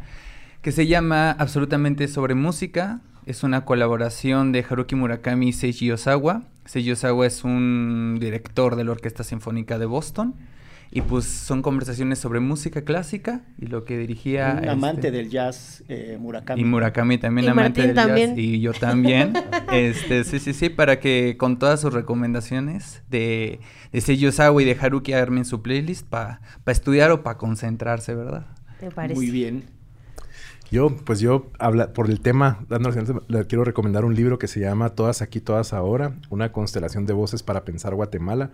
que 0.61 0.71
se 0.71 0.87
llama 0.87 1.31
Absolutamente 1.31 2.07
sobre 2.07 2.33
Música. 2.33 3.01
Es 3.25 3.43
una 3.43 3.65
colaboración 3.65 4.53
de 4.53 4.65
Haruki 4.67 4.95
Murakami 4.95 5.49
y 5.49 5.53
Seiji 5.53 5.91
Osawa. 5.91 6.43
Seiji 6.63 6.93
Osawa 6.93 7.27
es 7.27 7.43
un 7.43 8.19
director 8.21 8.77
de 8.77 8.85
la 8.85 8.91
Orquesta 8.91 9.25
Sinfónica 9.25 9.77
de 9.77 9.85
Boston. 9.85 10.35
Y 10.91 11.01
pues 11.01 11.25
son 11.25 11.61
conversaciones 11.61 12.17
sobre 12.17 12.39
música 12.39 12.83
clásica 12.83 13.41
y 13.59 13.67
lo 13.67 13.85
que 13.85 13.97
dirigía... 13.97 14.57
Un 14.63 14.69
amante 14.69 15.07
este 15.07 15.17
del 15.17 15.29
jazz, 15.29 15.83
eh, 15.87 16.17
Murakami. 16.19 16.61
Y 16.61 16.65
Murakami 16.65 17.19
también 17.19 17.47
amante 17.49 17.85
del 17.85 17.95
jazz. 17.95 18.37
Y 18.37 18.59
yo 18.59 18.73
también. 18.73 19.33
este, 19.71 20.23
sí, 20.23 20.39
sí, 20.39 20.53
sí, 20.53 20.69
para 20.69 20.99
que 20.99 21.35
con 21.37 21.59
todas 21.59 21.81
sus 21.81 21.93
recomendaciones 21.93 23.03
de, 23.07 23.59
de 23.91 24.01
Seiji 24.01 24.25
Osawa 24.25 24.59
y 24.63 24.65
de 24.65 24.75
Haruki 24.79 25.13
armen 25.13 25.45
su 25.45 25.61
playlist 25.61 26.07
para 26.07 26.41
estudiar 26.65 27.11
o 27.11 27.21
para 27.21 27.37
concentrarse, 27.37 28.15
¿verdad? 28.15 28.47
Me 28.81 28.89
parece. 28.89 29.13
Muy 29.13 29.29
bien. 29.29 29.65
Yo, 30.71 30.95
pues 30.95 31.19
yo, 31.19 31.51
habla, 31.59 31.93
por 31.93 32.09
el 32.09 32.19
tema, 32.19 32.65
le 33.27 33.45
quiero 33.45 33.63
recomendar 33.63 34.05
un 34.05 34.15
libro 34.15 34.37
que 34.37 34.47
se 34.47 34.59
llama 34.59 34.89
Todas 34.89 35.21
aquí, 35.21 35.39
todas 35.39 35.73
ahora, 35.73 36.15
una 36.29 36.51
constelación 36.51 37.05
de 37.05 37.13
voces 37.13 37.41
para 37.41 37.63
pensar 37.63 37.95
Guatemala. 37.95 38.51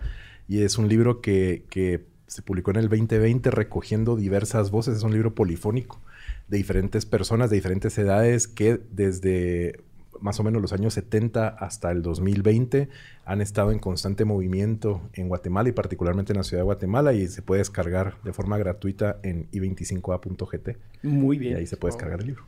Y 0.48 0.62
es 0.62 0.78
un 0.78 0.88
libro 0.88 1.20
que, 1.20 1.64
que 1.68 2.06
se 2.26 2.42
publicó 2.42 2.70
en 2.70 2.76
el 2.76 2.88
2020 2.88 3.50
recogiendo 3.50 4.16
diversas 4.16 4.70
voces. 4.70 4.96
Es 4.96 5.02
un 5.02 5.12
libro 5.12 5.34
polifónico 5.34 6.00
de 6.48 6.56
diferentes 6.56 7.06
personas, 7.06 7.50
de 7.50 7.56
diferentes 7.56 7.96
edades, 7.98 8.48
que 8.48 8.80
desde 8.92 9.80
más 10.20 10.40
o 10.40 10.42
menos 10.42 10.62
los 10.62 10.72
años 10.72 10.94
70 10.94 11.48
hasta 11.48 11.90
el 11.90 12.02
2020 12.02 12.88
han 13.24 13.40
estado 13.40 13.70
en 13.70 13.78
constante 13.78 14.24
movimiento 14.24 15.02
en 15.12 15.28
Guatemala 15.28 15.68
y 15.68 15.72
particularmente 15.72 16.32
en 16.32 16.38
la 16.38 16.44
ciudad 16.44 16.62
de 16.62 16.64
Guatemala 16.64 17.12
y 17.12 17.26
se 17.28 17.42
puede 17.42 17.60
descargar 17.60 18.16
de 18.22 18.32
forma 18.32 18.56
gratuita 18.58 19.18
en 19.22 19.50
i25a.gt. 19.50 20.76
Muy 21.02 21.38
bien. 21.38 21.52
Y 21.52 21.56
ahí 21.56 21.66
se 21.66 21.76
puede 21.76 21.92
descargar 21.92 22.20
el 22.20 22.26
libro. 22.28 22.44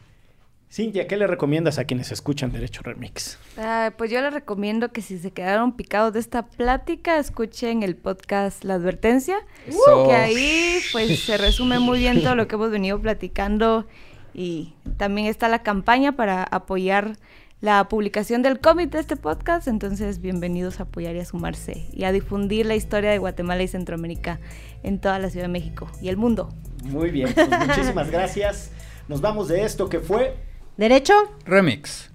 Cintia, 0.70 1.06
¿qué 1.06 1.16
le 1.16 1.26
recomiendas 1.26 1.78
a 1.78 1.84
quienes 1.84 2.12
escuchan 2.12 2.52
Derecho 2.52 2.82
Remix? 2.82 3.38
Ah, 3.56 3.92
pues 3.96 4.10
yo 4.10 4.20
les 4.20 4.34
recomiendo 4.34 4.92
que 4.92 5.00
si 5.00 5.18
se 5.18 5.30
quedaron 5.30 5.72
picados 5.72 6.12
de 6.12 6.20
esta 6.20 6.46
plática, 6.46 7.18
escuchen 7.18 7.82
el 7.82 7.96
podcast 7.96 8.64
La 8.64 8.74
Advertencia, 8.74 9.38
que 9.64 10.12
ahí 10.12 10.78
pues 10.92 11.20
se 11.20 11.38
resume 11.38 11.78
muy 11.78 12.00
bien 12.00 12.22
todo 12.22 12.34
lo 12.34 12.46
que 12.48 12.56
hemos 12.56 12.70
venido 12.70 13.00
platicando 13.00 13.86
y 14.34 14.74
también 14.98 15.26
está 15.26 15.48
la 15.48 15.62
campaña 15.62 16.16
para 16.16 16.44
apoyar 16.44 17.16
la 17.62 17.88
publicación 17.88 18.42
del 18.42 18.60
cómic 18.60 18.90
de 18.90 19.00
este 19.00 19.16
podcast, 19.16 19.68
entonces 19.68 20.20
bienvenidos 20.20 20.80
a 20.80 20.82
apoyar 20.82 21.16
y 21.16 21.20
a 21.20 21.24
sumarse 21.24 21.88
y 21.94 22.04
a 22.04 22.12
difundir 22.12 22.66
la 22.66 22.76
historia 22.76 23.10
de 23.10 23.16
Guatemala 23.16 23.62
y 23.62 23.68
Centroamérica 23.68 24.38
en 24.82 25.00
toda 25.00 25.18
la 25.18 25.30
Ciudad 25.30 25.46
de 25.46 25.52
México 25.52 25.90
y 26.02 26.10
el 26.10 26.18
mundo. 26.18 26.54
Muy 26.84 27.10
bien, 27.10 27.32
pues 27.32 27.48
muchísimas 27.48 28.10
gracias. 28.10 28.70
Nos 29.08 29.22
vamos 29.22 29.48
de 29.48 29.64
esto 29.64 29.88
que 29.88 30.00
fue 30.00 30.36
Derecho 30.78 31.36
Remix. 31.44 32.08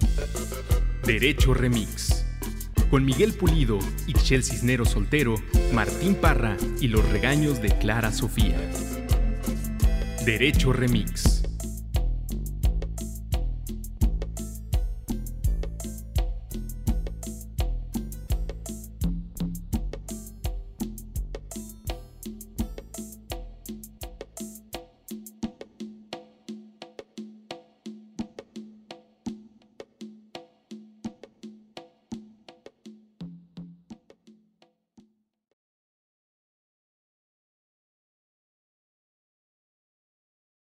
Derecho 1.06 1.54
Remix. 1.54 2.26
Con 2.90 3.04
Miguel 3.04 3.34
Pulido, 3.34 3.78
Ixchel 4.08 4.42
Cisnero 4.42 4.86
Soltero, 4.86 5.36
Martín 5.74 6.16
Parra 6.16 6.56
y 6.80 6.88
los 6.88 7.06
regaños 7.10 7.62
de 7.62 7.78
Clara 7.78 8.14
Sofía. 8.14 8.56
Derecho 10.24 10.72
Remix. 10.72 11.43